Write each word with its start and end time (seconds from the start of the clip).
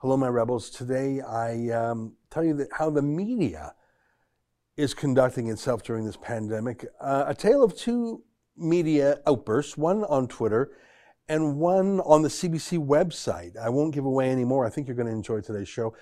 Hello, 0.00 0.14
my 0.14 0.28
rebels. 0.28 0.68
Today 0.68 1.22
I 1.22 1.70
um, 1.70 2.16
tell 2.28 2.44
you 2.44 2.52
that 2.56 2.68
how 2.70 2.90
the 2.90 3.00
media 3.00 3.74
is 4.76 4.92
conducting 4.92 5.48
itself 5.48 5.82
during 5.82 6.04
this 6.04 6.18
pandemic. 6.18 6.84
Uh, 7.00 7.24
a 7.28 7.34
tale 7.34 7.64
of 7.64 7.74
two 7.74 8.22
media 8.58 9.20
outbursts, 9.26 9.78
one 9.78 10.04
on 10.04 10.28
Twitter 10.28 10.72
and 11.30 11.56
one 11.56 12.00
on 12.00 12.20
the 12.20 12.28
CBC 12.28 12.78
website. 12.78 13.56
I 13.56 13.70
won't 13.70 13.94
give 13.94 14.04
away 14.04 14.28
any 14.28 14.44
more. 14.44 14.66
I 14.66 14.68
think 14.68 14.86
you're 14.86 14.96
going 14.96 15.08
to 15.08 15.14
enjoy 15.14 15.40
today's 15.40 15.66
show. 15.66 15.96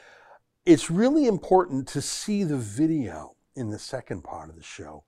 It's 0.66 0.90
really 0.90 1.28
important 1.28 1.86
to 1.88 2.02
see 2.02 2.42
the 2.42 2.58
video 2.58 3.36
in 3.54 3.70
the 3.70 3.78
second 3.78 4.24
part 4.24 4.50
of 4.50 4.56
the 4.56 4.62
show 4.64 5.04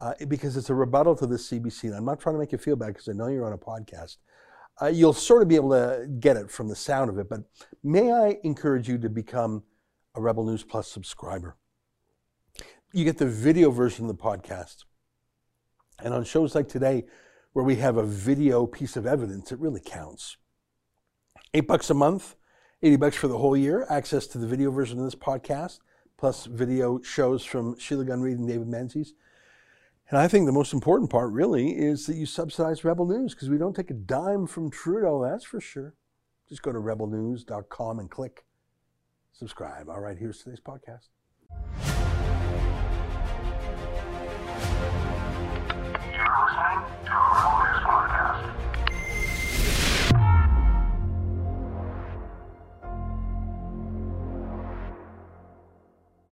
uh, 0.00 0.14
because 0.26 0.56
it's 0.56 0.70
a 0.70 0.74
rebuttal 0.74 1.14
to 1.16 1.26
the 1.26 1.36
CBC. 1.36 1.84
And 1.84 1.96
I'm 1.96 2.06
not 2.06 2.18
trying 2.18 2.36
to 2.36 2.38
make 2.38 2.52
you 2.52 2.56
feel 2.56 2.76
bad 2.76 2.94
because 2.94 3.10
I 3.10 3.12
know 3.12 3.26
you're 3.26 3.44
on 3.44 3.52
a 3.52 3.58
podcast. 3.58 4.16
Uh, 4.80 4.86
you'll 4.86 5.12
sort 5.12 5.42
of 5.42 5.48
be 5.48 5.56
able 5.56 5.70
to 5.70 6.06
get 6.18 6.36
it 6.36 6.50
from 6.50 6.68
the 6.68 6.76
sound 6.76 7.10
of 7.10 7.18
it, 7.18 7.28
but 7.28 7.40
may 7.82 8.12
I 8.12 8.38
encourage 8.42 8.88
you 8.88 8.98
to 8.98 9.08
become 9.08 9.62
a 10.14 10.20
Rebel 10.20 10.44
News 10.44 10.64
Plus 10.64 10.88
subscriber? 10.88 11.56
You 12.92 13.04
get 13.04 13.18
the 13.18 13.26
video 13.26 13.70
version 13.70 14.08
of 14.08 14.16
the 14.16 14.22
podcast. 14.22 14.84
And 16.02 16.12
on 16.12 16.24
shows 16.24 16.54
like 16.54 16.68
today, 16.68 17.04
where 17.52 17.64
we 17.64 17.76
have 17.76 17.96
a 17.96 18.02
video 18.02 18.66
piece 18.66 18.96
of 18.96 19.06
evidence, 19.06 19.52
it 19.52 19.60
really 19.60 19.80
counts. 19.80 20.36
Eight 21.54 21.66
bucks 21.66 21.90
a 21.90 21.94
month, 21.94 22.34
80 22.82 22.96
bucks 22.96 23.16
for 23.16 23.28
the 23.28 23.38
whole 23.38 23.56
year, 23.56 23.86
access 23.88 24.26
to 24.28 24.38
the 24.38 24.46
video 24.46 24.70
version 24.70 24.98
of 24.98 25.04
this 25.04 25.14
podcast, 25.14 25.78
plus 26.16 26.46
video 26.46 27.00
shows 27.02 27.44
from 27.44 27.78
Sheila 27.78 28.04
Gunn 28.04 28.22
and 28.22 28.48
David 28.48 28.68
Menzies. 28.68 29.14
And 30.10 30.18
I 30.18 30.28
think 30.28 30.46
the 30.46 30.52
most 30.52 30.72
important 30.72 31.10
part 31.10 31.32
really 31.32 31.70
is 31.70 32.06
that 32.06 32.16
you 32.16 32.26
subsidize 32.26 32.84
Rebel 32.84 33.06
News 33.06 33.34
because 33.34 33.48
we 33.48 33.58
don't 33.58 33.74
take 33.74 33.90
a 33.90 33.94
dime 33.94 34.46
from 34.46 34.70
Trudeau, 34.70 35.22
that's 35.22 35.44
for 35.44 35.60
sure. 35.60 35.94
Just 36.48 36.62
go 36.62 36.72
to 36.72 36.78
rebelnews.com 36.78 37.98
and 37.98 38.10
click 38.10 38.44
subscribe. 39.32 39.88
All 39.88 40.00
right, 40.00 40.18
here's 40.18 40.42
today's 40.42 40.60
podcast. 40.60 41.91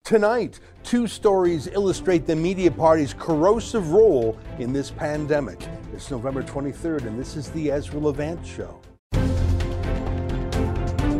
Tonight, 0.09 0.59
two 0.83 1.05
stories 1.05 1.67
illustrate 1.67 2.25
the 2.25 2.35
media 2.35 2.71
party's 2.71 3.13
corrosive 3.13 3.91
role 3.91 4.35
in 4.57 4.73
this 4.73 4.89
pandemic. 4.89 5.61
It's 5.93 6.09
November 6.09 6.41
23rd, 6.41 7.05
and 7.05 7.19
this 7.19 7.35
is 7.35 7.51
the 7.51 7.69
Ezra 7.69 7.99
Levant 7.99 8.43
Show. 8.43 8.81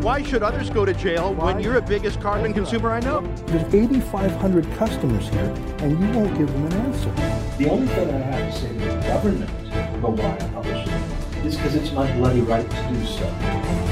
Why 0.02 0.24
should 0.24 0.42
others 0.42 0.72
go 0.72 0.86
to 0.86 0.94
jail 0.96 1.36
Why? 1.36 1.54
when 1.54 1.64
you're 1.64 1.76
the 1.76 1.84
biggest 1.84 2.20
carbon 2.20 2.52
consumer 2.52 2.90
I 2.90 3.00
know? 3.02 3.22
There's 3.46 3.72
8,500 3.72 4.66
customers 4.72 5.30
here, 5.30 5.54
and 5.82 5.92
you 5.92 6.20
won't 6.20 6.36
give 6.36 6.52
them 6.52 6.66
an 6.66 6.74
answer. 6.74 7.12
The 7.60 7.70
only 7.70 7.86
thing 7.90 8.10
I 8.10 8.18
have 8.18 8.52
to 8.52 8.60
say 8.60 8.70
to 8.70 8.74
the 8.74 9.02
government 9.02 9.52
about 10.00 10.18
why 10.18 10.34
I 10.34 10.50
publish 10.52 10.88
it 10.88 11.46
is 11.46 11.56
because 11.58 11.76
it's 11.76 11.92
my 11.92 12.12
bloody 12.14 12.42
right 12.42 12.68
to 12.68 12.90
do 12.90 13.06
so. 13.06 13.89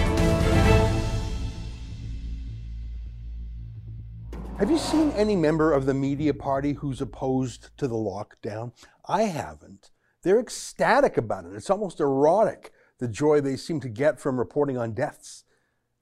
Have 4.59 4.71
you 4.71 4.79
seen 4.79 5.11
any 5.11 5.35
member 5.35 5.71
of 5.71 5.85
the 5.85 5.93
media 5.93 6.33
party 6.33 6.73
who's 6.73 6.99
opposed 6.99 7.69
to 7.77 7.87
the 7.87 7.93
lockdown? 7.93 8.71
I 9.07 9.23
haven't. 9.23 9.91
They're 10.23 10.39
ecstatic 10.39 11.15
about 11.15 11.45
it. 11.45 11.53
It's 11.53 11.69
almost 11.69 11.99
erotic, 11.99 12.71
the 12.97 13.07
joy 13.07 13.39
they 13.39 13.55
seem 13.55 13.79
to 13.81 13.87
get 13.87 14.19
from 14.19 14.39
reporting 14.39 14.75
on 14.75 14.95
deaths 14.95 15.43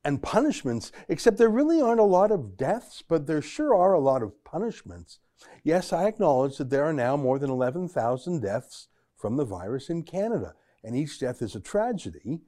and 0.06 0.24
punishments, 0.24 0.94
except 1.10 1.38
there 1.38 1.50
really 1.50 1.82
aren't 1.82 2.00
a 2.00 2.04
lot 2.04 2.32
of 2.32 2.56
deaths, 2.56 3.04
but 3.06 3.28
there 3.28 3.42
sure 3.42 3.76
are 3.76 3.92
a 3.92 4.00
lot 4.00 4.24
of 4.24 4.42
punishments. 4.46 5.20
Yes, 5.66 5.92
I 5.92 6.06
acknowledge 6.06 6.58
that 6.58 6.70
there 6.70 6.86
are 6.86 6.94
now 6.94 7.18
more 7.18 7.38
than 7.38 7.50
11,000 7.50 8.42
deaths 8.42 8.88
from 9.18 9.36
the 9.36 9.44
virus 9.44 9.90
in 9.90 10.04
Canada, 10.04 10.54
and 10.82 10.96
each 10.96 11.20
death 11.20 11.42
is 11.42 11.56
a 11.56 11.60
tragedy. 11.60 12.40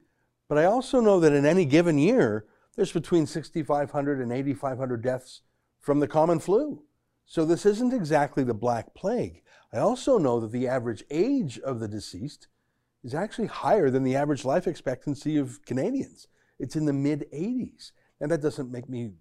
But 0.48 0.56
I 0.56 0.64
also 0.64 1.00
know 1.00 1.20
that 1.20 1.34
in 1.34 1.44
any 1.44 1.66
given 1.66 1.98
year, 1.98 2.46
there's 2.76 2.92
between 2.92 3.26
6,500 3.26 4.20
and 4.20 4.32
8,500 4.32 5.02
deaths 5.02 5.42
from 5.80 6.00
the 6.00 6.08
common 6.08 6.38
flu. 6.38 6.82
So 7.26 7.44
this 7.44 7.66
isn't 7.66 7.92
exactly 7.92 8.42
the 8.42 8.54
Black 8.54 8.94
Plague. 8.94 9.42
I 9.72 9.78
also 9.78 10.18
know 10.18 10.40
that 10.40 10.50
the 10.50 10.66
average 10.66 11.04
age 11.10 11.58
of 11.58 11.78
the 11.78 11.88
deceased 11.88 12.48
is 13.04 13.14
actually 13.14 13.48
higher 13.48 13.90
than 13.90 14.02
the 14.02 14.16
average 14.16 14.44
life 14.44 14.66
expectancy 14.66 15.36
of 15.36 15.64
Canadians. 15.66 16.26
It's 16.58 16.76
in 16.76 16.86
the 16.86 16.92
mid 16.92 17.26
80s. 17.32 17.92
And 18.20 18.30
that 18.30 18.42
doesn't 18.42 18.72
make 18.72 18.88
me 18.88 19.12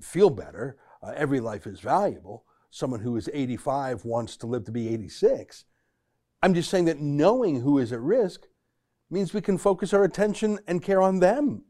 feel 0.00 0.30
better. 0.30 0.78
Uh, 1.02 1.12
every 1.14 1.40
life 1.40 1.66
is 1.66 1.80
valuable. 1.80 2.44
Someone 2.70 3.00
who 3.00 3.16
is 3.16 3.28
85 3.32 4.04
wants 4.04 4.36
to 4.38 4.46
live 4.46 4.64
to 4.64 4.72
be 4.72 4.88
86. 4.88 5.64
I'm 6.42 6.54
just 6.54 6.70
saying 6.70 6.84
that 6.86 7.00
knowing 7.00 7.60
who 7.60 7.78
is 7.78 7.92
at 7.92 8.00
risk 8.00 8.42
means 9.10 9.34
we 9.34 9.40
can 9.40 9.58
focus 9.58 9.92
our 9.92 10.04
attention 10.04 10.58
and 10.66 10.82
care 10.82 11.02
on 11.02 11.20
them 11.20 11.64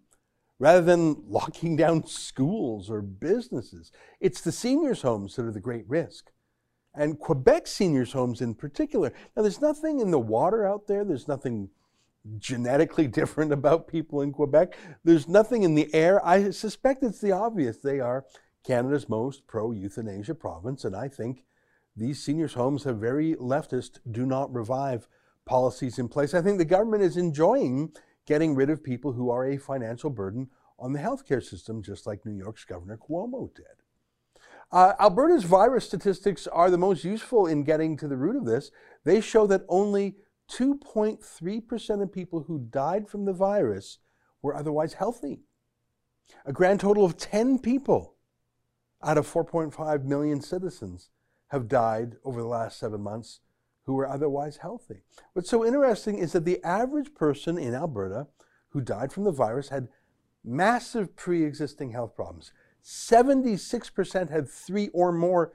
rather 0.59 0.81
than 0.81 1.23
locking 1.29 1.77
down 1.85 2.07
schools 2.07 2.91
or 2.91 3.03
businesses. 3.03 3.93
It's 4.21 4.41
the 4.41 4.53
seniors' 4.53 5.03
homes 5.03 5.37
that 5.37 5.47
are 5.47 5.53
the 5.53 5.61
great 5.61 5.89
risk. 5.89 6.31
And 6.95 7.19
Quebec 7.19 7.67
seniors' 7.67 8.13
homes 8.13 8.41
in 8.41 8.55
particular. 8.55 9.13
Now, 9.37 9.43
there's 9.43 9.61
nothing 9.61 10.01
in 10.01 10.11
the 10.11 10.19
water 10.19 10.67
out 10.67 10.87
there, 10.87 11.05
there's 11.05 11.29
nothing 11.29 11.69
genetically 12.39 13.07
different 13.07 13.53
about 13.53 13.89
people 13.89 14.23
in 14.23 14.33
Quebec, 14.33 14.77
there's 15.05 15.29
nothing 15.29 15.63
in 15.63 15.75
the 15.75 15.93
air. 15.95 16.25
I 16.27 16.51
suspect 16.51 17.03
it's 17.03 17.21
the 17.21 17.33
obvious. 17.33 17.79
They 17.79 18.01
are 18.01 18.25
Canada's 18.65 19.09
most 19.09 19.47
pro 19.47 19.73
euthanasia 19.73 20.35
province, 20.35 20.85
and 20.85 20.97
I 20.97 21.09
think 21.09 21.45
these 21.95 22.23
seniors' 22.23 22.55
homes 22.55 22.85
have 22.85 22.99
very 22.99 23.35
leftist 23.35 24.01
do 24.11 24.27
not 24.27 24.53
revive 24.53 25.09
policies 25.45 25.99
in 25.99 26.09
place. 26.09 26.35
I 26.35 26.43
think 26.43 26.59
the 26.59 26.65
government 26.65 27.03
is 27.03 27.17
enjoying 27.17 27.93
getting 28.27 28.55
rid 28.55 28.71
of 28.71 28.83
people 28.83 29.13
who 29.13 29.31
are 29.31 29.47
a 29.47 29.57
financial 29.57 30.11
burden 30.11 30.49
on 30.79 30.93
the 30.93 30.99
healthcare 30.99 31.43
system, 31.43 31.83
just 31.83 32.07
like 32.07 32.27
New 32.27 32.37
York's 32.37 32.65
Governor 32.65 32.99
Cuomo 32.99 33.55
did. 33.55 33.65
Uh, 34.73 34.95
Alberta's 34.99 35.45
virus 35.45 35.87
statistics 35.87 36.47
are 36.49 36.71
the 36.71 36.79
most 36.79 37.05
useful 37.05 37.47
in 37.47 37.63
getting 37.63 37.97
to 37.97 38.09
the 38.09 38.17
root 38.17 38.37
of 38.37 38.45
this. 38.45 38.71
They 39.05 39.21
show 39.21 39.47
that 39.47 39.63
only 39.69 40.17
2.3% 40.51 42.03
of 42.03 42.13
people 42.13 42.43
who 42.43 42.67
died 42.71 43.09
from 43.09 43.25
the 43.25 43.33
virus 43.33 43.99
were 44.43 44.57
otherwise 44.57 44.95
healthy. 44.95 45.43
A 46.45 46.53
grand 46.53 46.81
total 46.81 47.05
of 47.05 47.17
10 47.17 47.61
people 47.61 48.17
out 49.03 49.19
of 49.19 49.33
4.5 49.33 50.05
million 50.05 50.41
citizens 50.41 51.11
have 51.49 51.69
died 51.69 52.17
over 52.25 52.41
the 52.41 52.49
last 52.49 52.79
seven 52.79 53.01
months 53.01 53.41
who 53.87 53.95
were 53.95 54.09
otherwise 54.09 54.59
healthy. 54.59 55.03
What's 55.33 55.49
so 55.49 55.65
interesting 55.65 56.19
is 56.19 56.33
that 56.33 56.45
the 56.45 56.63
average 56.65 57.15
person 57.15 57.57
in 57.57 57.75
Alberta 57.75 58.27
who 58.71 58.81
died 58.81 59.13
from 59.13 59.25
the 59.25 59.33
virus 59.33 59.69
had 59.69 59.89
massive 60.45 61.17
pre 61.17 61.45
existing 61.45 61.93
health 61.93 62.15
problems. 62.15 62.53
76% 62.85 64.31
had 64.31 64.49
three 64.49 64.89
or 64.89 65.13
more 65.13 65.53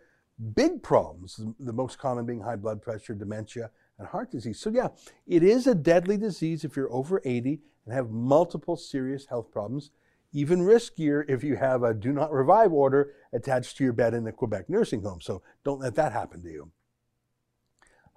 big 0.54 0.82
problems, 0.84 1.40
the 1.60 1.74
most 1.74 1.98
common 1.98 2.26
being 2.26 2.42
high 2.42 2.56
blood 2.56 2.82
pressure, 2.82 3.14
dementia, 3.14 3.70
and 3.98 4.08
heart 4.08 4.32
disease. 4.32 4.60
So, 4.60 4.70
yeah, 4.70 4.90
it 5.28 5.44
is 5.44 5.68
a 5.68 5.76
deadly 5.76 6.18
disease 6.18 6.66
if 6.66 6.76
you're 6.76 6.92
over 6.92 7.22
80 7.24 7.62
and 7.86 7.94
have 7.94 8.10
multiple 8.10 8.76
serious 8.76 9.28
health 9.28 9.52
problems. 9.52 9.92
Even 10.34 10.62
riskier 10.62 11.24
if 11.30 11.44
you 11.44 11.58
have 11.58 11.84
a 11.84 11.94
do 11.94 12.12
not 12.12 12.32
revive 12.32 12.72
order 12.72 13.12
attached 13.34 13.78
to 13.78 13.84
your 13.84 13.94
bed 13.94 14.14
in 14.14 14.26
a 14.28 14.32
Quebec 14.32 14.70
nursing 14.70 15.04
home. 15.04 15.22
So, 15.22 15.42
don't 15.64 15.80
let 15.80 15.96
that 15.96 16.12
happen 16.12 16.42
to 16.42 16.50
you. 16.50 16.72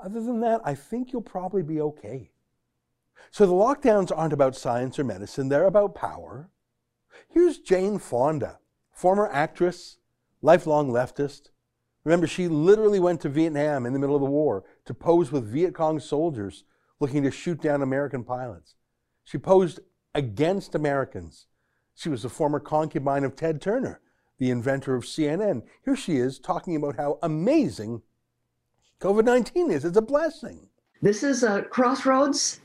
Other 0.05 0.21
than 0.21 0.41
that, 0.41 0.61
I 0.65 0.75
think 0.75 1.13
you'll 1.13 1.23
probably 1.23 1.63
be 1.63 1.81
okay. 1.81 2.31
So, 3.31 3.47
the 3.47 3.53
lockdowns 3.53 4.13
aren't 4.15 4.35
about 4.35 4.55
science 4.55 4.99
or 4.99 5.05
medicine, 5.05 5.49
they're 5.49 5.65
about 5.65 5.95
power. 5.95 6.51
Here's 7.31 7.59
Jane 7.59 7.99
Fonda, 7.99 8.59
former 8.93 9.29
actress, 9.33 9.97
lifelong 10.43 10.91
leftist. 10.91 11.49
Remember, 12.05 12.27
she 12.27 12.49
literally 12.49 13.01
went 13.01 13.23
to 13.23 13.31
Vietnam 13.31 13.87
in 13.87 13.95
the 13.95 13.99
middle 13.99 14.15
of 14.15 14.21
the 14.21 14.27
war 14.27 14.65
to 14.85 14.93
pose 14.93 15.33
with 15.33 15.51
Viet 15.51 15.75
Cong 15.75 15.99
soldiers 15.99 16.65
looking 17.01 17.23
to 17.23 17.31
shoot 17.31 17.63
down 17.63 17.81
American 17.81 18.25
pilots. 18.25 18.75
She 19.25 19.39
posed 19.39 19.81
against 20.15 20.75
Americans. 20.75 21.47
She 21.95 22.11
was 22.11 22.27
a 22.27 22.29
former 22.29 22.61
concubine 22.61 23.25
of 23.25 23.37
Ted 23.37 23.63
Turner, 23.63 24.03
the 24.39 24.51
inventor 24.51 24.95
of 24.95 25.05
CNN. 25.05 25.63
Here 25.83 25.97
she 25.97 26.17
is 26.19 26.39
talking 26.39 26.77
about 26.77 26.97
how 26.97 27.19
amazing 27.23 28.03
COVID 29.01 29.25
19 29.25 29.71
is. 29.71 29.85
It's 29.85 29.97
a 29.97 30.03
blessing. 30.03 30.67
This 31.03 31.23
is 31.23 31.43
a 31.43 31.63
crossroads. 31.63 32.61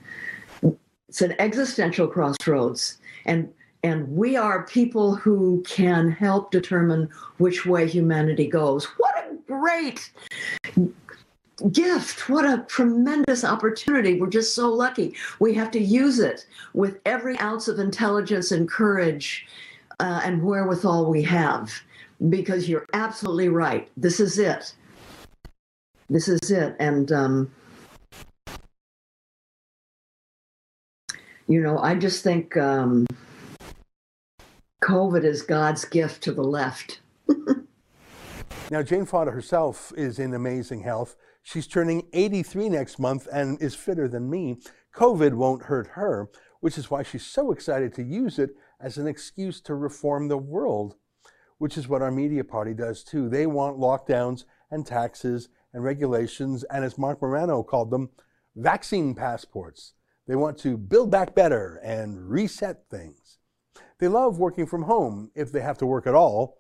It's 1.08 1.22
an 1.22 1.36
existential 1.40 2.08
crossroads. 2.08 2.98
And 3.26 3.50
and 3.84 4.10
we 4.10 4.36
are 4.36 4.64
people 4.64 5.16
who 5.16 5.64
can 5.66 6.12
help 6.12 6.52
determine 6.52 7.10
which 7.38 7.66
way 7.66 7.88
humanity 7.88 8.48
goes. 8.48 8.86
What 8.98 9.16
a 9.18 9.36
great 9.48 10.12
gift. 11.72 12.30
What 12.30 12.46
a 12.46 12.66
tremendous 12.68 13.44
opportunity. 13.44 14.20
We're 14.20 14.28
just 14.28 14.56
so 14.56 14.70
lucky. 14.70 15.16
We 15.40 15.54
have 15.56 15.72
to 15.72 15.80
use 15.80 16.20
it 16.20 16.46
with 16.74 17.00
every 17.06 17.38
ounce 17.40 17.68
of 17.68 17.80
intelligence 17.80 18.52
and 18.52 18.70
courage 18.70 19.48
uh, 20.00 20.22
and 20.24 20.44
wherewithal 20.44 21.06
we 21.10 21.24
have. 21.24 21.74
Because 22.28 22.68
you're 22.68 22.86
absolutely 22.94 23.48
right. 23.48 23.90
This 23.96 24.20
is 24.20 24.38
it. 24.40 24.74
This 26.10 26.28
is 26.28 26.50
it. 26.50 26.76
And, 26.80 27.12
um, 27.12 27.52
you 31.48 31.62
know, 31.62 31.78
I 31.80 31.96
just 31.96 32.24
think 32.24 32.58
um, 32.58 33.06
COVID 34.84 35.24
is 35.24 35.42
God's 35.42 35.86
gift 35.86 36.24
to 36.24 36.32
the 36.32 36.44
left. 36.44 37.02
Now, 38.72 38.84
Jane 38.84 39.08
Fonda 39.08 39.32
herself 39.32 39.92
is 39.98 40.20
in 40.20 40.36
amazing 40.36 40.82
health. 40.82 41.16
She's 41.42 41.66
turning 41.66 42.08
83 42.14 42.70
next 42.70 43.00
month 43.00 43.28
and 43.34 43.60
is 43.60 43.74
fitter 43.74 44.08
than 44.08 44.30
me. 44.30 44.58
COVID 44.96 45.34
won't 45.34 45.64
hurt 45.64 45.88
her, 45.94 46.30
which 46.60 46.78
is 46.78 46.92
why 46.92 47.02
she's 47.02 47.26
so 47.26 47.52
excited 47.52 47.96
to 47.96 48.04
use 48.04 48.38
it 48.38 48.52
as 48.80 49.00
an 49.00 49.08
excuse 49.08 49.60
to 49.62 49.74
reform 49.74 50.28
the 50.28 50.38
world, 50.38 50.98
which 51.58 51.80
is 51.80 51.88
what 51.88 52.04
our 52.04 52.12
media 52.12 52.44
party 52.44 52.76
does 52.76 53.04
too. 53.04 53.28
They 53.28 53.48
want 53.48 53.80
lockdowns 53.80 54.44
and 54.70 54.86
taxes 54.86 55.50
and 55.74 55.84
regulations, 55.84 56.64
and 56.66 56.84
as 56.84 56.98
Marc 56.98 57.22
Morano 57.22 57.64
called 57.64 57.92
them, 57.92 58.10
vaccine 58.56 59.14
passports. 59.16 59.94
They 60.28 60.36
want 60.36 60.58
to 60.60 60.78
build 60.78 61.10
back 61.10 61.34
better 61.34 61.80
and 61.84 62.30
reset 62.30 62.84
things. 62.90 63.40
They 64.00 64.08
love 64.08 64.40
working 64.40 64.66
from 64.66 64.84
home 64.84 65.32
if 65.36 65.52
they 65.52 65.62
have 65.62 65.78
to 65.80 65.86
work 65.86 66.08
at 66.08 66.16
all 66.16 66.58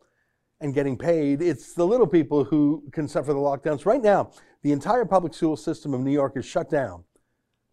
and 0.60 0.74
getting 0.74 0.98
paid. 0.98 1.42
It's 1.42 1.74
the 1.74 1.86
little 1.86 2.08
people 2.08 2.44
who 2.44 2.84
can 2.92 3.08
suffer 3.08 3.34
the 3.34 3.40
lockdowns. 3.40 3.86
Right 3.86 4.02
now, 4.02 4.32
the 4.62 4.72
entire 4.72 5.06
public 5.06 5.34
school 5.34 5.56
system 5.56 5.94
of 5.94 6.02
New 6.02 6.12
York 6.12 6.36
is 6.36 6.46
shut 6.46 6.70
down. 6.70 7.06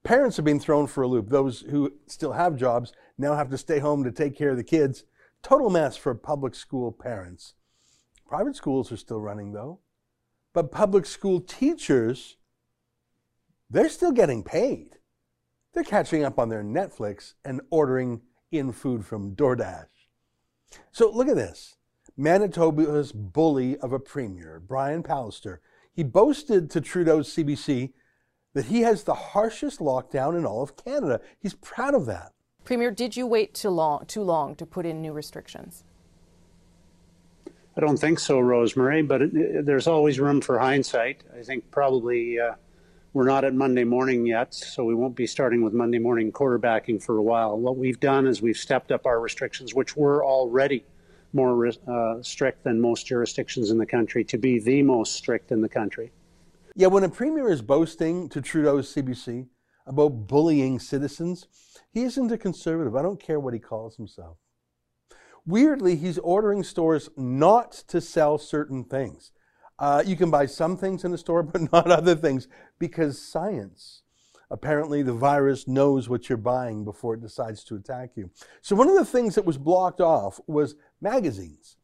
Parents 0.04 0.38
are 0.38 0.42
being 0.42 0.60
thrown 0.60 0.86
for 0.86 1.02
a 1.02 1.08
loop. 1.08 1.28
Those 1.28 1.62
who 1.62 1.92
still 2.06 2.32
have 2.32 2.56
jobs 2.56 2.92
now 3.18 3.34
have 3.34 3.50
to 3.50 3.58
stay 3.58 3.80
home 3.80 4.04
to 4.04 4.12
take 4.12 4.36
care 4.36 4.50
of 4.50 4.56
the 4.56 4.62
kids. 4.62 5.04
Total 5.42 5.68
mess 5.68 5.96
for 5.96 6.14
public 6.14 6.54
school 6.54 6.92
parents. 6.92 7.54
Private 8.28 8.54
schools 8.54 8.92
are 8.92 8.96
still 8.96 9.20
running 9.20 9.52
though. 9.52 9.80
But 10.56 10.72
public 10.72 11.04
school 11.04 11.42
teachers, 11.42 12.38
they're 13.68 13.90
still 13.90 14.10
getting 14.10 14.42
paid. 14.42 14.96
They're 15.74 15.84
catching 15.84 16.24
up 16.24 16.38
on 16.38 16.48
their 16.48 16.64
Netflix 16.64 17.34
and 17.44 17.60
ordering 17.68 18.22
in 18.50 18.72
food 18.72 19.04
from 19.04 19.36
DoorDash. 19.36 19.88
So 20.92 21.10
look 21.10 21.28
at 21.28 21.36
this. 21.36 21.76
Manitoba's 22.16 23.12
bully 23.12 23.76
of 23.80 23.92
a 23.92 23.98
premier, 23.98 24.58
Brian 24.66 25.02
Pallister, 25.02 25.58
he 25.92 26.02
boasted 26.02 26.70
to 26.70 26.80
Trudeau's 26.80 27.28
CBC 27.34 27.92
that 28.54 28.64
he 28.64 28.80
has 28.80 29.04
the 29.04 29.12
harshest 29.12 29.80
lockdown 29.80 30.38
in 30.38 30.46
all 30.46 30.62
of 30.62 30.74
Canada. 30.74 31.20
He's 31.38 31.52
proud 31.52 31.92
of 31.92 32.06
that. 32.06 32.32
Premier, 32.64 32.90
did 32.90 33.14
you 33.14 33.26
wait 33.26 33.52
too 33.52 33.68
long, 33.68 34.06
too 34.06 34.22
long 34.22 34.56
to 34.56 34.64
put 34.64 34.86
in 34.86 35.02
new 35.02 35.12
restrictions? 35.12 35.84
I 37.76 37.80
don't 37.80 37.98
think 37.98 38.18
so, 38.18 38.40
Rosemary, 38.40 39.02
but 39.02 39.20
it, 39.20 39.36
it, 39.36 39.66
there's 39.66 39.86
always 39.86 40.18
room 40.18 40.40
for 40.40 40.58
hindsight. 40.58 41.24
I 41.38 41.42
think 41.42 41.70
probably 41.70 42.40
uh, 42.40 42.54
we're 43.12 43.26
not 43.26 43.44
at 43.44 43.54
Monday 43.54 43.84
morning 43.84 44.24
yet, 44.24 44.54
so 44.54 44.84
we 44.84 44.94
won't 44.94 45.14
be 45.14 45.26
starting 45.26 45.62
with 45.62 45.74
Monday 45.74 45.98
morning 45.98 46.32
quarterbacking 46.32 47.02
for 47.02 47.18
a 47.18 47.22
while. 47.22 47.58
What 47.58 47.76
we've 47.76 48.00
done 48.00 48.26
is 48.26 48.40
we've 48.40 48.56
stepped 48.56 48.92
up 48.92 49.04
our 49.04 49.20
restrictions, 49.20 49.74
which 49.74 49.94
were 49.94 50.24
already 50.24 50.84
more 51.34 51.66
uh, 51.66 52.22
strict 52.22 52.64
than 52.64 52.80
most 52.80 53.06
jurisdictions 53.06 53.70
in 53.70 53.76
the 53.76 53.86
country, 53.86 54.24
to 54.24 54.38
be 54.38 54.58
the 54.58 54.82
most 54.82 55.12
strict 55.12 55.52
in 55.52 55.60
the 55.60 55.68
country. 55.68 56.12
Yeah, 56.74 56.86
when 56.86 57.04
a 57.04 57.10
premier 57.10 57.50
is 57.50 57.60
boasting 57.60 58.30
to 58.30 58.40
Trudeau's 58.40 58.94
CBC 58.94 59.48
about 59.86 60.26
bullying 60.26 60.78
citizens, 60.78 61.46
he 61.92 62.04
isn't 62.04 62.32
a 62.32 62.38
conservative. 62.38 62.96
I 62.96 63.02
don't 63.02 63.20
care 63.20 63.38
what 63.38 63.52
he 63.52 63.60
calls 63.60 63.96
himself. 63.96 64.38
Weirdly, 65.46 65.96
he's 65.96 66.18
ordering 66.18 66.62
stores 66.62 67.08
not 67.16 67.72
to 67.88 68.00
sell 68.00 68.36
certain 68.38 68.84
things. 68.84 69.32
Uh, 69.78 70.02
you 70.04 70.16
can 70.16 70.30
buy 70.30 70.46
some 70.46 70.76
things 70.76 71.04
in 71.04 71.12
the 71.12 71.18
store, 71.18 71.42
but 71.42 71.72
not 71.72 71.90
other 71.90 72.16
things 72.16 72.48
because 72.78 73.20
science 73.20 74.02
apparently 74.50 75.02
the 75.02 75.12
virus 75.12 75.66
knows 75.66 76.08
what 76.08 76.28
you're 76.28 76.38
buying 76.38 76.84
before 76.84 77.14
it 77.14 77.20
decides 77.20 77.64
to 77.64 77.76
attack 77.76 78.10
you. 78.14 78.30
So 78.62 78.76
one 78.76 78.88
of 78.88 78.94
the 78.94 79.04
things 79.04 79.34
that 79.34 79.44
was 79.44 79.58
blocked 79.58 80.00
off 80.00 80.40
was 80.46 80.76
magazines. 81.00 81.76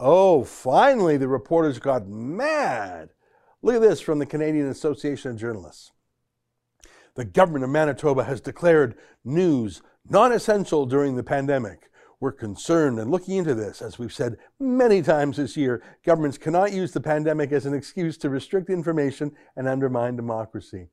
Oh, 0.00 0.44
finally 0.44 1.16
the 1.16 1.28
reporters 1.28 1.78
got 1.78 2.08
mad. 2.08 3.10
Look 3.62 3.76
at 3.76 3.82
this 3.82 4.00
from 4.00 4.20
the 4.20 4.26
Canadian 4.26 4.68
Association 4.68 5.32
of 5.32 5.36
Journalists. 5.36 5.92
The 7.14 7.24
government 7.24 7.64
of 7.64 7.70
Manitoba 7.70 8.22
has 8.24 8.40
declared 8.40 8.94
news 9.24 9.82
non 10.08 10.30
essential 10.30 10.86
during 10.86 11.16
the 11.16 11.24
pandemic. 11.24 11.90
We're 12.20 12.32
concerned 12.32 12.98
and 12.98 13.10
looking 13.10 13.36
into 13.36 13.54
this. 13.54 13.80
As 13.80 13.98
we've 13.98 14.12
said 14.12 14.38
many 14.58 15.02
times 15.02 15.36
this 15.36 15.56
year, 15.56 15.82
governments 16.04 16.36
cannot 16.36 16.72
use 16.72 16.92
the 16.92 17.00
pandemic 17.00 17.52
as 17.52 17.64
an 17.64 17.74
excuse 17.74 18.18
to 18.18 18.30
restrict 18.30 18.70
information 18.70 19.32
and 19.56 19.68
undermine 19.68 20.16
democracy. 20.16 20.88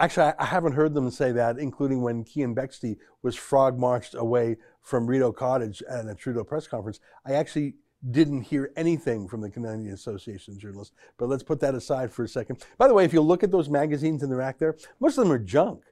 Actually, 0.00 0.32
I 0.38 0.46
haven't 0.46 0.72
heard 0.72 0.94
them 0.94 1.10
say 1.10 1.32
that, 1.32 1.58
including 1.58 2.02
when 2.02 2.24
Keean 2.24 2.54
Bexte 2.54 2.96
was 3.22 3.36
frog 3.36 3.78
marched 3.78 4.14
away 4.14 4.56
from 4.82 5.06
Rideau 5.06 5.32
Cottage 5.32 5.82
at 5.88 6.06
a 6.06 6.14
Trudeau 6.14 6.44
press 6.44 6.66
conference. 6.66 6.98
I 7.24 7.34
actually 7.34 7.74
didn't 8.10 8.42
hear 8.42 8.72
anything 8.76 9.28
from 9.28 9.40
the 9.40 9.50
Canadian 9.50 9.92
Association 9.92 10.54
of 10.54 10.60
Journalists. 10.60 10.94
But 11.18 11.28
let's 11.28 11.42
put 11.42 11.60
that 11.60 11.74
aside 11.74 12.12
for 12.12 12.24
a 12.24 12.28
second. 12.28 12.64
By 12.78 12.86
the 12.86 12.94
way, 12.94 13.04
if 13.04 13.12
you 13.12 13.20
look 13.20 13.42
at 13.42 13.50
those 13.50 13.68
magazines 13.68 14.22
in 14.22 14.30
the 14.30 14.36
rack 14.36 14.58
there, 14.58 14.76
most 15.00 15.18
of 15.18 15.24
them 15.24 15.32
are 15.32 15.38
junk. 15.38 15.82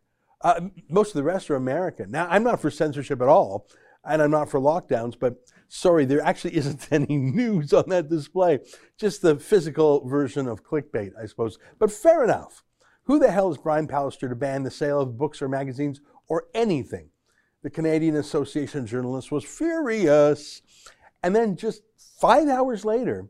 Uh, 0.43 0.69
most 0.89 1.09
of 1.09 1.15
the 1.15 1.25
rest 1.25 1.51
are 1.51 1.57
American. 1.57 2.11
Now, 2.11 2.29
I'm 2.31 2.45
not 2.45 2.61
for 2.61 2.71
censorship 2.71 3.21
at 3.21 3.29
all, 3.29 3.67
and 4.06 4.23
I'm 4.23 4.31
not 4.31 4.50
for 4.50 4.61
lockdowns, 4.61 5.19
but 5.19 5.37
sorry, 5.69 6.05
there 6.05 6.23
actually 6.23 6.56
isn't 6.56 6.88
any 6.91 7.17
news 7.17 7.73
on 7.73 7.88
that 7.88 8.08
display. 8.08 8.61
Just 8.99 9.23
the 9.23 9.37
physical 9.37 10.06
version 10.06 10.47
of 10.47 10.64
clickbait, 10.64 11.12
I 11.20 11.26
suppose. 11.26 11.58
But 11.79 11.91
fair 11.91 12.25
enough. 12.25 12.62
Who 13.05 13.20
the 13.20 13.31
hell 13.31 13.50
is 13.50 13.58
Brian 13.58 13.87
Pallister 13.87 14.29
to 14.29 14.35
ban 14.35 14.64
the 14.64 14.70
sale 14.70 15.00
of 15.00 15.17
books 15.17 15.41
or 15.41 15.49
magazines 15.49 16.00
or 16.29 16.47
anything? 16.55 17.11
The 17.62 17.70
Canadian 17.70 18.17
Association 18.17 18.81
of 18.81 18.87
Journalists 18.87 19.31
was 19.31 19.44
furious. 19.44 20.61
And 21.23 21.35
then 21.35 21.56
just 21.56 21.82
five 22.20 22.49
hours 22.49 22.85
later, 22.85 23.29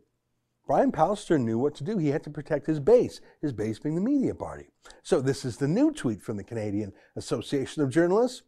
Brian 0.67 0.93
Pallister 0.93 1.40
knew 1.40 1.58
what 1.58 1.75
to 1.76 1.84
do. 1.84 1.99
He 1.99 2.08
had 2.08 2.25
to 2.25 2.31
protect 2.31 2.67
his 2.67 2.81
base, 2.81 3.20
his 3.40 3.52
base 3.52 3.79
being 3.79 3.94
the 3.94 4.00
media 4.00 4.34
party. 4.34 4.70
So 5.02 5.20
this 5.20 5.44
is 5.44 5.58
the 5.58 5.69
new 5.69 5.93
tweet 5.93 6.22
from 6.22 6.37
the 6.37 6.44
Canadian 6.44 6.93
Association 7.14 7.82
of 7.82 7.90
Journalists. 7.90 8.43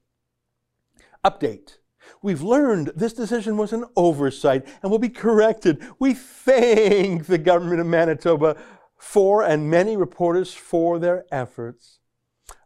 Update. 1.25 1.77
We've 2.23 2.43
learned 2.43 2.93
this 2.97 3.13
decision 3.13 3.57
was 3.57 3.73
an 3.73 3.85
oversight 3.97 4.67
and 4.83 4.91
will 4.91 4.99
be 4.99 5.09
corrected. 5.09 5.85
We 5.99 6.15
thank 6.15 7.27
the 7.27 7.39
government 7.39 7.81
of 7.81 7.87
Manitoba 7.87 8.57
for 8.97 9.43
and 9.43 9.71
many 9.71 9.97
reporters 9.97 10.53
for 10.53 10.99
their 10.99 11.25
efforts. 11.31 12.01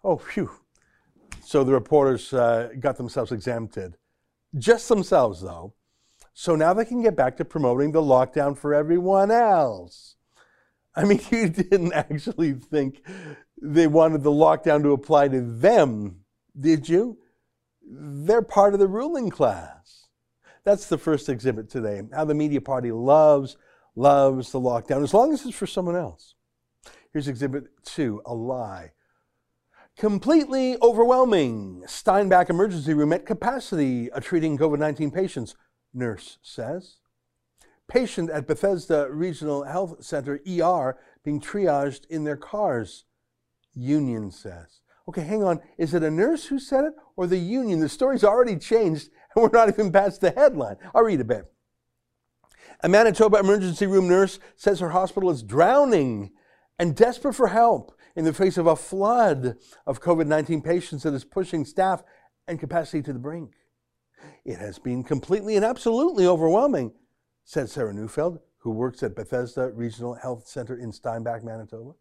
Oh, 0.03 0.17
phew. 0.17 0.51
So 1.45 1.65
the 1.65 1.73
reporters 1.73 2.33
uh, 2.33 2.71
got 2.81 2.97
themselves 2.97 3.33
exempted. 3.33 3.97
Just 4.57 4.89
themselves, 4.89 5.43
though. 5.43 5.75
So 6.35 6.57
now 6.57 6.73
they 6.73 6.85
can 6.85 7.03
get 7.03 7.17
back 7.17 7.37
to 7.37 7.45
promoting 7.45 7.93
the 7.93 8.01
lockdown 8.01 8.57
for 8.57 8.75
everyone 8.75 9.31
else. 9.31 10.17
I 10.95 11.05
mean, 11.05 11.21
you 11.31 11.49
didn't 11.49 11.93
actually 11.93 12.53
think 12.55 13.03
they 13.61 13.87
wanted 13.87 14.23
the 14.23 14.31
lockdown 14.31 14.83
to 14.83 14.93
apply 14.93 15.29
to 15.29 15.41
them, 15.41 16.21
did 16.59 16.89
you? 16.89 17.19
They're 17.87 18.43
part 18.43 18.75
of 18.75 18.81
the 18.81 18.89
ruling 18.89 19.31
class. 19.31 20.07
That's 20.65 20.87
the 20.87 20.99
first 20.99 21.29
exhibit 21.29 21.69
today. 21.69 22.03
How 22.13 22.25
the 22.25 22.35
media 22.35 22.61
party 22.61 22.93
loves 22.93 23.57
loves 23.95 24.53
the 24.53 24.61
lockdown, 24.61 25.03
as 25.03 25.13
long 25.13 25.33
as 25.33 25.45
it's 25.45 25.55
for 25.55 25.67
someone 25.67 25.97
else. 25.97 26.35
Here's 27.13 27.29
exhibit 27.29 27.65
two 27.85 28.23
a 28.25 28.35
lie. 28.35 28.93
Completely 29.99 30.77
overwhelming. 30.81 31.83
Steinbach 31.87 32.49
emergency 32.49 32.95
room 32.95 33.13
at 33.13 33.27
capacity 33.27 34.09
treating 34.21 34.57
COVID 34.57 34.79
19 34.79 35.11
patients, 35.11 35.55
nurse 35.93 36.39
says. 36.43 36.97
Patient 37.89 38.31
at 38.31 38.47
Bethesda 38.47 39.09
Regional 39.11 39.65
Health 39.65 40.03
Center, 40.03 40.41
ER, 40.49 40.99
being 41.23 41.41
triaged 41.41 42.07
in 42.09 42.25
their 42.25 42.39
cars, 42.39 43.05
union 43.75 44.31
says. 44.31 44.82
Okay, 45.09 45.23
hang 45.23 45.43
on. 45.43 45.61
Is 45.79 45.95
it 45.95 46.03
a 46.03 46.11
nurse 46.11 46.47
who 46.47 46.59
said 46.59 46.85
it 46.85 46.93
or 47.17 47.27
the 47.27 47.39
union? 47.39 47.81
The 47.81 47.89
story's 47.89 48.25
already 48.25 48.57
changed 48.57 49.11
and 49.35 49.43
we're 49.43 49.51
not 49.51 49.69
even 49.69 49.93
past 49.93 50.21
the 50.21 50.31
headline. 50.31 50.77
I'll 50.95 51.03
read 51.03 51.21
a 51.21 51.25
bit. 51.25 51.53
A 52.81 52.89
Manitoba 52.89 53.39
emergency 53.39 53.87
room 53.87 54.09
nurse 54.09 54.39
says 54.57 54.81
her 54.81 54.91
hospital 54.91 55.31
is 55.31 55.43
drowning 55.43 56.33
and 56.79 56.97
desperate 56.97 57.35
for 57.35 57.49
help 57.49 57.97
in 58.17 58.25
the 58.25 58.33
face 58.33 58.59
of 58.59 58.67
a 58.67 58.77
flood 58.77 59.57
of 59.87 60.01
COVID 60.01 60.27
19 60.27 60.63
patients 60.63 61.03
that 61.05 61.15
is 61.15 61.25
pushing 61.25 61.65
staff 61.65 62.03
and 62.49 62.59
capacity 62.59 63.03
to 63.03 63.13
the 63.13 63.19
brink. 63.19 63.55
It 64.45 64.59
has 64.59 64.79
been 64.79 65.05
completely 65.05 65.57
and 65.57 65.65
absolutely 65.65 66.27
overwhelming, 66.27 66.93
said 67.45 67.69
Sarah 67.69 67.93
Neufeld, 67.93 68.41
who 68.59 68.71
works 68.71 69.03
at 69.03 69.17
Bethesda 69.17 69.71
Regional 69.73 70.15
Health 70.15 70.47
Center 70.47 70.77
in 70.77 70.93
Steinbach, 70.93 71.43
Manitoba. 71.45 71.93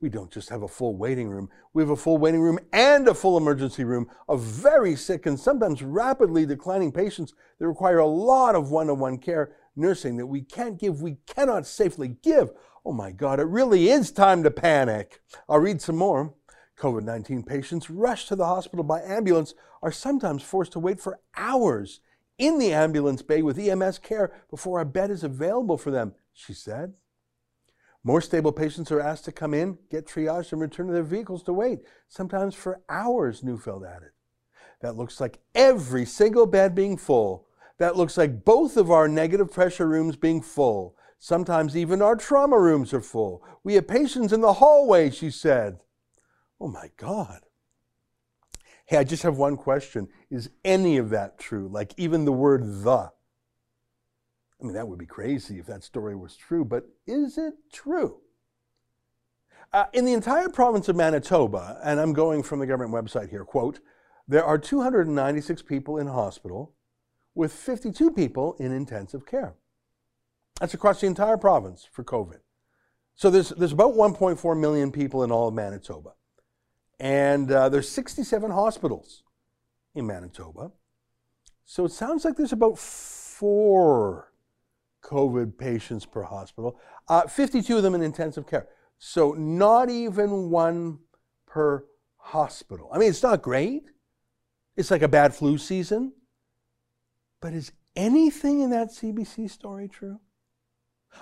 We 0.00 0.10
don't 0.10 0.30
just 0.30 0.50
have 0.50 0.62
a 0.62 0.68
full 0.68 0.94
waiting 0.94 1.28
room, 1.30 1.48
we 1.72 1.82
have 1.82 1.90
a 1.90 1.96
full 1.96 2.18
waiting 2.18 2.42
room 2.42 2.58
and 2.72 3.08
a 3.08 3.14
full 3.14 3.38
emergency 3.38 3.82
room 3.82 4.08
of 4.28 4.42
very 4.42 4.94
sick 4.94 5.24
and 5.24 5.40
sometimes 5.40 5.82
rapidly 5.82 6.44
declining 6.44 6.92
patients 6.92 7.32
that 7.58 7.66
require 7.66 7.98
a 7.98 8.06
lot 8.06 8.54
of 8.54 8.70
one 8.70 8.90
on 8.90 8.98
one 8.98 9.16
care, 9.16 9.56
nursing 9.74 10.18
that 10.18 10.26
we 10.26 10.42
can't 10.42 10.78
give, 10.78 11.00
we 11.00 11.16
cannot 11.26 11.66
safely 11.66 12.16
give. 12.22 12.52
Oh 12.84 12.92
my 12.92 13.10
God, 13.10 13.40
it 13.40 13.46
really 13.46 13.88
is 13.88 14.12
time 14.12 14.42
to 14.42 14.50
panic. 14.50 15.22
I'll 15.48 15.60
read 15.60 15.80
some 15.80 15.96
more. 15.96 16.34
COVID 16.78 17.04
19 17.04 17.42
patients 17.42 17.88
rushed 17.88 18.28
to 18.28 18.36
the 18.36 18.44
hospital 18.44 18.84
by 18.84 19.00
ambulance 19.00 19.54
are 19.82 19.92
sometimes 19.92 20.42
forced 20.42 20.72
to 20.72 20.78
wait 20.78 21.00
for 21.00 21.20
hours 21.36 22.00
in 22.38 22.58
the 22.58 22.74
ambulance 22.74 23.22
bay 23.22 23.40
with 23.40 23.58
EMS 23.58 23.98
care 24.00 24.32
before 24.50 24.78
a 24.78 24.84
bed 24.84 25.10
is 25.10 25.24
available 25.24 25.78
for 25.78 25.90
them, 25.90 26.14
she 26.34 26.52
said. 26.52 26.92
More 28.06 28.20
stable 28.20 28.52
patients 28.52 28.92
are 28.92 29.00
asked 29.00 29.24
to 29.24 29.32
come 29.32 29.52
in, 29.52 29.78
get 29.90 30.06
triaged, 30.06 30.52
and 30.52 30.60
return 30.60 30.86
to 30.86 30.92
their 30.92 31.02
vehicles 31.02 31.42
to 31.42 31.52
wait, 31.52 31.80
sometimes 32.08 32.54
for 32.54 32.80
hours, 32.88 33.42
Neufeld 33.42 33.84
added. 33.84 34.10
That 34.80 34.94
looks 34.94 35.20
like 35.20 35.40
every 35.56 36.06
single 36.06 36.46
bed 36.46 36.72
being 36.72 36.98
full. 36.98 37.48
That 37.78 37.96
looks 37.96 38.16
like 38.16 38.44
both 38.44 38.76
of 38.76 38.92
our 38.92 39.08
negative 39.08 39.52
pressure 39.52 39.88
rooms 39.88 40.14
being 40.14 40.40
full. 40.40 40.94
Sometimes 41.18 41.76
even 41.76 42.00
our 42.00 42.14
trauma 42.14 42.60
rooms 42.60 42.94
are 42.94 43.00
full. 43.00 43.42
We 43.64 43.74
have 43.74 43.88
patients 43.88 44.32
in 44.32 44.40
the 44.40 44.52
hallway, 44.52 45.10
she 45.10 45.32
said. 45.32 45.80
Oh 46.60 46.68
my 46.68 46.92
God. 46.96 47.40
Hey, 48.84 48.98
I 48.98 49.02
just 49.02 49.24
have 49.24 49.36
one 49.36 49.56
question. 49.56 50.06
Is 50.30 50.50
any 50.64 50.96
of 50.96 51.10
that 51.10 51.40
true? 51.40 51.66
Like 51.68 51.92
even 51.96 52.24
the 52.24 52.30
word 52.30 52.84
the? 52.84 53.10
I 54.60 54.64
mean, 54.64 54.74
that 54.74 54.88
would 54.88 54.98
be 54.98 55.06
crazy 55.06 55.58
if 55.58 55.66
that 55.66 55.84
story 55.84 56.16
was 56.16 56.36
true, 56.36 56.64
but 56.64 56.84
is 57.06 57.36
it 57.36 57.54
true? 57.72 58.20
Uh, 59.72 59.86
in 59.92 60.04
the 60.04 60.12
entire 60.12 60.48
province 60.48 60.88
of 60.88 60.96
Manitoba, 60.96 61.78
and 61.84 62.00
I'm 62.00 62.12
going 62.12 62.42
from 62.42 62.60
the 62.60 62.66
government 62.66 62.94
website 62.94 63.30
here, 63.30 63.44
quote, 63.44 63.80
there 64.28 64.44
are 64.44 64.58
296 64.58 65.62
people 65.62 65.98
in 65.98 66.06
hospital 66.06 66.74
with 67.34 67.52
52 67.52 68.10
people 68.12 68.56
in 68.58 68.72
intensive 68.72 69.26
care. 69.26 69.54
That's 70.60 70.74
across 70.74 71.00
the 71.00 71.06
entire 71.06 71.36
province 71.36 71.86
for 71.92 72.02
COVID. 72.02 72.38
So 73.14 73.30
there's, 73.30 73.50
there's 73.50 73.72
about 73.72 73.94
1.4 73.94 74.58
million 74.58 74.90
people 74.90 75.22
in 75.22 75.30
all 75.30 75.48
of 75.48 75.54
Manitoba. 75.54 76.12
And 76.98 77.50
uh, 77.52 77.68
there's 77.68 77.88
67 77.88 78.50
hospitals 78.50 79.22
in 79.94 80.06
Manitoba. 80.06 80.72
So 81.64 81.84
it 81.84 81.92
sounds 81.92 82.24
like 82.24 82.36
there's 82.36 82.52
about 82.52 82.78
four 82.78 84.32
COVID 85.02 85.56
patients 85.58 86.04
per 86.04 86.22
hospital, 86.22 86.78
uh, 87.08 87.26
52 87.26 87.76
of 87.76 87.82
them 87.82 87.94
in 87.94 88.02
intensive 88.02 88.46
care. 88.46 88.68
So 88.98 89.32
not 89.32 89.90
even 89.90 90.50
one 90.50 90.98
per 91.46 91.84
hospital. 92.16 92.90
I 92.92 92.98
mean, 92.98 93.08
it's 93.08 93.22
not 93.22 93.42
great. 93.42 93.84
It's 94.76 94.90
like 94.90 95.02
a 95.02 95.08
bad 95.08 95.34
flu 95.34 95.58
season. 95.58 96.12
But 97.40 97.52
is 97.52 97.72
anything 97.94 98.60
in 98.60 98.70
that 98.70 98.88
CBC 98.88 99.50
story 99.50 99.88
true? 99.88 100.20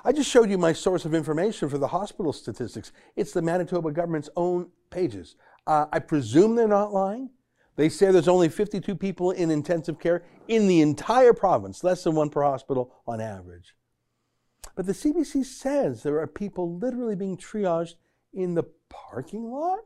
I 0.04 0.12
just 0.12 0.30
showed 0.30 0.50
you 0.50 0.58
my 0.58 0.72
source 0.72 1.04
of 1.04 1.14
information 1.14 1.68
for 1.68 1.78
the 1.78 1.88
hospital 1.88 2.32
statistics. 2.32 2.92
It's 3.16 3.32
the 3.32 3.42
Manitoba 3.42 3.92
government's 3.92 4.30
own 4.36 4.70
pages. 4.90 5.36
Uh, 5.66 5.86
I 5.92 5.98
presume 5.98 6.56
they're 6.56 6.66
not 6.66 6.92
lying. 6.92 7.30
They 7.76 7.88
say 7.88 8.10
there's 8.10 8.28
only 8.28 8.48
52 8.48 8.94
people 8.94 9.30
in 9.32 9.50
intensive 9.50 9.98
care 9.98 10.24
in 10.46 10.68
the 10.68 10.80
entire 10.80 11.32
province, 11.32 11.82
less 11.82 12.04
than 12.04 12.14
one 12.14 12.30
per 12.30 12.42
hospital 12.42 12.94
on 13.06 13.20
average. 13.20 13.74
But 14.76 14.86
the 14.86 14.92
CBC 14.92 15.44
says 15.44 16.02
there 16.02 16.20
are 16.20 16.26
people 16.26 16.78
literally 16.78 17.16
being 17.16 17.36
triaged 17.36 17.94
in 18.32 18.54
the 18.54 18.64
parking 18.88 19.44
lot. 19.50 19.80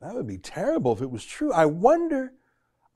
That 0.00 0.14
would 0.14 0.26
be 0.26 0.38
terrible 0.38 0.92
if 0.92 1.00
it 1.00 1.10
was 1.10 1.24
true. 1.24 1.52
I 1.52 1.66
wonder, 1.66 2.32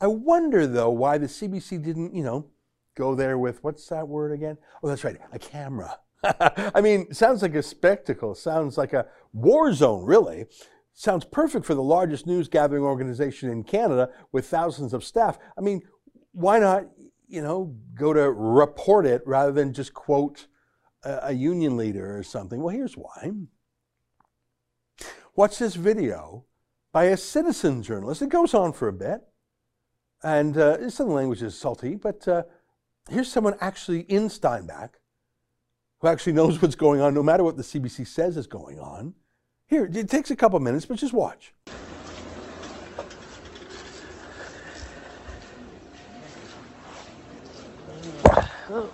I 0.01 0.09
wonder 0.09 0.67
though, 0.67 0.91
why 0.91 1.19
the 1.19 1.27
CBC 1.27 1.83
didn't, 1.83 2.15
you 2.15 2.23
know, 2.23 2.47
go 2.95 3.15
there 3.15 3.39
with 3.39 3.63
what's 3.65 3.87
that 3.89 4.09
word 4.09 4.33
again? 4.33 4.59
Oh, 4.83 4.89
that's 4.89 5.05
right, 5.05 5.17
a 5.33 5.39
camera. 5.39 5.99
I 6.23 6.81
mean, 6.81 7.13
sounds 7.15 7.43
like 7.43 7.55
a 7.55 7.63
spectacle. 7.63 8.35
Sounds 8.35 8.77
like 8.77 8.93
a 8.93 9.07
war 9.33 9.73
zone, 9.73 10.05
really. 10.05 10.47
Sounds 10.99 11.25
perfect 11.25 11.65
for 11.65 11.77
the 11.77 11.83
largest 11.83 12.27
news 12.27 12.49
gathering 12.49 12.83
organization 12.83 13.49
in 13.51 13.63
Canada 13.63 14.11
with 14.33 14.49
thousands 14.49 14.93
of 14.93 15.05
staff. 15.05 15.39
I 15.57 15.61
mean, 15.61 15.81
why 16.33 16.59
not, 16.59 16.89
you 17.29 17.41
know, 17.41 17.77
go 17.95 18.13
to 18.13 18.33
report 18.33 19.07
it 19.07 19.23
rather 19.25 19.53
than 19.53 19.73
just 19.73 19.95
quote 19.95 20.49
a, 21.05 21.29
a 21.29 21.33
union 21.33 21.77
leader 21.77 22.19
or 22.19 22.25
something? 22.25 22.61
Well, 22.61 22.75
here's 22.75 22.95
why. 22.95 23.31
Watch 25.37 25.59
this 25.59 25.77
video 25.77 26.47
by 26.93 27.05
a 27.05 27.17
citizen 27.17 27.85
journalist. 27.85 28.21
It 28.21 28.31
goes 28.31 28.53
on 28.53 28.73
for 28.73 28.89
a 28.89 28.93
bit, 28.93 29.21
and 30.25 30.57
uh, 30.57 30.91
some 30.91 31.11
language 31.11 31.45
is 31.45 31.57
salty, 31.57 31.95
but 31.95 32.27
uh, 32.27 32.43
here's 33.09 33.31
someone 33.31 33.55
actually 33.61 34.01
in 34.01 34.29
Steinbach 34.31 34.99
who 36.01 36.09
actually 36.09 36.33
knows 36.33 36.61
what's 36.61 36.75
going 36.75 37.01
on, 37.01 37.15
no 37.15 37.23
matter 37.23 37.45
what 37.45 37.57
the 37.57 37.63
CBC 37.63 38.05
says 38.05 38.37
is 38.37 38.49
going 38.49 38.81
on. 38.81 39.15
Here, 39.69 39.85
it 39.85 40.09
takes 40.09 40.31
a 40.31 40.37
couple 40.37 40.59
minutes, 40.61 40.87
but 40.87 40.97
just 40.97 41.13
watch. 41.13 41.53
No, 48.71 48.91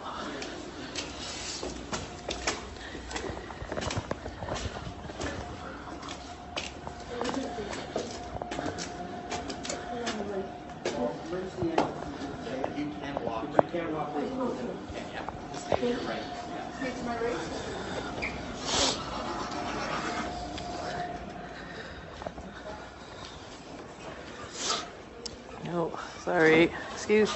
sorry. 26.25 26.71
Excuse. 26.93 27.31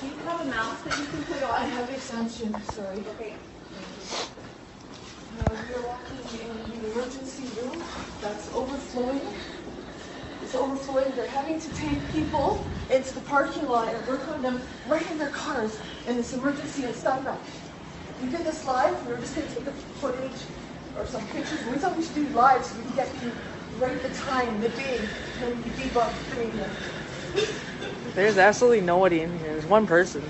Do 0.00 0.06
you 0.06 0.12
have 0.24 0.42
a 0.42 0.44
mask 0.44 0.84
that 0.84 0.98
you 0.98 1.06
can 1.06 1.22
put 1.24 1.42
on? 1.42 1.50
I 1.50 1.64
have 1.64 1.88
exemption, 1.88 2.62
sorry. 2.64 2.98
Okay. 2.98 3.34
Uh, 5.40 5.56
we 5.66 5.74
are 5.74 5.82
walking 5.82 6.18
in 6.40 6.82
the 6.82 6.92
emergency 6.92 7.48
room 7.58 7.82
that's 8.20 8.52
overflowing. 8.54 9.22
It's 10.42 10.54
overflowing. 10.54 11.10
They're 11.16 11.26
having 11.28 11.58
to 11.58 11.74
take 11.74 12.12
people 12.12 12.66
into 12.90 13.14
the 13.14 13.22
parking 13.22 13.66
lot 13.66 13.94
and 13.94 14.06
work 14.06 14.28
on 14.28 14.42
them 14.42 14.60
right 14.86 15.10
in 15.10 15.16
their 15.16 15.30
cars 15.30 15.78
in 16.06 16.16
this 16.16 16.34
emergency 16.34 16.84
in 16.84 16.92
Steinbach. 16.92 17.38
We 18.20 18.28
did 18.28 18.44
this 18.44 18.66
live. 18.66 19.06
We 19.06 19.14
were 19.14 19.18
just 19.18 19.34
going 19.34 19.48
to 19.48 19.54
take 19.54 19.66
a 19.66 19.72
footage 19.72 20.42
or 20.98 21.06
some 21.06 21.26
pictures. 21.28 21.64
We 21.66 21.78
thought 21.78 21.96
we 21.96 22.04
should 22.04 22.14
do 22.14 22.26
live 22.28 22.62
so 22.62 22.76
we 22.76 22.84
can 22.84 22.96
get 22.96 23.08
you 23.24 23.32
right 23.82 24.00
the 24.00 24.08
time, 24.10 24.60
the 24.60 24.68
day, 24.70 25.00
when 25.40 25.58
we 25.58 25.70
debug 25.70 26.14
doing 26.34 26.56
it. 26.56 26.70
There's 28.14 28.38
absolutely 28.38 28.82
nobody 28.82 29.20
in 29.20 29.30
here. 29.38 29.52
There's 29.54 29.66
one 29.66 29.86
person. 29.86 30.22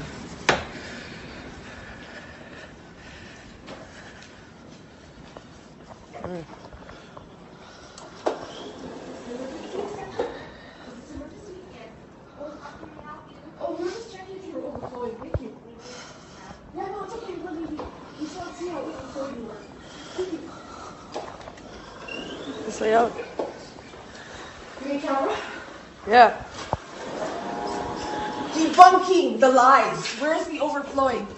Lloyd. 30.94 31.31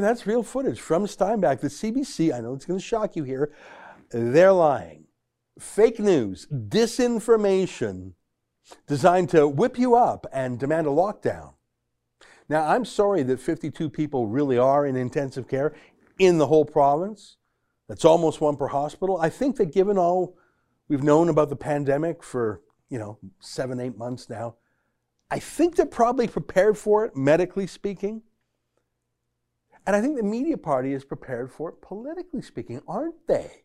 Yeah, 0.00 0.06
that's 0.06 0.26
real 0.26 0.42
footage 0.42 0.80
from 0.80 1.06
Steinbach. 1.06 1.60
The 1.60 1.68
CBC, 1.68 2.34
I 2.34 2.40
know 2.40 2.54
it's 2.54 2.64
going 2.64 2.80
to 2.80 2.84
shock 2.84 3.16
you 3.16 3.22
here, 3.22 3.52
they're 4.10 4.50
lying. 4.50 5.04
fake 5.58 5.98
news, 5.98 6.46
disinformation 6.50 8.14
designed 8.86 9.28
to 9.30 9.46
whip 9.46 9.78
you 9.78 9.94
up 9.94 10.26
and 10.32 10.58
demand 10.58 10.86
a 10.86 10.90
lockdown. 10.90 11.52
Now, 12.48 12.66
I'm 12.66 12.86
sorry 12.86 13.22
that 13.24 13.40
52 13.40 13.90
people 13.90 14.26
really 14.26 14.56
are 14.56 14.86
in 14.86 14.96
intensive 14.96 15.46
care 15.46 15.74
in 16.18 16.38
the 16.38 16.46
whole 16.46 16.64
province. 16.64 17.36
That's 17.86 18.06
almost 18.06 18.40
one 18.40 18.56
per 18.56 18.68
hospital. 18.68 19.20
I 19.20 19.28
think 19.28 19.56
that 19.56 19.70
given 19.70 19.98
all 19.98 20.38
we've 20.88 21.02
known 21.02 21.28
about 21.28 21.50
the 21.50 21.56
pandemic 21.56 22.22
for, 22.22 22.62
you 22.88 22.98
know, 22.98 23.18
seven, 23.38 23.78
eight 23.78 23.98
months 23.98 24.30
now, 24.30 24.54
I 25.30 25.40
think 25.40 25.76
they're 25.76 25.84
probably 25.84 26.26
prepared 26.26 26.78
for 26.78 27.04
it, 27.04 27.14
medically 27.14 27.66
speaking. 27.66 28.22
And 29.90 29.96
I 29.96 30.00
think 30.00 30.16
the 30.16 30.22
media 30.22 30.56
party 30.56 30.92
is 30.92 31.04
prepared 31.04 31.50
for 31.50 31.70
it, 31.70 31.82
politically 31.82 32.42
speaking, 32.42 32.80
aren't 32.86 33.26
they? 33.26 33.64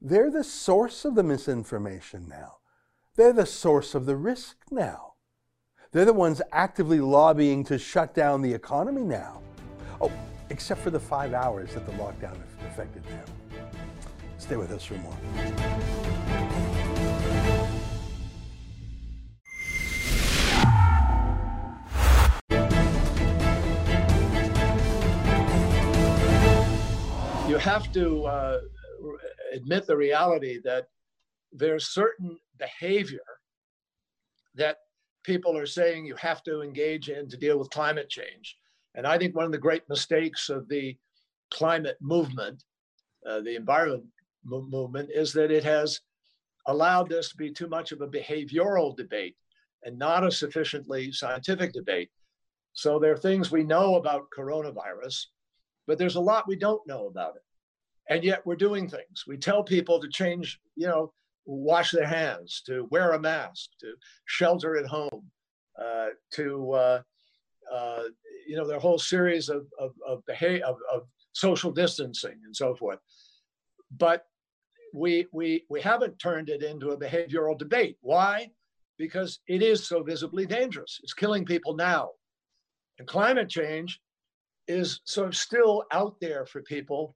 They're 0.00 0.32
the 0.32 0.42
source 0.42 1.04
of 1.04 1.14
the 1.14 1.22
misinformation 1.22 2.26
now. 2.28 2.56
They're 3.14 3.32
the 3.32 3.46
source 3.46 3.94
of 3.94 4.04
the 4.04 4.16
risk 4.16 4.56
now. 4.68 5.12
They're 5.92 6.04
the 6.04 6.12
ones 6.12 6.42
actively 6.50 6.98
lobbying 6.98 7.62
to 7.66 7.78
shut 7.78 8.14
down 8.14 8.42
the 8.42 8.52
economy 8.52 9.04
now. 9.04 9.42
Oh, 10.00 10.10
except 10.50 10.80
for 10.80 10.90
the 10.90 10.98
five 10.98 11.34
hours 11.34 11.72
that 11.74 11.86
the 11.86 11.92
lockdown 11.92 12.36
affected 12.66 13.04
them. 13.04 13.26
Stay 14.38 14.56
with 14.56 14.72
us 14.72 14.84
for 14.84 14.94
more. 14.94 16.05
Have 27.66 27.90
to 27.90 28.24
uh, 28.26 28.60
admit 29.52 29.88
the 29.88 29.96
reality 29.96 30.60
that 30.62 30.86
there's 31.50 31.88
certain 31.88 32.38
behavior 32.60 33.18
that 34.54 34.76
people 35.24 35.58
are 35.58 35.66
saying 35.66 36.06
you 36.06 36.14
have 36.14 36.44
to 36.44 36.62
engage 36.62 37.08
in 37.08 37.28
to 37.28 37.36
deal 37.36 37.58
with 37.58 37.68
climate 37.70 38.08
change. 38.08 38.56
And 38.94 39.04
I 39.04 39.18
think 39.18 39.34
one 39.34 39.46
of 39.46 39.50
the 39.50 39.58
great 39.58 39.82
mistakes 39.88 40.48
of 40.48 40.68
the 40.68 40.96
climate 41.52 41.96
movement, 42.00 42.62
uh, 43.28 43.40
the 43.40 43.56
environment 43.56 44.04
mo- 44.44 44.62
movement, 44.62 45.10
is 45.12 45.32
that 45.32 45.50
it 45.50 45.64
has 45.64 46.00
allowed 46.68 47.08
this 47.08 47.30
to 47.30 47.36
be 47.36 47.50
too 47.50 47.66
much 47.66 47.90
of 47.90 48.00
a 48.00 48.06
behavioral 48.06 48.96
debate 48.96 49.34
and 49.82 49.98
not 49.98 50.22
a 50.22 50.30
sufficiently 50.30 51.10
scientific 51.10 51.72
debate. 51.72 52.10
So 52.74 53.00
there 53.00 53.12
are 53.12 53.18
things 53.18 53.50
we 53.50 53.64
know 53.64 53.96
about 53.96 54.30
coronavirus, 54.30 55.24
but 55.88 55.98
there's 55.98 56.14
a 56.14 56.20
lot 56.20 56.46
we 56.46 56.54
don't 56.54 56.86
know 56.86 57.08
about 57.08 57.34
it. 57.34 57.42
And 58.08 58.22
yet 58.22 58.44
we're 58.46 58.56
doing 58.56 58.88
things. 58.88 59.24
We 59.26 59.36
tell 59.36 59.62
people 59.62 60.00
to 60.00 60.08
change, 60.08 60.60
you 60.76 60.86
know, 60.86 61.12
wash 61.44 61.92
their 61.92 62.06
hands, 62.06 62.62
to 62.66 62.86
wear 62.90 63.12
a 63.12 63.20
mask, 63.20 63.70
to 63.80 63.94
shelter 64.26 64.76
at 64.76 64.86
home, 64.86 65.30
uh, 65.80 66.08
to 66.34 66.72
uh, 66.72 67.02
uh, 67.72 68.02
you 68.46 68.56
know, 68.56 68.66
their 68.66 68.78
whole 68.78 68.98
series 68.98 69.48
of 69.48 69.66
of 69.78 69.92
of, 70.06 70.24
behavior, 70.26 70.64
of 70.64 70.76
of 70.92 71.02
social 71.32 71.72
distancing 71.72 72.38
and 72.44 72.54
so 72.54 72.74
forth. 72.74 72.98
But 73.96 74.24
we 74.94 75.26
we 75.32 75.64
we 75.68 75.80
haven't 75.80 76.18
turned 76.18 76.48
it 76.48 76.62
into 76.62 76.90
a 76.90 76.98
behavioral 76.98 77.58
debate. 77.58 77.96
Why? 78.00 78.50
Because 78.98 79.40
it 79.46 79.62
is 79.62 79.86
so 79.86 80.02
visibly 80.02 80.46
dangerous. 80.46 81.00
It's 81.02 81.12
killing 81.12 81.44
people 81.44 81.74
now, 81.74 82.10
and 82.98 83.06
climate 83.06 83.48
change 83.48 84.00
is 84.68 85.00
sort 85.04 85.28
of 85.28 85.36
still 85.36 85.84
out 85.92 86.16
there 86.20 86.46
for 86.46 86.62
people 86.62 87.14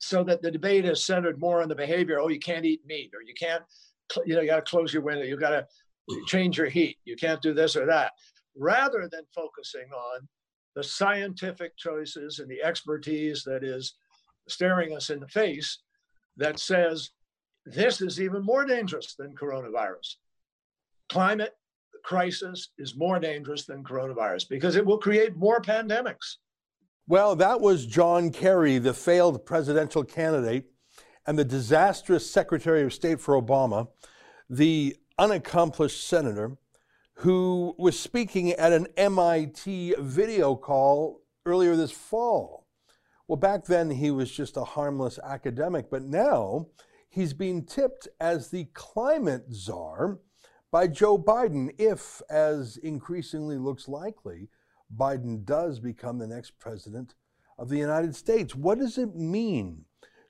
so 0.00 0.24
that 0.24 0.42
the 0.42 0.50
debate 0.50 0.86
is 0.86 1.04
centered 1.04 1.38
more 1.38 1.62
on 1.62 1.68
the 1.68 1.74
behavior. 1.74 2.18
Oh, 2.18 2.28
you 2.28 2.40
can't 2.40 2.64
eat 2.64 2.80
meat, 2.86 3.12
or 3.14 3.22
you 3.22 3.34
can't, 3.34 3.62
you 4.26 4.34
know, 4.34 4.40
you 4.40 4.48
got 4.48 4.64
to 4.64 4.70
close 4.70 4.92
your 4.92 5.02
window, 5.02 5.24
you 5.24 5.36
got 5.36 5.50
to 5.50 5.66
change 6.26 6.58
your 6.58 6.68
heat, 6.68 6.96
you 7.04 7.16
can't 7.16 7.42
do 7.42 7.52
this 7.54 7.76
or 7.76 7.86
that, 7.86 8.12
rather 8.56 9.08
than 9.12 9.22
focusing 9.34 9.88
on 9.92 10.26
the 10.74 10.82
scientific 10.82 11.76
choices 11.76 12.38
and 12.38 12.48
the 12.48 12.62
expertise 12.62 13.44
that 13.44 13.62
is 13.62 13.94
staring 14.48 14.96
us 14.96 15.10
in 15.10 15.20
the 15.20 15.28
face 15.28 15.78
that 16.36 16.58
says 16.58 17.10
this 17.66 18.00
is 18.00 18.20
even 18.20 18.42
more 18.42 18.64
dangerous 18.64 19.14
than 19.18 19.34
coronavirus. 19.36 20.16
Climate 21.10 21.54
crisis 22.04 22.70
is 22.78 22.96
more 22.96 23.18
dangerous 23.18 23.66
than 23.66 23.84
coronavirus 23.84 24.48
because 24.48 24.76
it 24.76 24.86
will 24.86 24.98
create 24.98 25.36
more 25.36 25.60
pandemics. 25.60 26.36
Well, 27.10 27.34
that 27.34 27.60
was 27.60 27.86
John 27.86 28.30
Kerry, 28.30 28.78
the 28.78 28.94
failed 28.94 29.44
presidential 29.44 30.04
candidate 30.04 30.66
and 31.26 31.36
the 31.36 31.44
disastrous 31.44 32.30
Secretary 32.30 32.84
of 32.84 32.94
State 32.94 33.20
for 33.20 33.34
Obama, 33.34 33.88
the 34.48 34.96
unaccomplished 35.18 36.06
senator 36.06 36.56
who 37.14 37.74
was 37.76 37.98
speaking 37.98 38.52
at 38.52 38.72
an 38.72 38.86
MIT 38.96 39.96
video 39.98 40.54
call 40.54 41.22
earlier 41.44 41.74
this 41.74 41.90
fall. 41.90 42.68
Well, 43.26 43.38
back 43.38 43.64
then 43.64 43.90
he 43.90 44.12
was 44.12 44.30
just 44.30 44.56
a 44.56 44.62
harmless 44.62 45.18
academic, 45.18 45.90
but 45.90 46.04
now 46.04 46.68
he's 47.08 47.32
being 47.32 47.64
tipped 47.64 48.06
as 48.20 48.50
the 48.50 48.66
climate 48.72 49.46
czar 49.52 50.20
by 50.70 50.86
Joe 50.86 51.18
Biden, 51.18 51.74
if, 51.76 52.22
as 52.30 52.76
increasingly 52.76 53.58
looks 53.58 53.88
likely, 53.88 54.48
Biden 54.96 55.44
does 55.44 55.80
become 55.80 56.18
the 56.18 56.26
next 56.26 56.58
president 56.58 57.14
of 57.58 57.68
the 57.68 57.78
United 57.78 58.16
States. 58.16 58.54
What 58.54 58.78
does 58.78 58.98
it 58.98 59.14
mean 59.14 59.84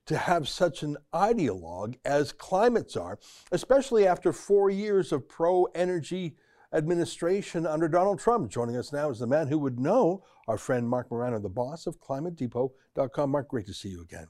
to 0.06 0.16
have 0.16 0.48
such 0.48 0.82
an 0.82 0.96
ideologue 1.14 1.96
as 2.04 2.32
climate 2.32 2.90
czar, 2.90 3.18
especially 3.52 4.06
after 4.06 4.32
four 4.32 4.70
years 4.70 5.12
of 5.12 5.28
pro 5.28 5.64
energy 5.74 6.36
administration 6.72 7.66
under 7.66 7.88
Donald 7.88 8.18
Trump? 8.18 8.50
Joining 8.50 8.76
us 8.76 8.92
now 8.92 9.10
is 9.10 9.20
the 9.20 9.26
man 9.26 9.48
who 9.48 9.58
would 9.58 9.78
know, 9.78 10.24
our 10.48 10.58
friend 10.58 10.88
Marc 10.88 11.10
Morano, 11.10 11.38
the 11.38 11.48
boss 11.48 11.86
of 11.86 12.00
ClimateDepot.com. 12.00 13.30
Marc, 13.30 13.48
great 13.48 13.66
to 13.66 13.74
see 13.74 13.90
you 13.90 14.02
again. 14.02 14.26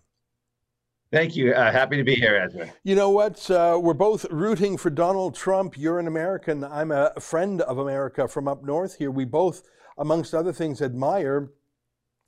Thank 1.12 1.34
you. 1.34 1.52
Uh, 1.52 1.72
happy 1.72 1.96
to 1.96 2.04
be 2.04 2.14
here, 2.14 2.36
Ezra. 2.36 2.72
You 2.84 2.94
know 2.94 3.10
what? 3.10 3.50
Uh, 3.50 3.80
we're 3.82 3.94
both 3.94 4.26
rooting 4.30 4.76
for 4.76 4.90
Donald 4.90 5.34
Trump. 5.34 5.76
You're 5.76 5.98
an 5.98 6.06
American. 6.06 6.62
I'm 6.62 6.92
a 6.92 7.12
friend 7.18 7.62
of 7.62 7.78
America 7.78 8.28
from 8.28 8.46
up 8.46 8.62
north 8.62 8.96
here. 8.96 9.10
We 9.10 9.24
both 9.24 9.62
amongst 10.00 10.34
other 10.34 10.52
things, 10.52 10.82
admire 10.82 11.50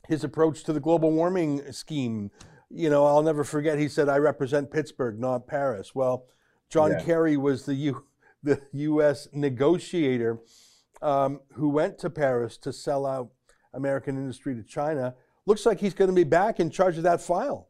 his 0.06 0.22
approach 0.22 0.62
to 0.64 0.72
the 0.72 0.78
global 0.80 1.10
warming 1.10 1.72
scheme. 1.72 2.30
You 2.70 2.90
know, 2.90 3.06
I'll 3.06 3.22
never 3.22 3.42
forget. 3.42 3.78
He 3.78 3.88
said, 3.88 4.08
"I 4.08 4.18
represent 4.18 4.70
Pittsburgh, 4.70 5.18
not 5.18 5.48
Paris." 5.48 5.94
Well, 5.94 6.26
John 6.70 6.92
yeah. 6.92 7.02
Kerry 7.02 7.36
was 7.36 7.66
the 7.66 7.74
U, 7.74 8.04
the 8.42 8.60
U.S. 8.72 9.28
negotiator 9.32 10.38
um, 11.00 11.40
who 11.54 11.68
went 11.68 11.98
to 11.98 12.10
Paris 12.10 12.56
to 12.58 12.72
sell 12.72 13.04
out 13.04 13.30
American 13.74 14.16
industry 14.16 14.54
to 14.54 14.62
China. 14.62 15.14
Looks 15.46 15.66
like 15.66 15.80
he's 15.80 15.94
going 15.94 16.10
to 16.10 16.14
be 16.14 16.24
back 16.24 16.60
in 16.60 16.70
charge 16.70 16.96
of 16.96 17.02
that 17.02 17.20
file. 17.20 17.68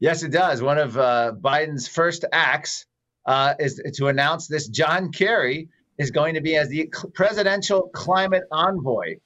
Yes, 0.00 0.22
it 0.22 0.30
does. 0.30 0.62
One 0.62 0.78
of 0.78 0.96
uh, 0.96 1.32
Biden's 1.38 1.88
first 1.88 2.24
acts 2.32 2.86
uh, 3.26 3.54
is 3.58 3.82
to 3.94 4.06
announce 4.06 4.46
this 4.46 4.68
John 4.68 5.12
Kerry 5.12 5.68
is 5.98 6.10
going 6.10 6.34
to 6.34 6.40
be 6.40 6.56
as 6.56 6.68
the 6.68 6.90
presidential 7.14 7.88
climate 7.94 8.44
envoy. 8.50 9.16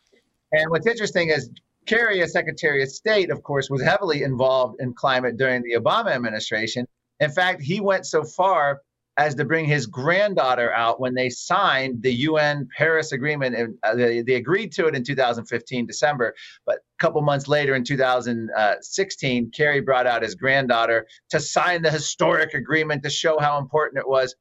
And 0.52 0.70
what's 0.70 0.86
interesting 0.86 1.30
is 1.30 1.50
Kerry, 1.86 2.22
as 2.22 2.32
Secretary 2.32 2.82
of 2.82 2.88
State, 2.90 3.30
of 3.30 3.42
course, 3.42 3.68
was 3.68 3.82
heavily 3.82 4.22
involved 4.22 4.80
in 4.80 4.94
climate 4.94 5.36
during 5.36 5.62
the 5.62 5.74
Obama 5.74 6.12
administration. 6.12 6.86
In 7.20 7.30
fact, 7.30 7.62
he 7.62 7.80
went 7.80 8.06
so 8.06 8.24
far 8.24 8.80
as 9.18 9.34
to 9.34 9.44
bring 9.44 9.66
his 9.66 9.86
granddaughter 9.86 10.72
out 10.72 10.98
when 10.98 11.14
they 11.14 11.28
signed 11.28 12.02
the 12.02 12.12
UN 12.12 12.68
Paris 12.76 13.12
Agreement. 13.12 13.54
And 13.54 13.74
uh, 13.82 13.94
they, 13.94 14.22
they, 14.22 14.36
agreed 14.36 14.72
to 14.72 14.86
it 14.86 14.94
in 14.94 15.04
2015, 15.04 15.86
December. 15.86 16.34
But 16.64 16.76
a 16.76 16.98
couple 16.98 17.20
months 17.20 17.46
later, 17.46 17.74
in 17.74 17.84
2016, 17.84 19.50
Kerry 19.50 19.80
brought 19.80 20.06
out 20.06 20.22
his 20.22 20.34
granddaughter 20.34 21.06
to 21.30 21.40
sign 21.40 21.82
the 21.82 21.90
historic 21.90 22.54
agreement 22.54 23.02
to 23.02 23.10
show 23.10 23.38
how 23.38 23.58
important 23.58 24.00
it 24.00 24.08
was. 24.08 24.34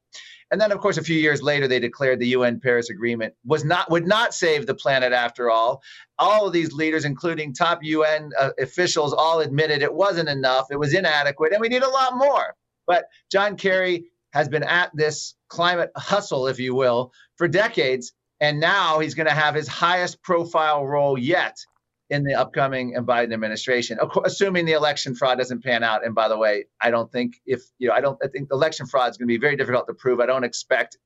And 0.52 0.60
then, 0.60 0.70
of 0.70 0.80
course, 0.80 0.98
a 0.98 1.02
few 1.02 1.16
years 1.16 1.42
later, 1.42 1.66
they 1.66 1.80
declared 1.80 2.20
the 2.20 2.28
UN 2.28 2.60
Paris 2.60 2.90
Agreement 2.90 3.34
was 3.44 3.64
not 3.64 3.90
would 3.90 4.06
not 4.06 4.34
save 4.34 4.66
the 4.66 4.74
planet 4.74 5.12
after 5.12 5.50
all. 5.50 5.82
All 6.18 6.46
of 6.46 6.52
these 6.52 6.72
leaders, 6.74 7.06
including 7.06 7.54
top 7.54 7.78
UN 7.82 8.30
uh, 8.38 8.50
officials, 8.60 9.14
all 9.14 9.40
admitted 9.40 9.80
it 9.80 9.92
wasn't 9.92 10.28
enough, 10.28 10.66
it 10.70 10.78
was 10.78 10.92
inadequate, 10.92 11.52
and 11.52 11.60
we 11.60 11.68
need 11.68 11.82
a 11.82 11.88
lot 11.88 12.18
more. 12.18 12.54
But 12.86 13.06
John 13.30 13.56
Kerry 13.56 14.04
has 14.34 14.46
been 14.46 14.62
at 14.62 14.90
this 14.94 15.34
climate 15.48 15.90
hustle, 15.96 16.46
if 16.46 16.60
you 16.60 16.74
will, 16.74 17.12
for 17.36 17.48
decades. 17.48 18.12
And 18.40 18.60
now 18.60 18.98
he's 18.98 19.14
going 19.14 19.28
to 19.28 19.34
have 19.34 19.54
his 19.54 19.68
highest 19.68 20.20
profile 20.22 20.84
role 20.84 21.16
yet 21.16 21.64
in 22.14 22.22
the 22.28 22.34
upcoming 22.34 22.94
Biden 23.12 23.32
administration, 23.32 23.98
assuming 24.24 24.66
the 24.66 24.72
election 24.82 25.14
fraud 25.14 25.38
doesn't 25.38 25.62
pan 25.64 25.82
out. 25.82 26.04
And 26.04 26.14
by 26.14 26.28
the 26.28 26.38
way, 26.44 26.54
I 26.80 26.90
don't 26.90 27.10
think 27.10 27.30
if, 27.46 27.60
you 27.78 27.88
know, 27.88 27.94
I 27.94 28.00
don't, 28.04 28.18
I 28.22 28.28
think 28.28 28.48
election 28.52 28.86
fraud 28.86 29.10
is 29.10 29.16
going 29.16 29.28
to 29.28 29.34
be 29.36 29.38
very 29.46 29.56
difficult 29.56 29.86
to 29.88 29.94
prove. 29.94 30.20
I 30.20 30.26
don't 30.26 30.44
expect 30.44 30.98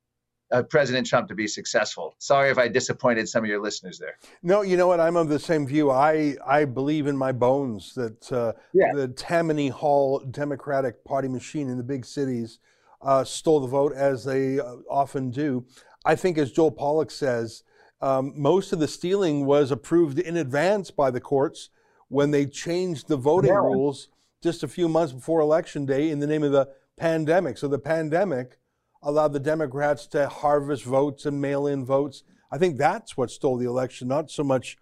uh, 0.52 0.62
President 0.64 1.06
Trump 1.06 1.28
to 1.28 1.34
be 1.34 1.46
successful. 1.46 2.14
Sorry 2.18 2.50
if 2.50 2.58
I 2.58 2.66
disappointed 2.68 3.28
some 3.28 3.44
of 3.44 3.50
your 3.50 3.62
listeners 3.62 3.98
there. 3.98 4.16
No, 4.42 4.62
you 4.62 4.76
know 4.76 4.88
what? 4.88 5.00
I'm 5.00 5.16
of 5.16 5.28
the 5.28 5.38
same 5.38 5.66
view. 5.66 5.90
I 5.90 6.36
I 6.46 6.64
believe 6.64 7.06
in 7.06 7.16
my 7.16 7.32
bones 7.32 7.94
that 7.94 8.32
uh, 8.32 8.52
Yeah. 8.72 8.92
the 8.94 9.08
Tammany 9.08 9.68
Hall 9.68 10.20
Democratic 10.20 11.04
Party 11.04 11.28
machine 11.28 11.68
in 11.68 11.78
the 11.78 11.84
big 11.94 12.04
cities 12.04 12.58
uh, 13.02 13.24
stole 13.24 13.60
the 13.60 13.66
vote, 13.68 13.92
as 13.94 14.24
they 14.24 14.58
uh, 14.60 14.76
often 14.90 15.30
do. 15.30 15.66
I 16.04 16.14
think, 16.16 16.38
as 16.38 16.52
Joel 16.52 16.72
Pollak 16.72 17.10
says, 17.10 17.62
um, 18.00 18.32
most 18.36 18.72
of 18.72 18.78
the 18.78 18.88
stealing 18.88 19.46
was 19.46 19.70
approved 19.70 20.18
in 20.18 20.36
advance 20.36 20.90
by 20.90 21.10
the 21.10 21.20
courts 21.20 21.70
when 22.08 22.30
they 22.30 22.46
changed 22.46 23.08
the 23.08 23.16
voting 23.16 23.50
Yeah. 23.52 23.58
rules 23.58 24.08
just 24.42 24.62
a 24.62 24.68
few 24.68 24.88
months 24.88 25.12
before 25.12 25.40
election 25.40 25.86
day 25.86 26.10
in 26.10 26.20
the 26.20 26.26
name 26.26 26.42
of 26.42 26.52
the 26.52 26.68
pandemic. 26.96 27.58
So 27.58 27.68
the 27.68 27.78
pandemic 27.78 28.58
allowed 29.02 29.32
the 29.32 29.40
Democrats 29.40 30.06
to 30.08 30.28
harvest 30.28 30.84
votes 30.84 31.26
and 31.26 31.40
mail 31.40 31.66
in 31.66 31.84
votes. 31.84 32.22
I 32.50 32.58
think 32.58 32.76
that's 32.78 33.16
what 33.16 33.30
stole 33.30 33.56
the 33.56 33.66
election, 33.66 34.08
not 34.08 34.30
so 34.30 34.44
much 34.44 34.76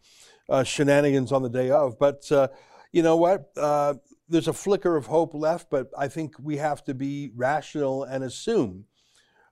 uh, 0.48 0.64
shenanigans 0.64 1.32
on 1.32 1.42
the 1.42 1.48
day 1.48 1.70
of. 1.70 1.98
But 1.98 2.30
uh, 2.30 2.48
you 2.92 3.02
know 3.02 3.16
what? 3.16 3.50
Uh, 3.56 3.94
there's 4.28 4.48
a 4.48 4.52
flicker 4.52 4.96
of 4.96 5.06
hope 5.06 5.34
left, 5.34 5.70
but 5.70 5.88
I 5.96 6.08
think 6.08 6.34
we 6.42 6.56
have 6.58 6.84
to 6.84 6.94
be 6.94 7.30
rational 7.34 8.04
and 8.04 8.24
assume 8.24 8.84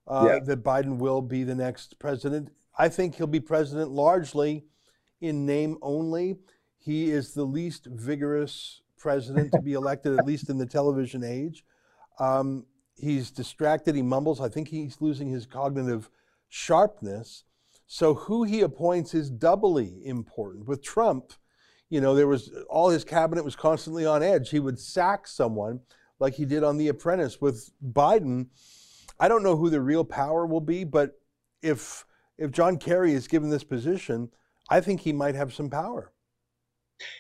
uh, 0.07 0.27
Yeah. 0.27 0.39
that 0.47 0.63
Biden 0.63 0.99
will 0.99 1.23
be 1.23 1.45
the 1.45 1.55
next 1.55 1.99
president. 1.99 2.51
I 2.83 2.89
think 2.89 3.15
he'll 3.15 3.29
be 3.29 3.39
president 3.39 3.93
largely 3.93 4.65
in 5.21 5.47
name 5.47 5.79
only. 5.83 6.39
He 6.79 7.13
is 7.13 7.33
the 7.33 7.45
least 7.45 7.87
vigorous 7.87 8.83
president 8.99 9.53
to 9.53 9.63
be 9.63 9.73
elected, 9.81 10.19
at 10.19 10.27
least 10.27 10.51
in 10.51 10.59
the 10.59 10.67
television 10.67 11.23
age. 11.23 11.65
Um, 12.19 12.67
he's 12.97 13.31
distracted. 13.31 13.95
He 13.95 14.03
mumbles. 14.03 14.41
I 14.41 14.49
think 14.49 14.67
he's 14.67 15.01
losing 15.01 15.29
his 15.29 15.47
cognitive 15.47 16.11
sharpness. 16.49 17.45
So 17.87 18.15
who 18.15 18.43
he 18.43 18.63
appoints 18.63 19.15
is 19.15 19.31
doubly 19.31 20.05
important. 20.05 20.67
With 20.67 20.83
Trump, 20.83 21.35
you 21.89 22.01
know, 22.01 22.17
there 22.17 22.27
was 22.27 22.51
all 22.69 22.89
his 22.89 23.05
cabinet 23.05 23.45
was 23.45 23.55
constantly 23.55 24.05
on 24.05 24.25
edge. 24.25 24.51
He 24.51 24.59
would 24.59 24.81
sack 24.81 25.29
someone 25.29 25.83
like 26.19 26.35
he 26.35 26.45
did 26.45 26.65
on 26.65 26.79
The 26.79 26.89
Apprentice. 26.89 27.41
With 27.41 27.71
Biden, 27.81 28.49
I 29.21 29.29
don't 29.29 29.45
know 29.45 29.57
who 29.57 29.71
the 29.71 29.81
real 29.81 30.05
power 30.05 30.45
will 30.47 30.61
be, 30.61 30.83
but 30.83 31.21
if 31.63 32.05
if 32.43 32.51
John 32.51 32.77
Kerry 32.77 33.13
is 33.13 33.29
given 33.29 33.51
this 33.51 33.63
position, 33.63 34.29
I 34.69 34.81
think 34.81 35.01
he 35.01 35.13
might 35.13 35.37
have 35.37 35.55
some 35.55 35.71
power. 35.71 36.13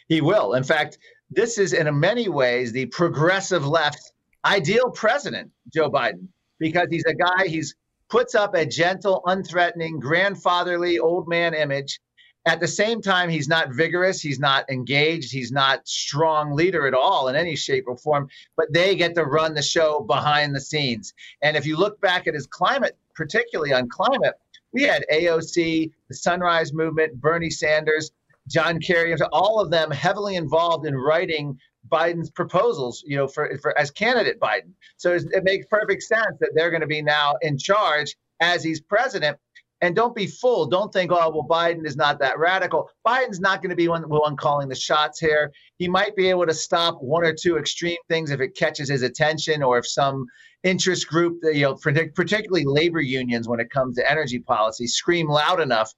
He 0.08 0.20
will. 0.20 0.54
In 0.54 0.64
fact, 0.64 0.98
this 1.30 1.58
is 1.58 1.72
in 1.72 1.98
many 1.98 2.28
ways 2.28 2.72
the 2.72 2.86
progressive 2.86 3.64
left 3.64 4.12
ideal 4.44 4.90
president, 4.90 5.52
Joe 5.72 5.90
Biden, 5.90 6.26
because 6.58 6.88
he's 6.90 7.04
a 7.06 7.14
guy 7.14 7.46
he's 7.46 7.74
puts 8.08 8.34
up 8.34 8.54
a 8.54 8.66
gentle, 8.66 9.22
unthreatening, 9.26 10.00
grandfatherly 10.00 10.98
old 10.98 11.28
man 11.28 11.54
image. 11.54 12.00
At 12.44 12.58
the 12.58 12.66
same 12.66 13.00
time, 13.00 13.28
he's 13.28 13.46
not 13.46 13.72
vigorous, 13.72 14.20
he's 14.20 14.40
not 14.40 14.68
engaged, 14.68 15.30
he's 15.32 15.52
not 15.52 15.86
strong 15.86 16.52
leader 16.52 16.86
at 16.88 16.94
all 16.94 17.28
in 17.28 17.36
any 17.36 17.54
shape 17.54 17.84
or 17.86 17.96
form, 17.96 18.28
but 18.56 18.72
they 18.72 18.96
get 18.96 19.14
to 19.14 19.24
run 19.24 19.54
the 19.54 19.62
show 19.62 20.00
behind 20.00 20.54
the 20.54 20.60
scenes. 20.60 21.14
And 21.42 21.56
if 21.56 21.66
you 21.66 21.76
look 21.76 22.00
back 22.00 22.26
at 22.26 22.34
his 22.34 22.46
climate, 22.46 22.96
particularly 23.14 23.72
on 23.72 23.88
climate, 23.88 24.34
we 24.72 24.82
had 24.82 25.04
AOC, 25.12 25.92
the 26.08 26.14
Sunrise 26.14 26.72
Movement, 26.72 27.20
Bernie 27.20 27.50
Sanders, 27.50 28.10
John 28.48 28.80
Kerry, 28.80 29.14
all 29.32 29.60
of 29.60 29.70
them 29.70 29.90
heavily 29.90 30.34
involved 30.34 30.86
in 30.86 30.96
writing 30.96 31.58
Biden's 31.88 32.30
proposals, 32.30 33.04
you 33.06 33.16
know, 33.16 33.28
for, 33.28 33.56
for 33.58 33.78
as 33.78 33.90
candidate 33.90 34.40
Biden. 34.40 34.72
So 34.96 35.12
it 35.12 35.44
makes 35.44 35.66
perfect 35.66 36.02
sense 36.02 36.38
that 36.40 36.50
they're 36.54 36.70
going 36.70 36.80
to 36.80 36.86
be 36.86 37.02
now 37.02 37.36
in 37.42 37.58
charge 37.58 38.16
as 38.40 38.64
he's 38.64 38.80
president. 38.80 39.38
And 39.82 39.96
don't 39.96 40.14
be 40.14 40.28
fooled. 40.28 40.70
Don't 40.70 40.92
think, 40.92 41.10
oh, 41.12 41.28
well, 41.28 41.46
Biden 41.48 41.84
is 41.84 41.96
not 41.96 42.20
that 42.20 42.38
radical. 42.38 42.88
Biden's 43.06 43.40
not 43.40 43.60
going 43.60 43.70
to 43.70 43.76
be 43.76 43.88
one, 43.88 44.08
one 44.08 44.36
calling 44.36 44.68
the 44.68 44.76
shots 44.76 45.18
here. 45.18 45.52
He 45.78 45.88
might 45.88 46.14
be 46.14 46.30
able 46.30 46.46
to 46.46 46.54
stop 46.54 47.02
one 47.02 47.24
or 47.24 47.34
two 47.34 47.58
extreme 47.58 47.98
things 48.08 48.30
if 48.30 48.40
it 48.40 48.56
catches 48.56 48.88
his 48.88 49.02
attention 49.02 49.60
or 49.60 49.78
if 49.78 49.86
some 49.86 50.24
interest 50.62 51.08
group, 51.08 51.40
you 51.42 51.62
know, 51.62 51.74
particularly 51.74 52.64
labor 52.64 53.00
unions 53.00 53.48
when 53.48 53.58
it 53.58 53.70
comes 53.70 53.96
to 53.96 54.08
energy 54.10 54.38
policy, 54.38 54.86
scream 54.86 55.28
loud 55.28 55.60
enough. 55.60 55.92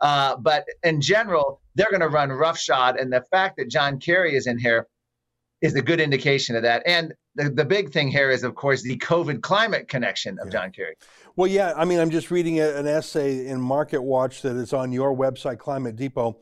Uh, 0.00 0.36
but 0.36 0.64
in 0.82 1.00
general, 1.00 1.60
they're 1.74 1.90
going 1.90 2.00
to 2.00 2.08
run 2.08 2.30
roughshod. 2.30 2.96
And 2.96 3.12
the 3.12 3.24
fact 3.30 3.58
that 3.58 3.70
John 3.70 4.00
Kerry 4.00 4.34
is 4.34 4.46
in 4.46 4.58
here 4.58 4.86
is 5.62 5.74
a 5.74 5.82
good 5.82 6.00
indication 6.00 6.56
of 6.56 6.62
that. 6.62 6.82
And 6.86 7.14
the, 7.34 7.50
the 7.50 7.64
big 7.64 7.90
thing 7.90 8.08
here 8.08 8.30
is, 8.30 8.44
of 8.44 8.54
course, 8.54 8.82
the 8.82 8.96
COVID 8.98 9.42
climate 9.42 9.88
connection 9.88 10.38
of 10.40 10.50
John 10.50 10.70
Kerry. 10.70 10.96
Well, 11.38 11.50
yeah, 11.50 11.74
I 11.76 11.84
mean, 11.84 11.98
I'm 11.98 12.08
just 12.08 12.30
reading 12.30 12.60
an 12.60 12.86
essay 12.86 13.46
in 13.46 13.60
Market 13.60 14.00
Watch 14.00 14.40
that 14.40 14.56
is 14.56 14.72
on 14.72 14.90
your 14.90 15.14
website, 15.14 15.58
Climate 15.58 15.94
Depot. 15.94 16.40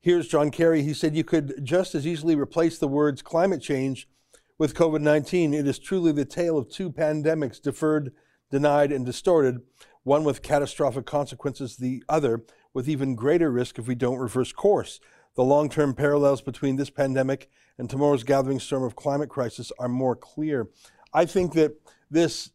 Here's 0.00 0.28
John 0.28 0.52
Kerry. 0.52 0.82
He 0.82 0.94
said 0.94 1.16
you 1.16 1.24
could 1.24 1.64
just 1.64 1.96
as 1.96 2.06
easily 2.06 2.36
replace 2.36 2.78
the 2.78 2.86
words 2.86 3.22
climate 3.22 3.60
change 3.60 4.08
with 4.56 4.76
COVID 4.76 5.00
19. 5.00 5.52
It 5.52 5.66
is 5.66 5.80
truly 5.80 6.12
the 6.12 6.24
tale 6.24 6.56
of 6.56 6.68
two 6.68 6.92
pandemics 6.92 7.60
deferred, 7.60 8.12
denied, 8.48 8.92
and 8.92 9.04
distorted, 9.04 9.62
one 10.04 10.22
with 10.22 10.42
catastrophic 10.42 11.06
consequences, 11.06 11.76
the 11.76 12.04
other 12.08 12.44
with 12.72 12.88
even 12.88 13.16
greater 13.16 13.50
risk 13.50 13.80
if 13.80 13.88
we 13.88 13.96
don't 13.96 14.20
reverse 14.20 14.52
course. 14.52 15.00
The 15.34 15.42
long 15.42 15.68
term 15.68 15.92
parallels 15.92 16.40
between 16.40 16.76
this 16.76 16.90
pandemic 16.90 17.50
and 17.78 17.90
tomorrow's 17.90 18.22
gathering 18.22 18.60
storm 18.60 18.84
of 18.84 18.94
climate 18.94 19.28
crisis 19.28 19.72
are 19.80 19.88
more 19.88 20.14
clear. 20.14 20.68
I 21.12 21.24
think 21.24 21.54
that 21.54 21.80
this 22.08 22.52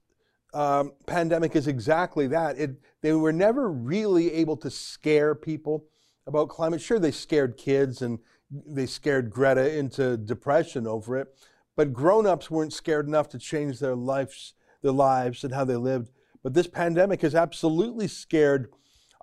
um, 0.54 0.94
pandemic 1.06 1.56
is 1.56 1.68
exactly 1.68 2.28
that. 2.28 2.58
It, 2.58 2.72
they 3.02 3.14
were 3.14 3.32
never 3.34 3.72
really 3.72 4.32
able 4.34 4.58
to 4.58 4.70
scare 4.70 5.34
people 5.36 5.86
about 6.28 6.50
climate. 6.50 6.82
Sure, 6.82 7.00
they 7.00 7.12
scared 7.12 7.58
kids 7.58 8.02
and 8.02 8.20
they 8.68 8.86
scared 8.86 9.30
Greta 9.30 9.78
into 9.78 10.18
depression 10.18 10.86
over 10.86 11.18
it, 11.18 11.28
but 11.76 11.94
grown-ups 11.94 12.52
weren't 12.52 12.74
scared 12.74 13.08
enough 13.08 13.30
to 13.30 13.40
change 13.40 13.80
their 13.80 13.96
lives, 13.96 14.54
their 14.82 14.92
lives 14.92 15.44
and 15.44 15.54
how 15.54 15.64
they 15.64 15.78
lived. 15.78 16.12
But 16.44 16.54
this 16.54 16.68
pandemic 16.68 17.22
has 17.22 17.36
absolutely 17.36 18.08
scared, 18.08 18.72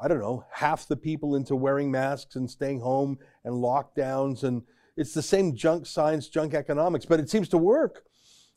I 0.00 0.08
don't 0.08 0.20
know, 0.20 0.44
half 0.52 0.88
the 0.88 0.96
people 0.96 1.36
into 1.36 1.54
wearing 1.56 1.90
masks 1.90 2.36
and 2.36 2.50
staying 2.50 2.80
home 2.80 3.18
and 3.44 3.54
lockdowns. 3.54 4.44
And 4.44 4.62
it's 4.96 5.14
the 5.14 5.22
same 5.22 5.54
junk 5.54 5.86
science, 5.86 6.28
junk 6.28 6.54
economics, 6.54 7.04
but 7.04 7.20
it 7.20 7.28
seems 7.28 7.48
to 7.50 7.58
work. 7.58 8.04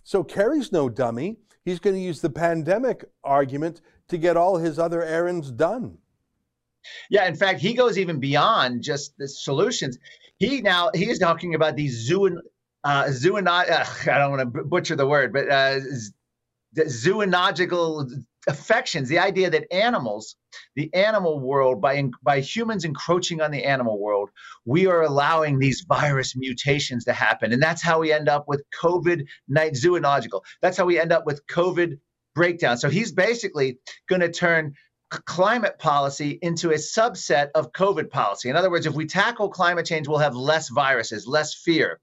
So 0.04 0.24
Kerry's 0.24 0.72
no 0.72 0.90
dummy. 0.90 1.38
He's 1.63 1.80
going 1.80 1.95
to 1.95 2.02
use 2.02 2.21
the 2.21 2.30
pandemic 2.30 3.06
argument 3.24 3.82
to 4.08 4.17
get 4.17 4.38
all 4.38 4.58
his 4.58 4.80
other 4.80 5.04
errands 5.04 5.52
done. 5.52 5.97
Yeah, 7.10 7.28
in 7.28 7.36
fact, 7.36 7.60
he 7.60 7.74
goes 7.74 7.97
even 7.97 8.19
beyond 8.19 8.82
just 8.82 9.15
the 9.17 9.28
solutions. 9.28 9.97
He 10.38 10.62
now 10.62 10.89
he 10.93 11.10
is 11.10 11.19
talking 11.19 11.54
about 11.54 11.76
these 11.76 11.93
zoo 11.93 12.41
uh, 12.84 13.04
zoono- 13.06 13.69
uh, 13.69 13.86
I 14.12 14.17
don't 14.17 14.32
want 14.32 14.54
to 14.54 14.63
butcher 14.63 14.95
the 14.95 15.06
word, 15.08 15.32
but 15.32 15.50
uh, 15.50 15.80
z- 15.80 16.13
the 16.74 16.86
zoonogical 16.86 18.10
affections. 18.47 19.10
The 19.10 19.19
idea 19.19 19.49
that 19.49 19.71
animals, 19.73 20.36
the 20.75 20.93
animal 20.93 21.39
world, 21.39 21.82
by 21.82 22.10
by 22.23 22.39
humans 22.39 22.86
encroaching 22.86 23.41
on 23.41 23.51
the 23.51 23.65
animal 23.65 23.99
world, 23.99 24.30
we 24.65 24.88
are 24.88 25.01
allowing 25.01 25.60
these 25.60 25.82
virus 25.88 26.36
mutations 26.36 27.06
to 27.06 27.13
happen, 27.13 27.54
and 27.54 27.62
that's 27.62 27.82
how 27.82 27.99
we 27.99 28.12
end 28.12 28.30
up 28.30 28.47
with 28.47 28.63
COVID 28.82 29.25
night 29.47 29.73
zoonogical. 29.73 30.41
That's 30.62 30.77
how 30.77 30.86
we 30.86 30.99
end 30.99 31.12
up 31.12 31.25
with 31.25 31.45
COVID 31.47 31.99
breakdown. 32.34 32.77
So 32.77 32.89
he's 32.89 33.12
basically 33.12 33.80
going 34.08 34.21
to 34.21 34.32
turn 34.32 34.73
climate 35.10 35.77
policy 35.77 36.39
into 36.41 36.69
a 36.69 36.75
subset 36.75 37.49
of 37.54 37.73
COVID 37.73 38.10
policy. 38.10 38.49
In 38.49 38.56
other 38.56 38.71
words, 38.71 38.86
if 38.86 38.93
we 38.93 39.06
tackle 39.06 39.49
climate 39.49 39.86
change, 39.86 40.08
we'll 40.08 40.19
have 40.19 40.36
less 40.36 40.69
viruses, 40.69 41.27
less 41.27 41.54
fear. 41.54 41.99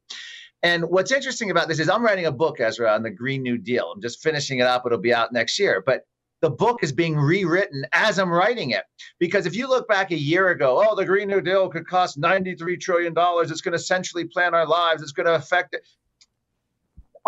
And 0.63 0.85
what's 0.85 1.13
interesting 1.13 1.51
about 1.51 1.69
this 1.69 1.79
is 1.79 1.89
I'm 1.89 2.05
writing 2.05 2.27
a 2.27 2.33
book, 2.33 2.61
Ezra, 2.61 2.93
on 2.93 3.03
the 3.03 3.11
Green 3.11 3.43
New 3.43 3.59
Deal. 3.59 3.93
I'm 3.95 4.03
just 4.03 4.23
finishing 4.23 4.59
it 4.59 4.67
up. 4.67 4.85
It'll 4.85 4.99
be 4.99 5.15
out 5.15 5.33
next 5.33 5.59
year. 5.59 5.83
But 5.85 6.03
the 6.41 6.51
book 6.51 6.83
is 6.83 6.93
being 6.93 7.17
rewritten 7.17 7.85
as 7.93 8.19
I'm 8.19 8.31
writing 8.31 8.71
it. 8.71 8.85
Because 9.19 9.47
if 9.47 9.57
you 9.57 9.69
look 9.69 9.89
back 9.89 10.11
a 10.11 10.19
year 10.19 10.51
ago, 10.51 10.85
oh, 10.87 10.95
the 10.95 11.05
Green 11.05 11.29
New 11.29 11.41
Deal 11.41 11.69
could 11.69 11.87
cost 11.87 12.21
$93 12.21 12.81
trillion. 12.81 13.13
It's 13.17 13.61
going 13.61 13.73
to 13.73 13.77
essentially 13.77 14.25
plan 14.25 14.55
our 14.55 14.67
lives. 14.67 15.03
It's 15.03 15.13
going 15.13 15.27
to 15.27 15.35
affect 15.35 15.75
it 15.75 15.83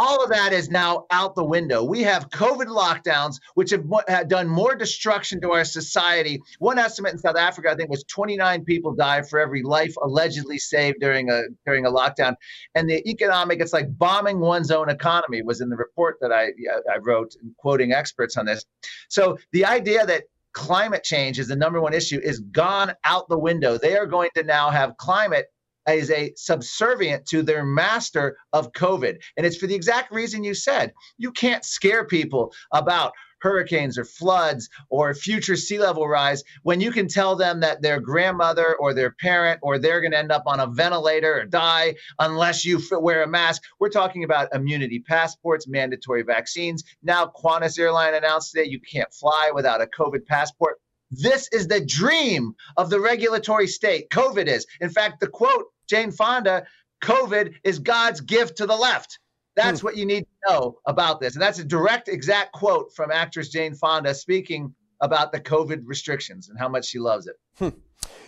all 0.01 0.25
of 0.25 0.31
that 0.31 0.55
is 0.55 0.71
now 0.71 1.05
out 1.11 1.35
the 1.35 1.45
window. 1.45 1.85
We 1.85 2.03
have 2.05 2.31
COVID 2.31 2.69
lockdowns, 2.69 3.39
which 3.53 3.71
have, 3.71 3.85
have 4.09 4.29
done 4.29 4.49
more 4.49 4.75
destruction 4.75 5.43
to 5.43 5.53
our 5.53 5.65
society. 5.65 6.41
One 6.59 6.79
estimate 6.79 7.13
in 7.13 7.19
South 7.19 7.37
Africa, 7.37 7.69
I 7.71 7.75
think, 7.75 7.91
was 7.91 8.03
29 8.05 8.65
people 8.65 8.95
died 8.95 9.29
for 9.29 9.39
every 9.39 9.63
life 9.63 9.95
allegedly 10.03 10.57
saved 10.57 11.01
during 11.01 11.31
a 11.31 11.43
during 11.67 11.85
a 11.85 11.91
lockdown. 11.91 12.35
And 12.75 12.89
the 12.89 13.07
economic, 13.07 13.61
it's 13.61 13.75
like 13.75 13.99
bombing 13.99 14.41
one's 14.41 14.71
own 14.71 14.89
economy, 14.89 15.43
was 15.43 15.61
in 15.61 15.69
the 15.69 15.77
report 15.77 16.17
that 16.23 16.33
I 16.33 16.47
I 16.91 16.97
wrote, 17.03 17.37
quoting 17.59 17.93
experts 17.93 18.39
on 18.39 18.47
this. 18.47 18.65
So 19.11 19.37
the 19.53 19.67
idea 19.67 20.07
that 20.07 20.25
climate 20.53 21.05
change 21.05 21.39
is 21.39 21.49
the 21.49 21.57
number 21.57 21.79
one 21.79 21.93
issue 21.93 22.21
is 22.23 22.41
gone 22.41 22.95
out 23.05 23.29
the 23.29 23.39
window. 23.39 23.77
They 23.77 23.99
are 23.99 24.07
going 24.07 24.31
to 24.35 24.45
now 24.45 24.71
have 24.71 24.97
climate 24.97 25.47
as 25.87 26.11
a 26.11 26.33
subservient 26.37 27.27
to 27.27 27.43
their 27.43 27.65
master 27.65 28.37
of 28.53 28.73
COVID. 28.73 29.19
And 29.37 29.47
it's 29.47 29.57
for 29.57 29.67
the 29.67 29.75
exact 29.75 30.13
reason 30.13 30.45
you 30.45 30.55
said. 30.55 30.93
You 31.19 31.33
can't 31.33 31.65
scare 31.65 32.05
people 32.05 32.53
about 32.73 33.13
hurricanes 33.41 33.99
or 33.99 34.05
floods 34.05 34.69
or 34.89 35.15
future 35.15 35.57
sea 35.57 35.79
level 35.79 36.07
rise 36.07 36.43
when 36.63 36.81
you 36.81 36.91
can 36.91 37.09
tell 37.09 37.37
them 37.37 37.61
that 37.61 37.83
their 37.83 38.01
grandmother 38.01 38.77
or 38.77 38.95
their 38.95 39.13
parent 39.13 39.59
or 39.63 39.79
they're 39.79 40.01
going 40.01 40.13
to 40.13 40.19
end 40.19 40.33
up 40.33 40.45
on 40.47 40.61
a 40.61 40.67
ventilator 40.67 41.41
or 41.41 41.45
die 41.45 41.95
unless 42.19 42.65
you 42.65 42.81
wear 42.93 43.23
a 43.23 43.29
mask. 43.29 43.63
We're 43.79 43.89
talking 43.89 44.25
about 44.25 44.55
immunity 44.55 45.01
passports, 45.01 45.67
mandatory 45.67 46.23
vaccines. 46.23 46.85
Now, 47.03 47.33
Qantas 47.43 47.79
Airline 47.79 48.15
announced 48.15 48.53
today 48.53 48.69
you 48.69 48.81
can't 48.81 49.13
fly 49.13 49.51
without 49.55 49.81
a 49.81 49.87
COVID 49.87 50.27
passport. 50.27 50.79
This 51.11 51.49
is 51.53 51.67
the 51.67 51.85
dream 51.85 52.55
of 52.77 52.91
the 52.91 53.01
regulatory 53.01 53.67
state. 53.67 54.11
COVID 54.11 54.47
is. 54.47 54.67
In 54.81 54.91
fact, 54.91 55.21
the 55.21 55.27
quote, 55.27 55.67
Jane 55.89 56.13
Fonda, 56.13 56.65
COVID 57.03 57.55
is 57.65 57.79
God's 57.79 58.21
gift 58.21 58.57
to 58.59 58.67
the 58.67 58.77
left. 58.77 59.19
That's 59.57 59.81
hmm. 59.81 59.87
what 59.87 59.97
you 59.97 60.07
need 60.07 60.23
to 60.23 60.53
know 60.53 60.79
about 60.87 61.21
this. 61.21 61.35
And 61.35 61.43
that's 61.43 61.59
a 61.59 61.65
direct, 61.65 62.09
exact 62.09 62.53
quote 62.53 62.95
from 62.95 63.11
actress 63.11 63.49
Jane 63.49 63.75
Fonda 63.75 64.15
speaking 64.15 64.75
about 65.01 65.33
the 65.33 65.41
COVID 65.41 65.83
restrictions 65.85 66.49
and 66.49 66.59
how 66.59 66.69
much 66.69 66.87
she 66.87 66.99
loves 66.99 67.27
it. 67.27 67.37
Hmm. 67.59 67.71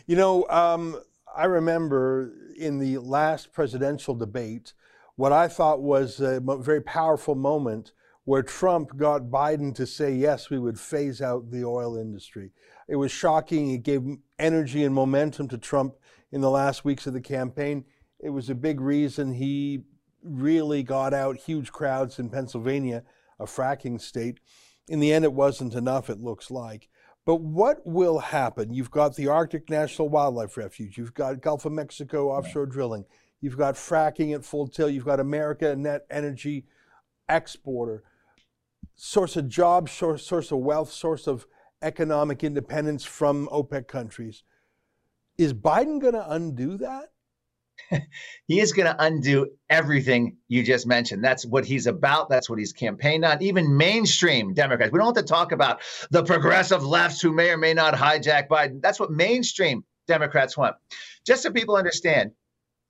You 0.06 0.16
know, 0.16 0.48
um, 0.48 1.00
I 1.34 1.44
remember 1.44 2.32
in 2.56 2.78
the 2.78 2.98
last 2.98 3.52
presidential 3.52 4.14
debate, 4.14 4.72
what 5.16 5.32
I 5.32 5.48
thought 5.48 5.80
was 5.80 6.20
a 6.20 6.40
very 6.40 6.80
powerful 6.80 7.34
moment 7.34 7.92
where 8.24 8.42
Trump 8.42 8.96
got 8.96 9.22
Biden 9.22 9.74
to 9.74 9.86
say, 9.86 10.14
yes, 10.14 10.48
we 10.48 10.58
would 10.58 10.78
phase 10.78 11.20
out 11.20 11.50
the 11.50 11.64
oil 11.64 11.96
industry. 11.96 12.52
It 12.88 12.96
was 12.96 13.12
shocking. 13.12 13.70
It 13.70 13.82
gave 13.82 14.02
energy 14.38 14.84
and 14.84 14.94
momentum 14.94 15.48
to 15.48 15.58
Trump 15.58 15.94
in 16.30 16.40
the 16.40 16.50
last 16.50 16.84
weeks 16.84 17.06
of 17.06 17.12
the 17.12 17.20
campaign. 17.20 17.84
It 18.18 18.30
was 18.30 18.48
a 18.50 18.54
big 18.54 18.80
reason 18.80 19.34
he 19.34 19.82
really 20.22 20.82
got 20.82 21.12
out 21.12 21.36
huge 21.36 21.72
crowds 21.72 22.18
in 22.18 22.30
Pennsylvania, 22.30 23.02
a 23.38 23.44
fracking 23.44 24.00
state. 24.00 24.40
In 24.88 25.00
the 25.00 25.12
end, 25.12 25.24
it 25.24 25.32
wasn't 25.32 25.74
enough, 25.74 26.10
it 26.10 26.20
looks 26.20 26.50
like. 26.50 26.88
But 27.24 27.36
what 27.36 27.86
will 27.86 28.18
happen? 28.18 28.74
You've 28.74 28.90
got 28.90 29.14
the 29.14 29.28
Arctic 29.28 29.70
National 29.70 30.08
Wildlife 30.08 30.56
Refuge, 30.56 30.98
you've 30.98 31.14
got 31.14 31.40
Gulf 31.40 31.64
of 31.64 31.72
Mexico 31.72 32.30
offshore 32.30 32.66
drilling, 32.66 33.04
you've 33.40 33.56
got 33.56 33.74
fracking 33.74 34.34
at 34.34 34.44
full 34.44 34.66
tilt, 34.66 34.92
you've 34.92 35.04
got 35.04 35.20
America, 35.20 35.70
a 35.70 35.76
net 35.76 36.02
energy 36.10 36.66
exporter, 37.28 38.02
source 38.96 39.36
of 39.36 39.48
jobs, 39.48 39.92
source, 39.92 40.26
source 40.26 40.50
of 40.50 40.58
wealth, 40.58 40.90
source 40.90 41.28
of 41.28 41.46
economic 41.82 42.44
independence 42.44 43.04
from 43.04 43.48
OPEC 43.48 43.88
countries. 43.88 44.42
Is 45.38 45.52
Biden 45.52 46.00
going 46.00 46.14
to 46.14 46.30
undo 46.30 46.76
that? 46.78 47.12
he 48.46 48.60
is 48.60 48.72
going 48.72 48.86
to 48.86 48.96
undo 49.02 49.48
everything 49.68 50.36
you 50.48 50.62
just 50.62 50.86
mentioned. 50.86 51.24
That's 51.24 51.44
what 51.44 51.64
he's 51.64 51.86
about. 51.86 52.28
That's 52.28 52.48
what 52.48 52.58
he's 52.58 52.72
campaigned 52.72 53.24
on. 53.24 53.42
Even 53.42 53.76
mainstream 53.76 54.54
Democrats. 54.54 54.92
We 54.92 54.98
don't 54.98 55.16
have 55.16 55.24
to 55.24 55.28
talk 55.28 55.52
about 55.52 55.80
the 56.10 56.22
progressive 56.22 56.84
lefts 56.84 57.20
who 57.20 57.32
may 57.32 57.50
or 57.50 57.56
may 57.56 57.74
not 57.74 57.94
hijack 57.94 58.48
Biden. 58.48 58.80
That's 58.80 59.00
what 59.00 59.10
mainstream 59.10 59.84
Democrats 60.06 60.56
want. 60.56 60.76
Just 61.26 61.42
so 61.42 61.50
people 61.50 61.76
understand, 61.76 62.32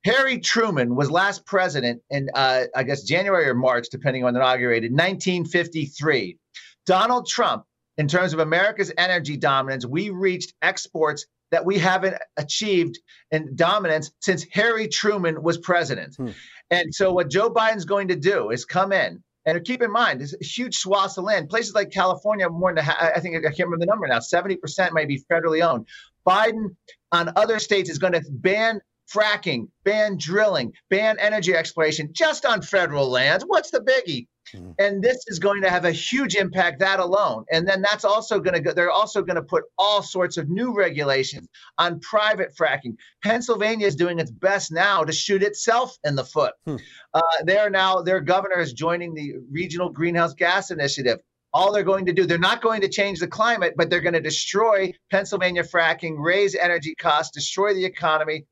Harry 0.04 0.38
Truman 0.38 0.96
was 0.96 1.10
last 1.10 1.46
president 1.46 2.02
in, 2.10 2.28
uh, 2.34 2.64
I 2.74 2.82
guess, 2.82 3.02
January 3.02 3.48
or 3.48 3.54
March, 3.54 3.88
depending 3.90 4.24
on 4.24 4.34
inaugurated, 4.34 4.90
1953. 4.90 6.38
Donald 6.86 7.28
Trump, 7.28 7.64
in 7.98 8.08
terms 8.08 8.32
of 8.32 8.38
America's 8.38 8.92
energy 8.96 9.36
dominance, 9.36 9.86
we 9.86 10.10
reached 10.10 10.54
exports 10.62 11.26
that 11.50 11.64
we 11.64 11.78
haven't 11.78 12.16
achieved 12.36 12.98
in 13.30 13.54
dominance 13.54 14.10
since 14.20 14.46
Harry 14.52 14.88
Truman 14.88 15.42
was 15.42 15.58
president. 15.58 16.16
Hmm. 16.16 16.30
And 16.70 16.94
so, 16.94 17.12
what 17.12 17.30
Joe 17.30 17.50
Biden's 17.50 17.84
going 17.84 18.08
to 18.08 18.16
do 18.16 18.50
is 18.50 18.64
come 18.64 18.92
in. 18.92 19.22
And 19.44 19.62
keep 19.64 19.82
in 19.82 19.90
mind, 19.90 20.20
there's 20.20 20.34
huge 20.40 20.76
swaths 20.76 21.18
of 21.18 21.24
land. 21.24 21.48
Places 21.48 21.74
like 21.74 21.90
California, 21.90 22.48
more 22.48 22.72
than 22.72 22.84
I 22.88 23.18
think 23.18 23.36
I 23.36 23.40
can't 23.40 23.68
remember 23.68 23.78
the 23.78 23.86
number 23.86 24.06
now. 24.06 24.20
Seventy 24.20 24.56
percent 24.56 24.94
might 24.94 25.08
be 25.08 25.22
federally 25.30 25.66
owned. 25.66 25.86
Biden 26.26 26.76
on 27.10 27.32
other 27.36 27.58
states 27.58 27.90
is 27.90 27.98
going 27.98 28.12
to 28.12 28.22
ban 28.30 28.80
fracking, 29.12 29.68
ban 29.84 30.16
drilling, 30.16 30.72
ban 30.90 31.16
energy 31.18 31.54
exploration 31.54 32.10
just 32.12 32.46
on 32.46 32.62
federal 32.62 33.08
lands. 33.08 33.44
What's 33.46 33.70
the 33.70 33.80
biggie? 33.80 34.26
Mm-hmm. 34.54 34.72
And 34.78 35.02
this 35.02 35.24
is 35.28 35.38
going 35.38 35.62
to 35.62 35.70
have 35.70 35.84
a 35.84 35.92
huge 35.92 36.34
impact, 36.34 36.80
that 36.80 37.00
alone. 37.00 37.44
And 37.50 37.66
then 37.66 37.82
that's 37.82 38.04
also 38.04 38.40
going 38.40 38.54
to 38.54 38.60
go, 38.60 38.72
they're 38.72 38.90
also 38.90 39.22
going 39.22 39.36
to 39.36 39.42
put 39.42 39.64
all 39.78 40.02
sorts 40.02 40.36
of 40.36 40.48
new 40.48 40.74
regulations 40.74 41.48
on 41.78 42.00
private 42.00 42.54
fracking. 42.56 42.96
Pennsylvania 43.22 43.86
is 43.86 43.96
doing 43.96 44.18
its 44.18 44.30
best 44.30 44.72
now 44.72 45.04
to 45.04 45.12
shoot 45.12 45.42
itself 45.42 45.96
in 46.04 46.14
the 46.14 46.24
foot. 46.24 46.54
Hmm. 46.64 46.76
Uh, 47.14 47.20
they're 47.44 47.70
now, 47.70 48.02
their 48.02 48.20
governor 48.20 48.60
is 48.60 48.72
joining 48.72 49.14
the 49.14 49.34
Regional 49.50 49.90
Greenhouse 49.90 50.34
Gas 50.34 50.70
Initiative. 50.70 51.18
All 51.54 51.70
they're 51.70 51.82
going 51.82 52.06
to 52.06 52.14
do, 52.14 52.24
they're 52.24 52.38
not 52.38 52.62
going 52.62 52.80
to 52.80 52.88
change 52.88 53.20
the 53.20 53.26
climate, 53.26 53.74
but 53.76 53.90
they're 53.90 54.00
going 54.00 54.14
to 54.14 54.20
destroy 54.20 54.90
Pennsylvania 55.10 55.62
fracking, 55.62 56.16
raise 56.18 56.54
energy 56.54 56.94
costs, 56.94 57.30
destroy 57.32 57.74
the 57.74 57.84
economy 57.84 58.46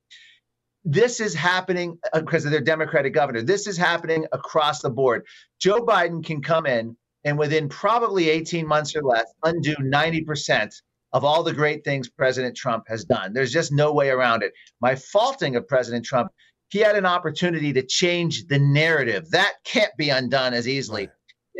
this 0.83 1.19
is 1.19 1.33
happening 1.33 1.97
because 2.13 2.45
uh, 2.45 2.47
of 2.47 2.51
their 2.51 2.61
Democratic 2.61 3.13
governor. 3.13 3.41
This 3.41 3.67
is 3.67 3.77
happening 3.77 4.25
across 4.31 4.81
the 4.81 4.89
board. 4.89 5.25
Joe 5.59 5.85
Biden 5.85 6.23
can 6.23 6.41
come 6.41 6.65
in 6.65 6.95
and 7.23 7.37
within 7.37 7.69
probably 7.69 8.29
18 8.29 8.65
months 8.65 8.95
or 8.95 9.03
less 9.03 9.31
undo 9.43 9.75
90% 9.75 10.73
of 11.13 11.23
all 11.23 11.43
the 11.43 11.53
great 11.53 11.83
things 11.83 12.09
President 12.09 12.55
Trump 12.55 12.85
has 12.87 13.03
done. 13.03 13.33
There's 13.33 13.51
just 13.51 13.71
no 13.71 13.93
way 13.93 14.09
around 14.09 14.43
it. 14.43 14.53
My 14.81 14.95
faulting 14.95 15.55
of 15.55 15.67
President 15.67 16.05
Trump, 16.05 16.31
he 16.69 16.79
had 16.79 16.95
an 16.95 17.05
opportunity 17.05 17.73
to 17.73 17.85
change 17.85 18.47
the 18.47 18.59
narrative. 18.59 19.29
That 19.31 19.53
can't 19.65 19.95
be 19.97 20.09
undone 20.09 20.53
as 20.53 20.67
easily 20.67 21.09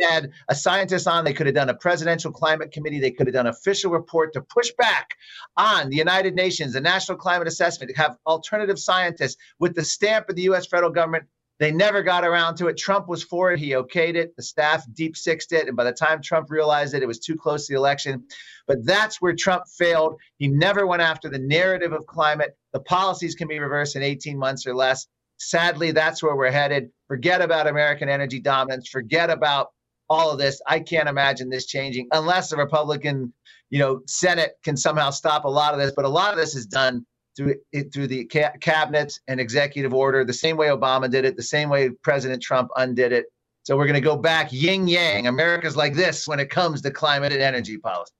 had 0.00 0.30
a 0.48 0.54
scientist 0.54 1.06
on. 1.06 1.24
They 1.24 1.32
could 1.32 1.46
have 1.46 1.54
done 1.54 1.68
a 1.68 1.74
presidential 1.74 2.32
climate 2.32 2.72
committee. 2.72 3.00
They 3.00 3.10
could 3.10 3.26
have 3.26 3.34
done 3.34 3.46
official 3.46 3.90
report 3.90 4.32
to 4.32 4.40
push 4.40 4.70
back 4.78 5.10
on 5.56 5.90
the 5.90 5.96
United 5.96 6.34
Nations, 6.34 6.72
the 6.72 6.80
National 6.80 7.18
Climate 7.18 7.48
Assessment, 7.48 7.90
to 7.90 7.96
have 8.00 8.16
alternative 8.26 8.78
scientists 8.78 9.36
with 9.58 9.74
the 9.74 9.84
stamp 9.84 10.28
of 10.28 10.36
the 10.36 10.42
U.S. 10.42 10.66
federal 10.66 10.90
government. 10.90 11.24
They 11.58 11.70
never 11.70 12.02
got 12.02 12.24
around 12.24 12.56
to 12.56 12.66
it. 12.66 12.76
Trump 12.76 13.08
was 13.08 13.22
for 13.22 13.52
it. 13.52 13.60
He 13.60 13.70
okayed 13.70 14.16
it. 14.16 14.34
The 14.34 14.42
staff 14.42 14.84
deep 14.94 15.16
sixed 15.16 15.52
it. 15.52 15.68
And 15.68 15.76
by 15.76 15.84
the 15.84 15.92
time 15.92 16.20
Trump 16.20 16.50
realized 16.50 16.94
it, 16.94 17.04
it 17.04 17.06
was 17.06 17.20
too 17.20 17.36
close 17.36 17.66
to 17.66 17.72
the 17.72 17.78
election. 17.78 18.24
But 18.66 18.84
that's 18.84 19.20
where 19.20 19.34
Trump 19.34 19.68
failed. 19.68 20.16
He 20.38 20.48
never 20.48 20.88
went 20.88 21.02
after 21.02 21.28
the 21.28 21.38
narrative 21.38 21.92
of 21.92 22.06
climate. 22.06 22.56
The 22.72 22.80
policies 22.80 23.36
can 23.36 23.46
be 23.46 23.60
reversed 23.60 23.94
in 23.94 24.02
18 24.02 24.36
months 24.36 24.66
or 24.66 24.74
less. 24.74 25.06
Sadly, 25.36 25.92
that's 25.92 26.22
where 26.22 26.34
we're 26.34 26.50
headed. 26.50 26.90
Forget 27.06 27.42
about 27.42 27.68
American 27.68 28.08
energy 28.08 28.40
dominance. 28.40 28.88
Forget 28.88 29.30
about 29.30 29.68
all 30.12 30.30
of 30.30 30.38
this. 30.38 30.60
I 30.66 30.80
can't 30.80 31.08
imagine 31.08 31.48
this 31.48 31.66
changing 31.66 32.08
unless 32.12 32.50
the 32.50 32.56
Republican, 32.56 33.32
you 33.70 33.78
know, 33.78 34.02
Senate 34.06 34.58
can 34.62 34.76
somehow 34.76 35.10
stop 35.10 35.44
a 35.44 35.48
lot 35.48 35.72
of 35.72 35.80
this. 35.80 35.92
But 35.94 36.04
a 36.04 36.08
lot 36.08 36.32
of 36.32 36.38
this 36.38 36.54
is 36.54 36.66
done 36.66 37.06
through 37.36 37.56
through 37.92 38.06
the 38.08 38.26
ca- 38.26 38.52
cabinet 38.60 39.18
and 39.28 39.40
executive 39.40 39.94
order, 39.94 40.24
the 40.24 40.32
same 40.32 40.56
way 40.56 40.68
Obama 40.68 41.10
did 41.10 41.24
it, 41.24 41.36
the 41.36 41.42
same 41.42 41.68
way 41.68 41.90
President 41.90 42.42
Trump 42.42 42.70
undid 42.76 43.12
it. 43.12 43.26
So 43.64 43.76
we're 43.76 43.86
going 43.86 43.94
to 43.94 44.00
go 44.00 44.16
back 44.16 44.52
yin 44.52 44.88
yang. 44.88 45.26
America's 45.26 45.76
like 45.76 45.94
this 45.94 46.26
when 46.26 46.40
it 46.40 46.50
comes 46.50 46.82
to 46.82 46.90
climate 46.90 47.32
and 47.32 47.40
energy 47.40 47.78
policy. 47.78 48.12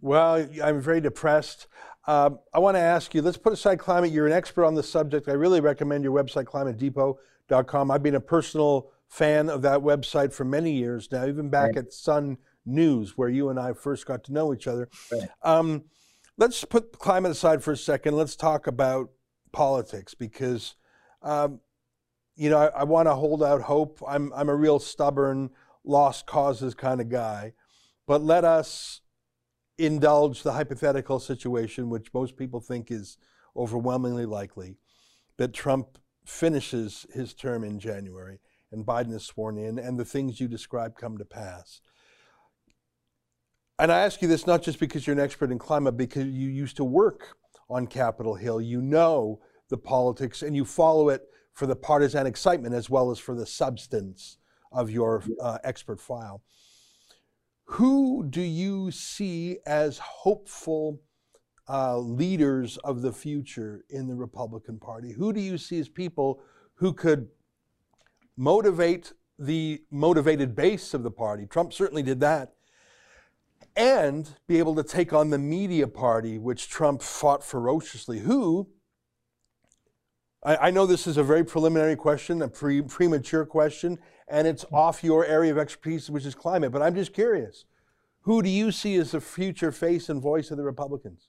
Well, 0.00 0.46
I'm 0.62 0.80
very 0.80 1.00
depressed. 1.00 1.68
Um, 2.06 2.40
I 2.52 2.58
want 2.58 2.76
to 2.76 2.80
ask 2.80 3.14
you 3.14 3.22
let's 3.22 3.36
put 3.36 3.52
aside 3.52 3.78
climate. 3.78 4.10
You're 4.10 4.26
an 4.26 4.32
expert 4.32 4.64
on 4.64 4.74
the 4.74 4.82
subject. 4.82 5.28
I 5.28 5.32
really 5.32 5.60
recommend 5.60 6.04
your 6.04 6.12
website, 6.12 6.44
climatedepot.com. 6.44 7.90
I've 7.90 8.02
been 8.02 8.16
a 8.16 8.20
personal 8.20 8.91
fan 9.12 9.50
of 9.50 9.60
that 9.60 9.80
website 9.80 10.32
for 10.32 10.42
many 10.42 10.72
years 10.72 11.12
now, 11.12 11.26
even 11.26 11.50
back 11.50 11.76
right. 11.76 11.84
at 11.84 11.92
Sun 11.92 12.38
News, 12.64 13.18
where 13.18 13.28
you 13.28 13.50
and 13.50 13.60
I 13.60 13.74
first 13.74 14.06
got 14.06 14.24
to 14.24 14.32
know 14.32 14.54
each 14.54 14.66
other. 14.66 14.88
Right. 15.12 15.28
Um, 15.42 15.84
let's 16.38 16.64
put 16.64 16.98
climate 16.98 17.30
aside 17.30 17.62
for 17.62 17.72
a 17.72 17.76
second. 17.76 18.16
Let's 18.16 18.36
talk 18.36 18.66
about 18.66 19.10
politics 19.52 20.14
because, 20.14 20.76
um, 21.20 21.60
you 22.36 22.48
know, 22.48 22.56
I, 22.56 22.66
I 22.68 22.84
want 22.84 23.06
to 23.06 23.14
hold 23.14 23.42
out 23.42 23.60
hope. 23.60 24.02
I'm, 24.08 24.32
I'm 24.34 24.48
a 24.48 24.54
real 24.54 24.78
stubborn, 24.78 25.50
lost 25.84 26.26
causes 26.26 26.72
kind 26.72 26.98
of 26.98 27.10
guy. 27.10 27.52
But 28.06 28.22
let 28.22 28.46
us 28.46 29.02
indulge 29.76 30.42
the 30.42 30.52
hypothetical 30.52 31.20
situation, 31.20 31.90
which 31.90 32.14
most 32.14 32.38
people 32.38 32.60
think 32.60 32.90
is 32.90 33.18
overwhelmingly 33.54 34.24
likely, 34.24 34.78
that 35.36 35.52
Trump 35.52 35.98
finishes 36.24 37.04
his 37.12 37.34
term 37.34 37.62
in 37.62 37.78
January 37.78 38.38
and 38.72 38.86
Biden 38.86 39.14
is 39.14 39.24
sworn 39.24 39.58
in, 39.58 39.78
and 39.78 39.98
the 39.98 40.04
things 40.04 40.40
you 40.40 40.48
describe 40.48 40.96
come 40.96 41.18
to 41.18 41.24
pass. 41.24 41.80
And 43.78 43.90
I 43.90 44.00
ask 44.00 44.22
you 44.22 44.28
this 44.28 44.46
not 44.46 44.62
just 44.62 44.78
because 44.78 45.06
you're 45.06 45.16
an 45.16 45.22
expert 45.22 45.50
in 45.50 45.58
climate, 45.58 45.96
because 45.96 46.26
you 46.26 46.48
used 46.48 46.76
to 46.76 46.84
work 46.84 47.36
on 47.68 47.86
Capitol 47.86 48.34
Hill. 48.34 48.60
You 48.60 48.80
know 48.80 49.40
the 49.70 49.78
politics 49.78 50.42
and 50.42 50.54
you 50.54 50.64
follow 50.64 51.08
it 51.08 51.22
for 51.54 51.66
the 51.66 51.74
partisan 51.74 52.26
excitement 52.26 52.74
as 52.74 52.88
well 52.88 53.10
as 53.10 53.18
for 53.18 53.34
the 53.34 53.46
substance 53.46 54.38
of 54.70 54.90
your 54.90 55.22
uh, 55.40 55.58
expert 55.64 56.00
file. 56.00 56.42
Who 57.64 58.26
do 58.28 58.42
you 58.42 58.90
see 58.90 59.58
as 59.66 59.98
hopeful 59.98 61.00
uh, 61.68 61.98
leaders 61.98 62.76
of 62.78 63.00
the 63.02 63.12
future 63.12 63.84
in 63.88 64.08
the 64.08 64.14
Republican 64.14 64.78
Party? 64.78 65.12
Who 65.12 65.32
do 65.32 65.40
you 65.40 65.56
see 65.56 65.78
as 65.78 65.88
people 65.88 66.42
who 66.74 66.92
could 66.92 67.28
motivate 68.36 69.12
the 69.38 69.82
motivated 69.90 70.54
base 70.54 70.94
of 70.94 71.02
the 71.02 71.10
party. 71.10 71.46
Trump 71.46 71.72
certainly 71.72 72.02
did 72.02 72.20
that. 72.20 72.52
and 73.74 74.36
be 74.46 74.58
able 74.58 74.74
to 74.74 74.82
take 74.82 75.12
on 75.12 75.30
the 75.30 75.38
media 75.38 75.86
party, 75.86 76.38
which 76.38 76.68
Trump 76.68 77.02
fought 77.02 77.42
ferociously. 77.42 78.20
Who, 78.20 78.68
I, 80.44 80.68
I 80.68 80.70
know 80.70 80.86
this 80.86 81.06
is 81.06 81.16
a 81.16 81.22
very 81.22 81.44
preliminary 81.44 81.96
question, 81.96 82.42
a 82.42 82.48
pre- 82.48 82.82
premature 82.82 83.46
question, 83.46 83.98
and 84.28 84.46
it's 84.46 84.64
off 84.72 85.02
your 85.02 85.24
area 85.24 85.52
of 85.52 85.58
expertise, 85.58 86.10
which 86.10 86.26
is 86.26 86.34
climate, 86.34 86.72
but 86.72 86.82
I'm 86.82 86.94
just 86.94 87.12
curious. 87.14 87.64
Who 88.22 88.42
do 88.42 88.48
you 88.50 88.72
see 88.72 88.96
as 88.96 89.12
the 89.12 89.20
future 89.20 89.72
face 89.72 90.08
and 90.08 90.20
voice 90.22 90.50
of 90.50 90.56
the 90.56 90.64
Republicans? 90.64 91.28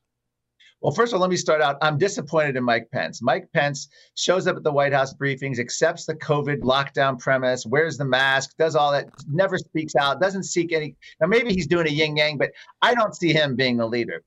Well, 0.83 0.91
first 0.91 1.13
of 1.13 1.15
all, 1.15 1.21
let 1.21 1.29
me 1.29 1.37
start 1.37 1.61
out. 1.61 1.77
I'm 1.81 1.97
disappointed 1.97 2.57
in 2.57 2.63
Mike 2.65 2.91
Pence. 2.91 3.21
Mike 3.21 3.47
Pence 3.53 3.87
shows 4.15 4.47
up 4.47 4.57
at 4.57 4.63
the 4.63 4.71
White 4.71 4.91
House 4.91 5.13
briefings, 5.13 5.57
accepts 5.57 6.05
the 6.05 6.13
COVID 6.15 6.59
lockdown 6.59 7.17
premise, 7.17 7.65
wears 7.65 7.97
the 7.97 8.03
mask, 8.03 8.57
does 8.59 8.75
all 8.75 8.91
that, 8.91 9.07
never 9.29 9.57
speaks 9.57 9.95
out, 9.95 10.19
doesn't 10.19 10.43
seek 10.43 10.73
any. 10.73 10.97
Now, 11.21 11.27
maybe 11.27 11.53
he's 11.53 11.67
doing 11.67 11.87
a 11.87 11.89
yin 11.89 12.17
yang, 12.17 12.37
but 12.37 12.51
I 12.81 12.95
don't 12.95 13.15
see 13.15 13.31
him 13.31 13.55
being 13.55 13.77
the 13.77 13.87
leader. 13.87 14.23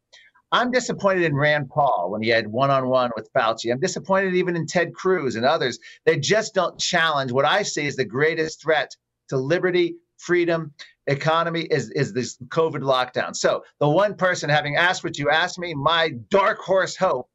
I'm 0.50 0.70
disappointed 0.70 1.24
in 1.24 1.36
Rand 1.36 1.68
Paul 1.68 2.10
when 2.10 2.22
he 2.22 2.30
had 2.30 2.46
one 2.46 2.70
on 2.70 2.88
one 2.88 3.10
with 3.16 3.30
Fauci. 3.34 3.70
I'm 3.70 3.78
disappointed 3.78 4.34
even 4.34 4.56
in 4.56 4.66
Ted 4.66 4.94
Cruz 4.94 5.36
and 5.36 5.44
others. 5.44 5.78
They 6.06 6.18
just 6.18 6.54
don't 6.54 6.80
challenge 6.80 7.32
what 7.32 7.44
I 7.44 7.64
see 7.64 7.86
as 7.86 7.96
the 7.96 8.06
greatest 8.06 8.62
threat 8.62 8.96
to 9.28 9.36
liberty, 9.36 9.96
freedom, 10.16 10.72
economy 11.06 11.62
is 11.62 11.90
is 11.90 12.12
this 12.12 12.36
COVID 12.48 12.82
lockdown. 12.82 13.34
So 13.34 13.64
the 13.78 13.88
one 13.88 14.14
person 14.14 14.50
having 14.50 14.76
asked 14.76 15.04
what 15.04 15.18
you 15.18 15.30
asked 15.30 15.58
me, 15.58 15.74
my 15.74 16.10
dark 16.30 16.58
horse 16.58 16.96
hope 16.96 17.28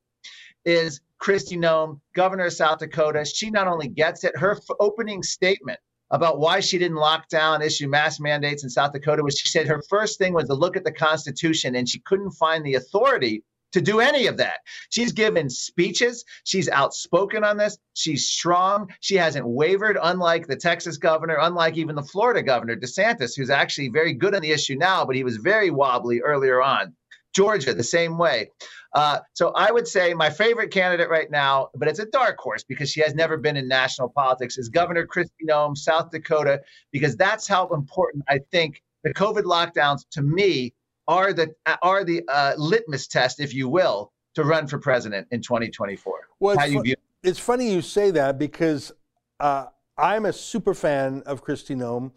is 0.66 1.02
Kristi 1.22 1.58
Noem, 1.58 2.00
governor 2.16 2.46
of 2.46 2.54
South 2.54 2.80
Dakota. 2.80 3.26
She 3.26 3.50
not 3.50 3.68
only 3.68 3.88
gets 3.88 4.24
it, 4.24 4.36
her 4.38 4.52
f- 4.56 4.76
opening 4.80 5.24
statement 5.24 5.80
about 6.10 6.40
why 6.40 6.60
she 6.60 6.78
didn't 6.78 6.98
lock 6.98 7.30
down, 7.30 7.62
issue 7.62 7.88
mass 7.88 8.20
mandates 8.20 8.64
in 8.64 8.70
South 8.70 8.92
Dakota 8.92 9.24
was 9.24 9.38
she 9.38 9.48
said 9.48 9.68
her 9.68 9.82
first 9.90 10.18
thing 10.18 10.34
was 10.34 10.48
to 10.48 10.54
look 10.54 10.76
at 10.76 10.84
the 10.84 10.92
Constitution 10.92 11.76
and 11.76 11.88
she 11.88 12.00
couldn't 12.00 12.32
find 12.32 12.66
the 12.66 12.76
authority 12.76 13.44
to 13.72 13.82
do 13.82 14.00
any 14.00 14.28
of 14.28 14.38
that. 14.38 14.60
She's 14.90 15.12
given 15.12 15.50
speeches. 15.50 16.26
She's 16.44 16.70
outspoken 16.70 17.44
on 17.44 17.58
this. 17.58 17.78
She's 17.94 18.28
strong. 18.28 18.90
She 19.00 19.16
hasn't 19.16 19.48
wavered, 19.48 19.98
unlike 20.02 20.48
the 20.48 20.56
Texas 20.56 20.98
governor, 20.98 21.38
unlike 21.42 21.78
even 21.78 21.96
the 21.96 22.04
Florida 22.04 22.42
governor, 22.42 22.76
DeSantis, 22.76 23.36
who's 23.36 23.50
actually 23.50 23.90
very 23.90 24.14
good 24.14 24.36
on 24.36 24.42
the 24.42 24.52
issue 24.52 24.76
now, 24.76 25.06
but 25.06 25.16
he 25.16 25.24
was 25.24 25.38
very 25.38 25.70
wobbly 25.70 26.22
earlier 26.22 26.62
on. 26.62 26.96
Georgia, 27.34 27.74
the 27.74 27.84
same 27.84 28.18
way. 28.18 28.50
Uh, 28.94 29.20
so 29.34 29.54
I 29.56 29.72
would 29.72 29.88
say 29.88 30.14
my 30.14 30.30
favorite 30.30 30.70
candidate 30.70 31.10
right 31.10 31.32
now, 31.32 31.70
but 31.76 31.88
it's 31.88 32.00
a 32.00 32.06
dark 32.08 32.38
horse 32.38 32.64
because 32.64 32.90
she 32.90 33.00
has 33.02 33.16
never 33.16 33.38
been 33.38 33.56
in 33.56 33.68
national 33.68 34.10
politics, 34.10 34.58
is 34.58 34.68
Governor 34.68 35.08
Kristi 35.08 35.48
Noem, 35.50 35.78
South 35.78 36.12
Dakota, 36.12 36.62
because 36.92 37.16
that's 37.16 37.48
how 37.48 37.68
important 37.70 38.26
I 38.28 38.40
think 38.52 38.84
the 39.04 39.14
COVID 39.14 39.44
lockdowns 39.44 40.02
to 40.12 40.22
me 40.22 40.74
are 41.12 41.34
the 41.34 41.54
are 41.82 42.04
the 42.06 42.24
uh, 42.28 42.54
litmus 42.58 43.08
test, 43.08 43.40
if 43.42 43.54
you 43.54 43.68
will, 43.68 44.14
to 44.36 44.44
run 44.44 44.66
for 44.68 44.80
president 44.80 45.28
in 45.32 45.42
2024. 45.42 46.14
Well, 46.40 46.58
How 46.58 46.64
it's, 46.64 46.74
you 46.74 46.82
view- 46.82 46.96
it's 47.22 47.40
funny 47.40 47.72
you 47.72 47.82
say 47.82 48.12
that 48.12 48.40
because 48.40 48.94
uh, 49.40 49.66
I'm 49.98 50.26
a 50.26 50.34
super 50.34 50.74
fan 50.74 51.22
of 51.26 51.44
Kristi 51.44 51.76
Noem, 51.76 52.12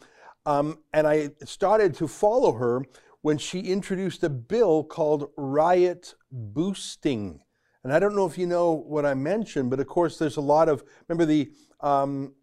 um, 0.46 0.78
and 0.92 1.07
I 1.07 1.30
started 1.44 1.94
to 1.94 2.07
follow 2.07 2.52
her 2.52 2.83
when 3.22 3.37
she 3.37 3.61
introduced 3.61 4.22
a 4.22 4.30
bill 4.30 4.85
called 4.85 5.30
riot 5.37 6.14
boosting. 6.30 7.40
And 7.83 7.92
I 7.92 7.98
don't 7.98 8.14
know 8.14 8.26
if 8.26 8.38
you 8.38 8.46
know 8.46 8.72
what 8.72 9.04
I 9.04 9.14
mentioned, 9.14 9.70
but 9.70 9.80
of 9.80 9.88
course, 9.88 10.18
there's 10.18 10.37
a 10.37 10.42
lot 10.42 10.68
of 10.68 10.85
remember 11.09 11.26
the 11.26 11.50
um, 11.80 12.35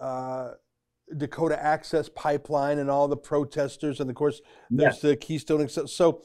uh, 0.00 0.52
Dakota 1.16 1.62
Access 1.62 2.08
Pipeline 2.08 2.78
and 2.78 2.90
all 2.90 3.08
the 3.08 3.16
protesters, 3.16 4.00
and 4.00 4.08
of 4.10 4.16
course, 4.16 4.40
there's 4.70 4.94
Yes. 4.94 5.00
the 5.02 5.16
Keystone. 5.16 5.68
So, 5.68 6.22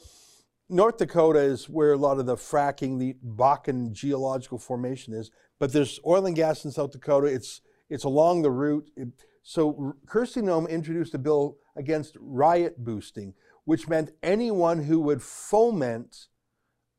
North 0.70 0.98
Dakota 0.98 1.40
is 1.40 1.70
where 1.70 1.94
a 1.94 1.98
lot 1.98 2.20
of 2.20 2.26
the 2.26 2.36
fracking, 2.36 2.98
the 3.00 3.16
Bakken 3.24 3.92
geological 3.92 4.58
formation 4.58 5.14
is. 5.14 5.30
But 5.60 5.72
there's 5.74 6.00
oil 6.06 6.26
and 6.26 6.36
gas 6.36 6.66
in 6.66 6.72
South 6.72 6.92
Dakota. 6.92 7.28
It's 7.28 7.62
it's 7.88 8.04
along 8.04 8.42
the 8.42 8.50
route. 8.50 8.90
It- 8.98 9.10
so 9.44 9.94
Kristi 10.08 10.42
Noem 10.42 10.68
introduced 10.68 11.14
a 11.14 11.20
bill 11.20 11.60
against 11.76 12.18
riot 12.20 12.84
boosting, 12.84 13.36
which 13.64 13.88
meant 13.88 14.10
anyone 14.24 14.84
who 14.86 15.00
would 15.02 15.22
foment 15.22 16.28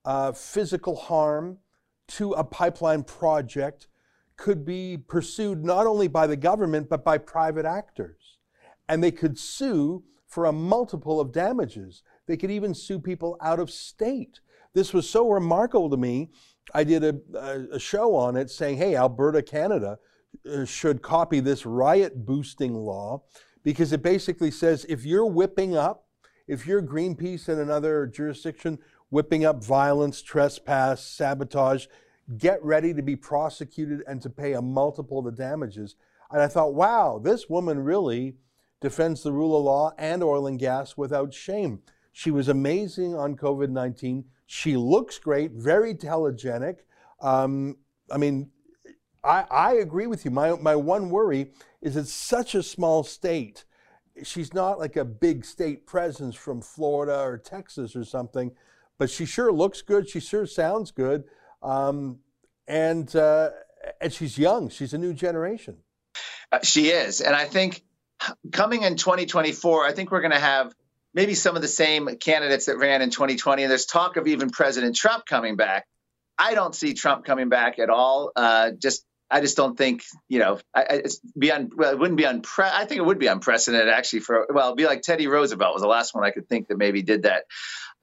uh, 0.04 0.30
physical 0.30 0.94
harm 0.94 1.58
to 2.06 2.30
a 2.34 2.44
pipeline 2.44 3.02
project 3.02 3.88
could 4.36 4.64
be 4.64 4.96
pursued 4.96 5.64
not 5.64 5.86
only 5.86 6.08
by 6.08 6.26
the 6.26 6.36
government 6.36 6.88
but 6.88 7.04
by 7.04 7.18
private 7.18 7.64
actors 7.64 8.38
and 8.88 9.02
they 9.02 9.10
could 9.10 9.38
sue 9.38 10.02
for 10.26 10.44
a 10.44 10.52
multiple 10.52 11.20
of 11.20 11.32
damages. 11.32 12.02
They 12.26 12.36
could 12.36 12.50
even 12.50 12.74
sue 12.74 12.98
people 12.98 13.36
out 13.40 13.60
of 13.60 13.70
state. 13.70 14.40
This 14.74 14.92
was 14.92 15.08
so 15.08 15.30
remarkable 15.30 15.88
to 15.90 15.96
me. 15.96 16.30
I 16.74 16.84
did 16.84 17.04
a, 17.04 17.68
a, 17.72 17.78
show 17.78 18.14
on 18.14 18.36
it 18.36 18.50
saying, 18.50 18.76
hey, 18.76 18.96
Alberta, 18.96 19.40
Canada 19.40 19.98
uh, 20.50 20.64
should 20.64 21.00
copy 21.00 21.40
this 21.40 21.64
riot 21.64 22.26
boosting 22.26 22.74
law 22.74 23.22
because 23.62 23.92
it 23.92 24.02
basically 24.02 24.50
says 24.50 24.84
if 24.88 25.04
you're 25.04 25.26
whipping 25.26 25.76
up, 25.76 26.06
if 26.48 26.66
you're 26.66 26.82
Greenpeace 26.82 27.48
in 27.48 27.58
another 27.58 28.06
jurisdiction 28.06 28.78
whipping 29.10 29.44
up 29.44 29.64
violence, 29.64 30.22
trespass, 30.22 31.04
sabotage, 31.04 31.86
get 32.38 32.62
ready 32.64 32.92
to 32.94 33.02
be 33.02 33.16
prosecuted 33.16 34.02
and 34.06 34.20
to 34.22 34.30
pay 34.30 34.54
a 34.54 34.62
multiple 34.62 35.20
of 35.20 35.24
the 35.24 35.32
damages. 35.32 35.96
And 36.30 36.42
I 36.42 36.48
thought, 36.48 36.74
wow, 36.74 37.20
this 37.22 37.48
woman 37.48 37.78
really 37.78 38.36
defends 38.80 39.22
the 39.22 39.32
rule 39.32 39.56
of 39.56 39.64
law 39.64 39.92
and 39.96 40.22
oil 40.22 40.46
and 40.46 40.58
gas 40.58 40.96
without 40.96 41.32
shame. 41.32 41.82
She 42.12 42.30
was 42.30 42.48
amazing 42.48 43.14
on 43.14 43.36
COVID 43.36 43.70
19. 43.70 44.24
She 44.46 44.76
looks 44.76 45.18
great, 45.18 45.52
very 45.52 45.94
telegenic. 45.94 46.78
Um, 47.20 47.76
I 48.10 48.18
mean, 48.18 48.50
I, 49.22 49.44
I 49.50 49.72
agree 49.74 50.06
with 50.06 50.24
you. 50.24 50.30
My, 50.30 50.52
my 50.52 50.76
one 50.76 51.10
worry 51.10 51.50
is 51.82 51.96
it's 51.96 52.12
such 52.12 52.54
a 52.54 52.62
small 52.62 53.02
state. 53.02 53.64
She's 54.22 54.54
not 54.54 54.78
like 54.78 54.96
a 54.96 55.04
big 55.04 55.44
state 55.44 55.86
presence 55.86 56.34
from 56.34 56.62
Florida 56.62 57.20
or 57.20 57.36
Texas 57.36 57.94
or 57.94 58.04
something, 58.04 58.52
but 58.98 59.10
she 59.10 59.26
sure 59.26 59.52
looks 59.52 59.82
good. 59.82 60.08
She 60.08 60.20
sure 60.20 60.46
sounds 60.46 60.90
good. 60.90 61.24
Um, 61.66 62.20
and, 62.68 63.14
uh, 63.14 63.50
and 64.00 64.12
she's 64.12 64.38
young. 64.38 64.70
She's 64.70 64.94
a 64.94 64.98
new 64.98 65.12
generation. 65.12 65.78
Uh, 66.52 66.60
she 66.62 66.88
is. 66.88 67.20
And 67.20 67.34
I 67.34 67.44
think 67.44 67.82
coming 68.52 68.82
in 68.82 68.96
2024, 68.96 69.84
I 69.84 69.92
think 69.92 70.10
we're 70.10 70.20
going 70.20 70.32
to 70.32 70.38
have 70.38 70.72
maybe 71.12 71.34
some 71.34 71.56
of 71.56 71.62
the 71.62 71.68
same 71.68 72.08
candidates 72.18 72.66
that 72.66 72.78
ran 72.78 73.02
in 73.02 73.10
2020. 73.10 73.62
And 73.62 73.70
there's 73.70 73.86
talk 73.86 74.16
of 74.16 74.26
even 74.28 74.50
President 74.50 74.94
Trump 74.94 75.26
coming 75.26 75.56
back. 75.56 75.86
I 76.38 76.54
don't 76.54 76.74
see 76.74 76.94
Trump 76.94 77.24
coming 77.24 77.48
back 77.48 77.78
at 77.78 77.90
all. 77.90 78.30
Uh, 78.36 78.70
just 78.70 79.04
I 79.28 79.40
just 79.40 79.56
don't 79.56 79.76
think 79.76 80.04
you 80.28 80.38
know. 80.38 80.60
I, 80.74 80.82
it's 81.04 81.18
be 81.36 81.50
un, 81.50 81.70
well, 81.74 81.90
it 81.90 81.98
wouldn't 81.98 82.18
be 82.18 82.24
unpre. 82.24 82.70
I 82.70 82.84
think 82.84 82.98
it 82.98 83.04
would 83.04 83.18
be 83.18 83.26
unprecedented 83.26 83.88
actually. 83.88 84.20
For 84.20 84.46
well, 84.50 84.66
it'd 84.66 84.76
be 84.76 84.86
like 84.86 85.02
Teddy 85.02 85.26
Roosevelt 85.26 85.74
was 85.74 85.82
the 85.82 85.88
last 85.88 86.14
one 86.14 86.24
I 86.24 86.30
could 86.30 86.48
think 86.48 86.68
that 86.68 86.78
maybe 86.78 87.02
did 87.02 87.22
that. 87.22 87.44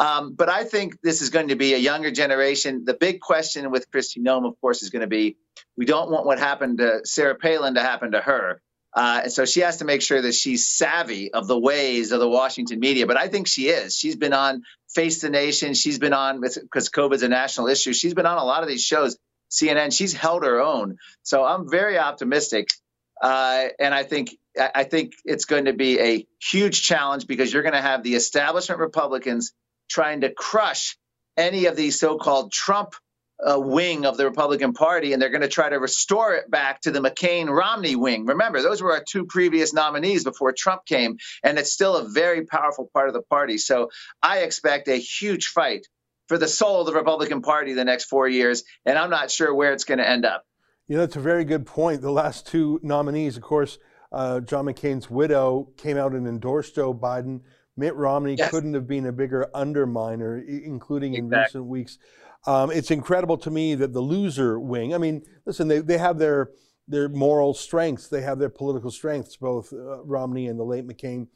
Um, 0.03 0.33
but 0.33 0.49
I 0.49 0.65
think 0.65 0.99
this 1.01 1.21
is 1.21 1.29
going 1.29 1.47
to 1.47 1.55
be 1.55 1.73
a 1.73 1.77
younger 1.77 2.11
generation. 2.11 2.83
The 2.83 2.93
big 2.93 3.21
question 3.21 3.71
with 3.71 3.89
Kristi 3.89 4.17
Noem, 4.17 4.45
of 4.45 4.59
course, 4.59 4.83
is 4.83 4.89
going 4.89 4.99
to 4.99 5.07
be 5.07 5.37
we 5.77 5.85
don't 5.85 6.11
want 6.11 6.25
what 6.25 6.39
happened 6.39 6.79
to 6.79 7.05
Sarah 7.05 7.35
Palin 7.35 7.75
to 7.75 7.79
happen 7.79 8.11
to 8.11 8.19
her. 8.19 8.61
Uh, 8.93 9.21
and 9.23 9.31
so 9.31 9.45
she 9.45 9.61
has 9.61 9.77
to 9.77 9.85
make 9.85 10.01
sure 10.01 10.21
that 10.21 10.35
she's 10.35 10.67
savvy 10.67 11.33
of 11.33 11.47
the 11.47 11.57
ways 11.57 12.11
of 12.11 12.19
the 12.19 12.27
Washington 12.27 12.81
media. 12.81 13.07
But 13.07 13.15
I 13.15 13.29
think 13.29 13.47
she 13.47 13.69
is. 13.69 13.95
She's 13.95 14.17
been 14.17 14.33
on 14.33 14.63
Face 14.93 15.21
the 15.21 15.29
Nation. 15.29 15.73
She's 15.73 15.99
been 15.99 16.13
on 16.13 16.41
because 16.41 16.89
COVID's 16.89 17.23
a 17.23 17.29
national 17.29 17.67
issue. 17.67 17.93
She's 17.93 18.13
been 18.13 18.25
on 18.25 18.37
a 18.37 18.43
lot 18.43 18.61
of 18.61 18.67
these 18.67 18.83
shows. 18.83 19.17
CNN. 19.49 19.95
She's 19.95 20.11
held 20.11 20.43
her 20.43 20.61
own. 20.61 20.97
So 21.21 21.45
I'm 21.45 21.69
very 21.69 21.97
optimistic. 21.97 22.67
Uh, 23.21 23.67
and 23.79 23.93
I 23.93 24.03
think 24.03 24.35
I 24.75 24.83
think 24.83 25.13
it's 25.23 25.45
going 25.45 25.65
to 25.65 25.73
be 25.73 25.99
a 25.99 26.27
huge 26.41 26.83
challenge 26.83 27.25
because 27.25 27.53
you're 27.53 27.63
going 27.63 27.73
to 27.73 27.81
have 27.81 28.03
the 28.03 28.15
establishment 28.15 28.81
Republicans 28.81 29.53
trying 29.89 30.21
to 30.21 30.33
crush 30.33 30.97
any 31.37 31.65
of 31.65 31.75
these 31.75 31.99
so-called 31.99 32.51
Trump 32.51 32.93
uh, 33.45 33.59
wing 33.59 34.05
of 34.05 34.17
the 34.17 34.25
Republican 34.25 34.73
Party, 34.73 35.11
and 35.11 35.21
they're 35.21 35.29
going 35.29 35.41
to 35.41 35.47
try 35.47 35.69
to 35.69 35.79
restore 35.79 36.35
it 36.35 36.49
back 36.49 36.81
to 36.81 36.91
the 36.91 36.99
McCain 36.99 37.49
Romney 37.49 37.95
wing. 37.95 38.25
Remember, 38.25 38.61
those 38.61 38.81
were 38.81 38.93
our 38.93 39.03
two 39.03 39.25
previous 39.25 39.73
nominees 39.73 40.23
before 40.23 40.53
Trump 40.53 40.85
came, 40.85 41.17
and 41.43 41.57
it's 41.57 41.73
still 41.73 41.97
a 41.97 42.07
very 42.07 42.45
powerful 42.45 42.89
part 42.93 43.07
of 43.07 43.13
the 43.13 43.21
party. 43.23 43.57
So 43.57 43.89
I 44.21 44.39
expect 44.39 44.87
a 44.87 44.95
huge 44.95 45.47
fight 45.47 45.87
for 46.27 46.37
the 46.37 46.47
soul 46.47 46.81
of 46.81 46.85
the 46.85 46.93
Republican 46.93 47.41
Party 47.41 47.73
the 47.73 47.83
next 47.83 48.05
four 48.05 48.27
years, 48.27 48.63
and 48.85 48.97
I'm 48.97 49.09
not 49.09 49.29
sure 49.29 49.53
where 49.53 49.73
it's 49.73 49.83
going 49.83 49.97
to 49.97 50.07
end 50.07 50.25
up. 50.25 50.43
You 50.87 50.97
know, 50.97 51.03
it's 51.03 51.15
a 51.15 51.21
very 51.21 51.45
good 51.45 51.65
point. 51.65 52.01
The 52.01 52.11
last 52.11 52.47
two 52.47 52.79
nominees, 52.83 53.35
of 53.35 53.43
course, 53.43 53.77
uh, 54.11 54.39
John 54.41 54.65
McCain's 54.65 55.09
widow 55.09 55.69
came 55.75 55.97
out 55.97 56.13
and 56.13 56.27
endorsed 56.27 56.75
Joe 56.75 56.93
Biden. 56.93 57.41
Mitt 57.75 57.95
Romney 57.95 58.35
Yes. 58.35 58.51
couldn't 58.51 58.73
have 58.73 58.87
been 58.87 59.05
a 59.07 59.11
bigger 59.11 59.49
underminer, 59.53 60.43
including 60.47 61.15
in 61.15 61.29
recent 61.29 61.65
weeks. 61.65 61.97
Um, 62.45 62.71
it's 62.71 62.91
incredible 62.91 63.37
to 63.37 63.49
me 63.49 63.73
that 63.75 63.93
the 63.93 64.01
loser 64.01 64.59
wing. 64.59 64.93
I 64.93 64.97
mean, 64.97 65.23
listen, 65.45 65.67
they, 65.67 65.79
they 65.79 65.97
have 65.97 66.17
their 66.19 66.51
their 66.87 67.07
moral 67.07 67.53
strengths, 67.53 68.09
they 68.09 68.21
have 68.21 68.39
their 68.39 68.49
political 68.49 68.91
strengths, 68.91 69.37
both 69.37 69.71
uh, 69.71 70.03
Romney 70.03 70.47
and 70.47 70.59
the 70.59 70.65
late 70.65 70.85
McCain. 70.85 71.27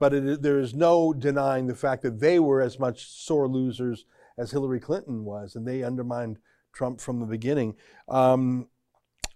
but 0.00 0.12
it, 0.12 0.42
there 0.42 0.58
is 0.58 0.74
no 0.74 1.12
denying 1.12 1.68
the 1.68 1.74
fact 1.76 2.02
that 2.02 2.18
they 2.18 2.40
were 2.40 2.60
as 2.60 2.80
much 2.80 3.06
sore 3.08 3.46
losers 3.48 4.04
as 4.36 4.50
Hillary 4.50 4.80
Clinton 4.80 5.24
was, 5.24 5.54
and 5.54 5.66
they 5.66 5.84
undermined 5.84 6.38
Trump 6.72 7.00
from 7.00 7.20
the 7.20 7.26
beginning. 7.26 7.76
Um, 8.08 8.66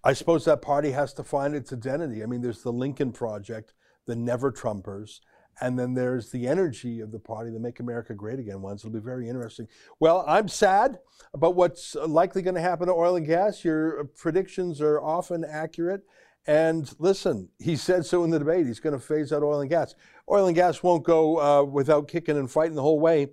I 0.03 0.15
suppose 0.15 0.45
that 0.47 0.63
party 0.63 0.91
has 0.91 1.13
to 1.15 1.23
find 1.23 1.55
its 1.55 1.73
identity. 1.73 2.25
I 2.25 2.27
mean, 2.27 2.41
there's 2.43 2.63
the 2.65 2.73
Lincoln 2.73 3.13
Project, 3.13 3.73
the 4.07 4.17
Never 4.17 4.51
Trumpers, 4.51 5.21
and 5.61 5.79
then 5.79 5.95
there's 5.95 6.31
the 6.31 6.47
energy 6.47 7.01
of 7.01 7.13
the 7.13 7.19
party, 7.19 7.51
the 7.51 7.61
Make 7.61 7.81
America 7.81 8.15
Great 8.15 8.39
Again 8.39 8.63
ones. 8.63 8.83
It'll 8.83 8.93
be 8.93 9.01
very 9.01 9.29
interesting. 9.29 9.69
Well, 10.01 10.25
I'm 10.27 10.49
sad 10.49 10.99
about 11.35 11.55
what's 11.55 11.95
likely 11.95 12.43
going 12.43 12.55
to 12.55 12.61
happen 12.61 12.87
to 12.87 12.93
oil 12.93 13.17
and 13.17 13.27
gas. 13.27 13.65
Your 13.65 14.05
predictions 14.17 14.81
are 14.81 15.01
often 15.01 15.45
accurate. 15.45 16.03
And 16.47 16.93
listen, 16.99 17.51
he 17.59 17.77
said 17.77 18.05
so 18.05 18.25
in 18.25 18.31
the 18.31 18.39
debate. 18.39 18.67
He's 18.67 18.81
going 18.81 18.99
to 18.99 18.99
phase 18.99 19.33
out 19.33 19.43
oil 19.43 19.61
and 19.61 19.71
gas. 19.71 19.95
Oil 20.31 20.47
and 20.47 20.57
gas 20.57 20.83
won't 20.83 21.05
go 21.05 21.41
uh, 21.41 21.63
without 21.63 22.09
kicking 22.09 22.37
and 22.37 22.51
fighting 22.51 22.75
the 22.75 22.83
whole 22.83 22.99
way. 22.99 23.29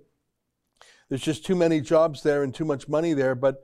There's 1.08 1.22
just 1.22 1.44
too 1.44 1.56
many 1.56 1.80
jobs 1.80 2.22
there 2.22 2.44
and 2.44 2.54
too 2.54 2.64
much 2.64 2.88
money 2.88 3.14
there. 3.14 3.34
But 3.34 3.62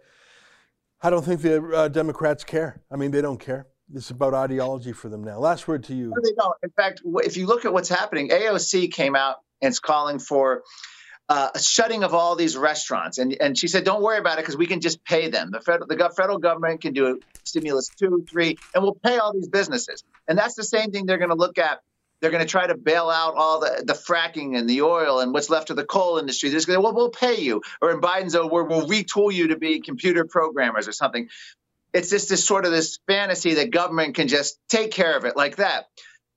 I 1.01 1.11
don't 1.11 1.25
think 1.25 1.43
the 1.43 1.63
uh, 1.63 1.89
Democrats 1.89 2.43
care. 2.43 2.83
I 2.91 2.97
mean, 2.97 3.13
they 3.13 3.23
don't 3.23 3.39
care. 3.39 3.67
It's 3.95 4.11
about 4.11 4.35
ideology 4.35 4.93
for 4.93 5.09
them 5.09 5.23
now. 5.23 5.39
Last 5.39 5.69
word 5.69 5.85
to 5.85 5.95
you. 5.95 6.09
No, 6.09 6.17
they 6.23 6.33
don't. 6.33 6.57
In 6.63 6.71
fact, 6.71 7.03
if 7.25 7.37
you 7.37 7.47
look 7.47 7.65
at 7.65 7.73
what's 7.73 7.89
happening, 7.89 8.31
AOC 8.31 8.93
came 8.93 9.15
out 9.15 9.37
and 9.63 9.71
is 9.71 9.79
calling 9.79 10.19
for 10.19 10.63
uh, 11.29 11.51
a 11.55 11.59
shutting 11.61 12.03
of 12.03 12.13
all 12.13 12.35
these 12.35 12.57
restaurants, 12.57 13.19
and 13.19 13.37
and 13.41 13.57
she 13.57 13.69
said, 13.69 13.85
"Don't 13.85 14.03
worry 14.03 14.19
about 14.19 14.39
it 14.39 14.43
because 14.43 14.57
we 14.57 14.67
can 14.67 14.81
just 14.81 15.05
pay 15.05 15.29
them. 15.29 15.51
The 15.53 15.61
federal 15.61 15.87
the 15.87 16.13
federal 16.17 16.39
government 16.39 16.83
can 16.83 16.95
do 16.95 17.21
stimulus 17.45 17.89
two, 17.97 18.25
three, 18.29 18.57
and 18.75 18.83
we'll 18.83 18.99
pay 19.05 19.19
all 19.19 19.33
these 19.33 19.49
businesses." 19.49 20.03
And 20.27 20.37
that's 20.37 20.55
the 20.55 20.65
same 20.65 20.91
thing 20.91 21.07
they're 21.07 21.19
going 21.19 21.31
to 21.31 21.37
look 21.37 21.59
at. 21.59 21.81
They're 22.21 22.31
going 22.31 22.43
to 22.43 22.49
try 22.49 22.67
to 22.67 22.77
bail 22.77 23.11
out 23.11 23.35
all 23.37 23.61
the, 23.61 23.85
the 23.87 23.93
fracking 23.93 24.57
and 24.57 24.69
the 24.69 24.83
oil 24.83 25.21
and 25.21 25.35
what's 25.35 25.51
left 25.51 25.69
of 25.69 25.77
the 25.77 25.85
coal 25.85 26.17
industry. 26.17 26.49
They're 26.49 26.55
going 26.61 26.65
to, 26.67 26.73
say, 26.73 26.79
well, 26.79 26.95
we'll 26.95 27.11
pay 27.11 27.43
you. 27.43 27.61
Or 27.83 27.91
in 27.91 28.01
Biden's, 28.01 28.35
oh, 28.35 28.47
we'll 28.47 28.65
retool 28.89 29.31
you 29.31 29.49
to 29.49 29.59
be 29.59 29.81
computer 29.81 30.25
programmers 30.25 30.89
or 30.89 30.93
something 30.93 31.29
it's 31.97 32.11
just 32.11 32.29
this 32.29 32.45
sort 32.45 32.67
of 32.67 32.73
this 32.73 32.99
fantasy 33.07 33.55
that 33.55 33.71
government 33.71 34.15
can 34.15 34.29
just 34.29 34.59
take 34.69 34.91
care 34.91 35.17
of 35.17 35.25
it 35.25 35.35
like 35.35 35.57
that. 35.57 35.87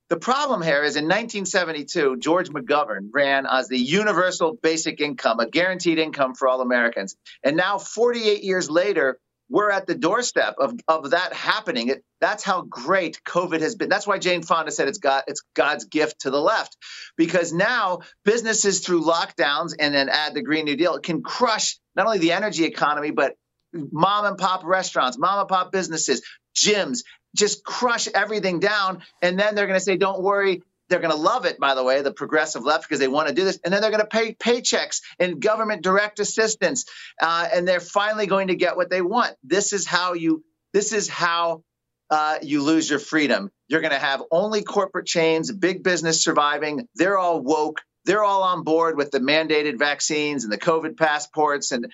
The 0.08 0.16
problem 0.16 0.62
here 0.62 0.82
is 0.82 0.96
in 0.96 1.04
1972, 1.04 2.16
George 2.16 2.48
McGovern 2.48 3.10
ran 3.12 3.46
as 3.46 3.68
the 3.68 3.76
universal 3.78 4.58
basic 4.62 5.00
income, 5.00 5.38
a 5.38 5.46
guaranteed 5.46 5.98
income 5.98 6.34
for 6.34 6.48
all 6.48 6.62
Americans. 6.62 7.14
And 7.44 7.58
now, 7.58 7.76
48 7.76 8.42
years 8.42 8.70
later, 8.70 9.18
we're 9.50 9.70
at 9.70 9.86
the 9.86 9.94
doorstep 9.94 10.54
of, 10.58 10.74
of 10.88 11.10
that 11.10 11.34
happening. 11.34 11.88
It, 11.88 12.04
that's 12.22 12.42
how 12.42 12.62
great 12.62 13.20
COVID 13.24 13.60
has 13.60 13.74
been. 13.74 13.90
That's 13.90 14.06
why 14.06 14.18
Jane 14.18 14.42
Fonda 14.42 14.70
said 14.70 14.88
it's 14.88 14.98
God, 14.98 15.24
it's 15.26 15.42
God's 15.54 15.84
gift 15.84 16.22
to 16.22 16.30
the 16.30 16.40
left, 16.40 16.76
because 17.18 17.52
now 17.52 18.00
businesses 18.24 18.80
through 18.80 19.02
lockdowns 19.02 19.74
and 19.78 19.94
then 19.94 20.08
add 20.08 20.32
the 20.32 20.42
Green 20.42 20.64
New 20.64 20.76
Deal 20.76 20.98
can 21.00 21.22
crush 21.22 21.78
not 21.94 22.06
only 22.06 22.18
the 22.18 22.32
energy 22.32 22.64
economy 22.64 23.10
but 23.10 23.34
mom 23.72 24.24
and 24.24 24.38
pop 24.38 24.64
restaurants, 24.64 25.18
mom 25.18 25.40
and 25.40 25.48
pop 25.48 25.72
businesses, 25.72 26.22
gyms, 26.54 27.04
just 27.36 27.64
crush 27.64 28.08
everything 28.08 28.60
down. 28.60 29.02
And 29.22 29.38
then 29.38 29.54
they're 29.54 29.66
going 29.66 29.78
to 29.78 29.84
say, 29.84 29.96
don't 29.96 30.22
worry. 30.22 30.62
They're 30.88 30.98
going 30.98 31.12
to 31.14 31.16
love 31.16 31.44
it, 31.44 31.60
by 31.60 31.76
the 31.76 31.84
way, 31.84 32.02
the 32.02 32.12
progressive 32.12 32.64
left, 32.64 32.82
because 32.82 32.98
they 32.98 33.06
want 33.06 33.28
to 33.28 33.34
do 33.34 33.44
this. 33.44 33.60
And 33.64 33.72
then 33.72 33.80
they're 33.80 33.92
going 33.92 34.02
to 34.02 34.08
pay 34.08 34.34
paychecks 34.34 35.02
and 35.20 35.40
government 35.40 35.82
direct 35.82 36.18
assistance. 36.18 36.84
Uh, 37.22 37.48
and 37.54 37.66
they're 37.66 37.78
finally 37.78 38.26
going 38.26 38.48
to 38.48 38.56
get 38.56 38.76
what 38.76 38.90
they 38.90 39.00
want. 39.00 39.36
This 39.44 39.72
is 39.72 39.86
how 39.86 40.14
you, 40.14 40.42
this 40.72 40.92
is 40.92 41.08
how 41.08 41.62
uh, 42.10 42.38
you 42.42 42.62
lose 42.62 42.90
your 42.90 42.98
freedom. 42.98 43.52
You're 43.68 43.82
going 43.82 43.92
to 43.92 44.00
have 44.00 44.20
only 44.32 44.64
corporate 44.64 45.06
chains, 45.06 45.52
big 45.52 45.84
business 45.84 46.24
surviving. 46.24 46.88
They're 46.96 47.18
all 47.18 47.40
woke. 47.40 47.82
They're 48.04 48.24
all 48.24 48.42
on 48.42 48.64
board 48.64 48.96
with 48.96 49.12
the 49.12 49.20
mandated 49.20 49.78
vaccines 49.78 50.42
and 50.42 50.52
the 50.52 50.58
COVID 50.58 50.96
passports. 50.96 51.70
And 51.70 51.92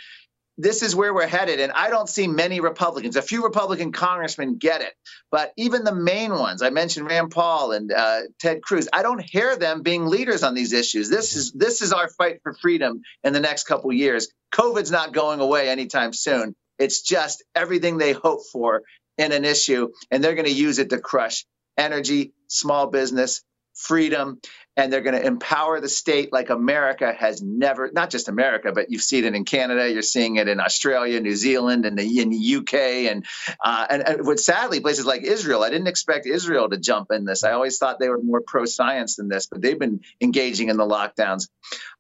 this 0.59 0.83
is 0.83 0.97
where 0.97 1.13
we're 1.13 1.27
headed. 1.27 1.61
And 1.61 1.73
I 1.73 1.91
don't 1.91 2.09
see 2.09 2.27
many 2.27 2.61
Republicans. 2.61 3.17
A 3.17 3.23
few 3.23 3.45
Republican 3.45 3.93
congressmen 3.93 4.57
get 4.57 4.81
it, 4.81 4.95
but 5.31 5.53
even 5.57 5.85
the 5.85 5.95
main 5.95 6.33
ones, 6.33 6.63
I 6.63 6.71
mentioned 6.71 7.07
Rand 7.07 7.31
Paul 7.31 7.73
and 7.73 7.93
uh, 7.93 8.21
Ted 8.39 8.63
Cruz. 8.63 8.89
I 8.93 9.03
don't 9.03 9.23
hear 9.23 9.57
them 9.57 9.83
being 9.83 10.07
leaders 10.07 10.43
on 10.43 10.55
these 10.55 10.73
issues. 10.73 11.11
This 11.11 11.37
is 11.37 11.53
this 11.53 11.83
is 11.83 11.93
our 11.93 12.09
fight 12.09 12.41
for 12.43 12.55
freedom 12.55 13.03
in 13.25 13.33
the 13.33 13.41
next 13.41 13.65
couple 13.65 13.93
years. 13.93 14.29
COVID's 14.53 14.91
not 14.91 15.13
going 15.13 15.41
away 15.41 15.69
anytime 15.69 16.13
soon. 16.13 16.55
It's 16.79 17.03
just 17.03 17.45
everything 17.55 17.99
they 17.99 18.13
hope 18.13 18.41
for 18.53 18.83
in 19.19 19.33
an 19.33 19.45
issue, 19.45 19.89
and 20.11 20.23
they're 20.23 20.35
going 20.35 20.47
to 20.47 20.53
use 20.53 20.79
it 20.79 20.91
to 20.91 20.99
crush 20.99 21.45
energy, 21.77 22.33
small 22.49 22.87
business, 22.89 23.43
freedom, 23.75 24.41
and 24.77 24.93
they're 24.93 25.01
going 25.01 25.15
to 25.15 25.27
empower 25.27 25.81
the 25.81 25.89
state 25.89 26.33
like 26.33 26.51
America 26.51 27.13
has 27.13 27.41
never, 27.43 27.91
not 27.93 28.11
just 28.11 28.29
America, 28.29 28.73
but 28.73 28.91
you've 28.91 29.03
seen 29.03 29.25
it 29.25 29.35
in 29.35 29.45
Canada, 29.45 29.91
you're 29.91 30.03
seeing 30.03 30.37
it 30.37 30.49
in 30.49 30.61
Australia, 30.61 31.19
New 31.21 31.35
Zealand, 31.35 31.87
and 31.87 31.99
the, 31.99 32.21
in 32.21 32.31
the 32.31 32.57
UK, 32.57 32.75
and, 33.11 33.25
uh, 33.65 33.87
and 33.89 34.07
and 34.07 34.27
what 34.27 34.39
sadly 34.39 34.81
places 34.81 35.07
like 35.07 35.23
Israel. 35.23 35.63
I 35.63 35.71
didn't 35.71 35.87
expect 35.87 36.27
Israel 36.27 36.69
to 36.69 36.77
jump 36.77 37.11
in 37.11 37.25
this. 37.25 37.43
I 37.43 37.53
always 37.53 37.79
thought 37.79 37.99
they 37.99 38.09
were 38.09 38.21
more 38.23 38.41
pro-science 38.41 39.17
than 39.17 39.29
this, 39.29 39.47
but 39.47 39.63
they've 39.63 39.79
been 39.79 40.01
engaging 40.21 40.69
in 40.69 40.77
the 40.77 40.87
lockdowns, 40.87 41.49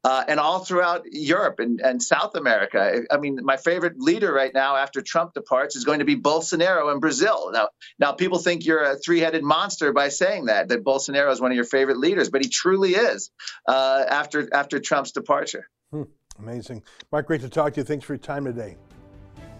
uh, 0.05 0.24
and 0.29 0.39
all 0.39 0.61
throughout 0.61 1.05
Europe 1.11 1.59
and, 1.59 1.81
and 1.81 2.03
South 2.03 2.35
America. 2.35 3.03
I 3.11 3.16
mean, 3.16 3.41
my 3.43 3.57
favorite 3.57 3.99
leader 3.99 4.33
right 4.33 4.53
now 4.53 4.77
after 4.77 5.01
Trump 5.01 5.33
departs 5.35 5.77
is 5.77 5.85
going 5.85 6.01
to 6.01 6.05
be 6.05 6.16
Bolsonaro 6.16 6.93
in 6.93 7.01
Brazil. 7.01 7.51
Now, 7.53 7.70
now 7.99 8.12
people 8.12 8.39
think 8.39 8.66
you're 8.66 8.85
a 8.85 8.97
three-headed 8.97 9.43
monster 9.43 9.93
by 9.93 10.11
saying 10.11 10.47
that 10.47 10.68
that 10.68 10.85
Bolsonaro 10.85 11.33
is 11.33 11.41
one 11.41 11.51
of 11.51 11.57
your 11.57 11.64
favorite 11.64 11.99
leaders, 11.99 12.29
but 12.29 12.43
he 12.43 12.49
truly 12.67 12.95
is 12.97 13.31
uh, 13.69 14.05
after 14.09 14.53
after 14.53 14.81
Trump's 14.81 15.12
departure. 15.12 15.69
Hmm, 15.93 16.03
amazing, 16.39 16.83
Marc. 17.12 17.27
Great 17.29 17.41
to 17.43 17.49
talk 17.49 17.75
to 17.75 17.81
you. 17.81 17.85
Thanks 17.85 18.05
for 18.05 18.14
your 18.14 18.19
time 18.19 18.45
today. 18.45 18.77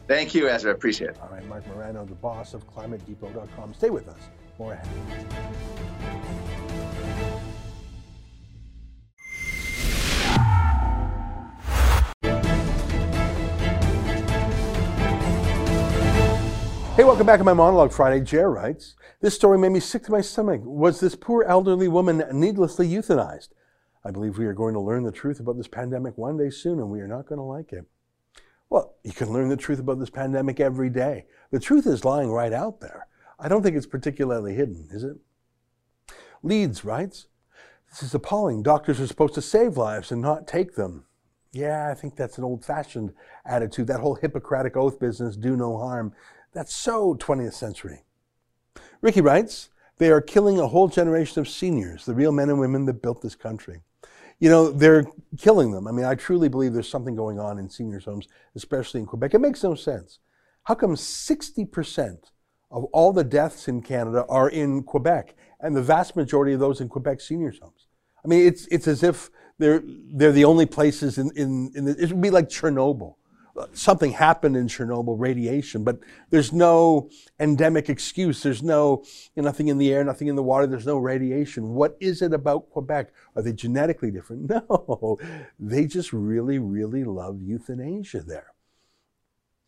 Thank 0.09 0.35
you, 0.35 0.49
Ezra. 0.49 0.73
Appreciate 0.73 1.11
it. 1.11 1.19
All 1.23 1.29
right, 1.29 1.47
Marc 1.49 1.67
Morano, 1.69 2.05
the 2.05 2.15
boss 2.15 2.55
of 2.55 2.67
ClimateDepot.com. 2.69 3.75
Stay 3.75 3.91
with 3.91 4.09
us. 4.09 4.21
More 4.59 4.73
ahead. 4.73 6.16
Hey, 16.97 17.05
welcome 17.05 17.27
back 17.27 17.37
to 17.37 17.45
my 17.45 17.53
monologue 17.53 17.93
Friday. 17.93 18.25
Jer 18.25 18.51
writes, 18.51 18.95
This 19.21 19.35
story 19.35 19.59
made 19.59 19.73
me 19.73 19.81
sick 19.81 20.05
to 20.05 20.11
my 20.11 20.23
stomach. 20.23 20.63
Was 20.65 20.99
this 20.99 21.15
poor 21.15 21.43
elderly 21.43 21.89
woman 21.89 22.25
needlessly 22.33 22.89
euthanized? 22.89 23.49
I 24.03 24.11
believe 24.11 24.39
we 24.39 24.47
are 24.47 24.55
going 24.55 24.73
to 24.73 24.81
learn 24.81 25.05
the 25.05 25.13
truth 25.13 25.39
about 25.39 25.59
this 25.59 25.69
pandemic 25.69 26.17
one 26.17 26.39
day 26.39 26.49
soon, 26.49 26.79
and 26.79 26.89
we 26.89 27.01
are 27.01 27.07
not 27.07 27.27
going 27.27 27.37
to 27.37 27.43
like 27.43 27.71
it. 27.75 27.85
Well, 28.71 28.95
you 29.05 29.13
can 29.13 29.31
learn 29.31 29.51
the 29.51 29.59
truth 29.59 29.79
about 29.79 29.99
this 29.99 30.09
pandemic 30.09 30.59
every 30.59 30.89
day. 30.89 31.27
The 31.51 31.61
truth 31.61 31.87
is 31.87 32.03
lying 32.03 32.31
right 32.31 32.55
out 32.55 32.81
there. 32.81 33.09
I 33.39 33.49
don't 33.49 33.63
think 33.63 33.77
it's 33.77 33.85
particularly 33.85 34.55
hidden, 34.55 34.89
is 34.91 35.05
it? 35.05 35.19
Leeds 36.43 36.83
writes, 36.83 37.27
This 37.91 38.05
is 38.05 38.15
appalling. 38.15 38.63
Doctors 38.63 39.01
are 39.01 39.07
supposed 39.07 39.35
to 39.35 39.43
save 39.43 39.77
lives 39.77 40.11
and 40.11 40.23
not 40.23 40.49
take 40.49 40.77
them. 40.77 41.05
Yeah, 41.53 41.91
I 41.91 41.95
think 41.95 42.17
that's 42.17 42.39
an 42.39 42.45
old 42.45 42.65
fashioned 42.65 43.13
attitude. 43.45 43.87
That 43.87 44.01
whole 44.01 44.15
Hippocratic 44.15 44.79
oath 44.79 44.99
business, 44.99 45.37
do 45.37 45.57
no 45.57 45.77
harm, 45.77 46.15
that's 46.57 46.75
so 46.75 47.15
20th 47.15 47.53
century. 47.53 48.05
Ricky 49.03 49.21
writes, 49.21 49.69
they 49.99 50.11
are 50.11 50.23
killing 50.23 50.59
a 50.59 50.67
whole 50.67 50.89
generation 50.89 51.39
of 51.39 51.49
seniors, 51.49 52.07
the 52.07 52.15
real 52.15 52.33
men 52.33 52.49
and 52.49 52.59
women 52.59 52.87
that 52.87 53.03
built 53.03 53.21
this 53.21 53.35
country. 53.35 53.83
You 54.39 54.49
know, 54.49 54.71
they're 54.71 55.05
killing 55.37 55.71
them. 55.71 55.87
I 55.87 55.93
mean, 55.93 56.07
I 56.07 56.15
truly 56.15 56.49
believe 56.49 56.73
there's 56.73 56.89
something 56.89 57.15
going 57.15 57.39
on 57.39 57.59
in 57.59 57.69
seniors' 57.69 58.07
homes, 58.07 58.29
especially 58.55 59.01
in 59.01 59.07
Quebec. 59.07 59.35
It 59.35 59.41
makes 59.41 59.63
no 59.63 59.75
sense. 59.75 60.19
How 60.65 60.75
come 60.75 60.95
60% 60.95 62.19
of 62.71 62.85
all 62.85 63.13
the 63.13 63.25
deaths 63.25 63.69
in 63.69 63.83
Canada 63.83 64.25
are 64.27 64.49
in 64.49 64.83
Quebec, 64.83 65.35
and 65.61 65.77
the 65.77 65.83
vast 65.83 66.17
majority 66.17 66.55
of 66.55 66.61
those 66.61 66.81
in 66.81 66.89
Quebec 66.89 67.21
seniors' 67.21 67.59
homes? 67.59 67.87
I 68.25 68.29
mean, 68.29 68.47
it's, 68.47 68.67
it's 68.69 68.89
as 68.89 69.03
if 69.03 69.29
they're, 69.59 69.83
they're 69.85 70.33
the 70.33 70.47
only 70.47 70.65
places 70.65 71.19
in, 71.19 71.31
in, 71.37 71.71
in 71.75 71.85
the, 71.85 72.03
it 72.03 72.11
would 72.11 72.23
be 72.23 72.31
like 72.31 72.49
Chernobyl 72.49 73.17
something 73.73 74.13
happened 74.13 74.57
in 74.57 74.67
Chernobyl, 74.69 75.19
radiation, 75.19 75.85
but 75.85 75.99
there's 76.31 76.53
no 76.53 77.11
endemic 77.39 77.89
excuse. 77.89 78.43
There's 78.43 78.63
no 78.63 79.05
you 79.35 79.43
know, 79.43 79.49
nothing 79.49 79.69
in 79.69 79.79
the 79.79 79.93
air, 79.93 80.05
nothing 80.05 80.29
in 80.29 80.37
the 80.37 80.43
water. 80.43 80.67
There's 80.67 80.87
no 80.87 80.99
radiation. 80.99 81.75
What 81.75 81.97
is 82.01 82.23
it 82.23 82.33
about 82.33 82.71
Quebec? 82.71 83.13
Are 83.35 83.43
they 83.43 83.53
genetically 83.53 84.11
different? 84.11 84.51
No, 84.67 85.19
they 85.59 85.87
just 85.87 86.13
really, 86.13 86.59
really 86.59 87.05
love 87.05 87.41
euthanasia 87.43 88.21
there. 88.21 88.53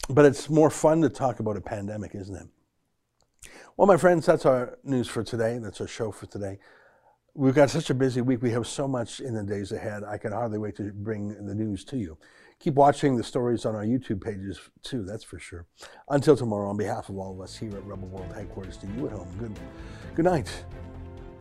But 0.09 0.25
it's 0.25 0.49
more 0.49 0.71
fun 0.71 1.03
to 1.03 1.09
talk 1.09 1.41
about 1.41 1.57
a 1.57 1.61
pandemic, 1.61 2.15
isn't 2.15 2.35
it? 2.35 3.51
Well, 3.77 3.87
my 3.87 3.97
friends, 3.97 4.27
that's 4.27 4.47
our 4.47 4.79
news 4.85 5.09
for 5.09 5.23
today. 5.23 5.59
That's 5.59 5.81
our 5.81 5.87
show 5.87 6.11
for 6.11 6.27
today. 6.27 6.59
We've 7.35 7.55
got 7.55 7.71
such 7.71 7.91
a 7.91 7.95
busy 7.95 8.21
week. 8.21 8.43
We 8.43 8.51
have 8.53 8.67
so 8.67 8.89
much 8.89 9.21
in 9.21 9.35
the 9.35 9.43
days 9.43 9.73
ahead. 9.73 10.03
I 10.05 10.19
can 10.19 10.33
hardly 10.33 10.59
wait 10.59 10.77
to 10.77 10.93
bring 10.93 11.47
the 11.47 11.55
news 11.55 11.85
to 11.87 11.97
you 11.97 12.19
keep 12.61 12.75
watching 12.75 13.17
the 13.17 13.25
stories 13.25 13.65
on 13.65 13.75
our 13.75 13.85
YouTube 13.85 14.21
pages 14.21 14.61
too, 14.83 15.05
that's 15.05 15.25
for 15.25 15.39
sure. 15.39 15.67
Until 16.09 16.37
tomorrow, 16.37 16.69
on 16.69 16.77
behalf 16.77 17.09
of 17.09 17.19
all 17.19 17.33
of 17.33 17.41
us 17.41 17.57
here 17.57 17.77
at 17.77 17.85
Rebel 17.85 18.09
World 18.09 18.33
Headquarters, 18.33 18.77
to 18.79 18.87
you 18.87 19.07
at 19.07 19.13
home, 19.13 19.29
good, 19.39 19.59
good 20.15 20.25
night. 20.25 20.65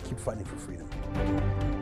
Keep 0.03 0.19
fighting 0.19 0.45
for 0.45 0.57
freedom. 0.57 1.76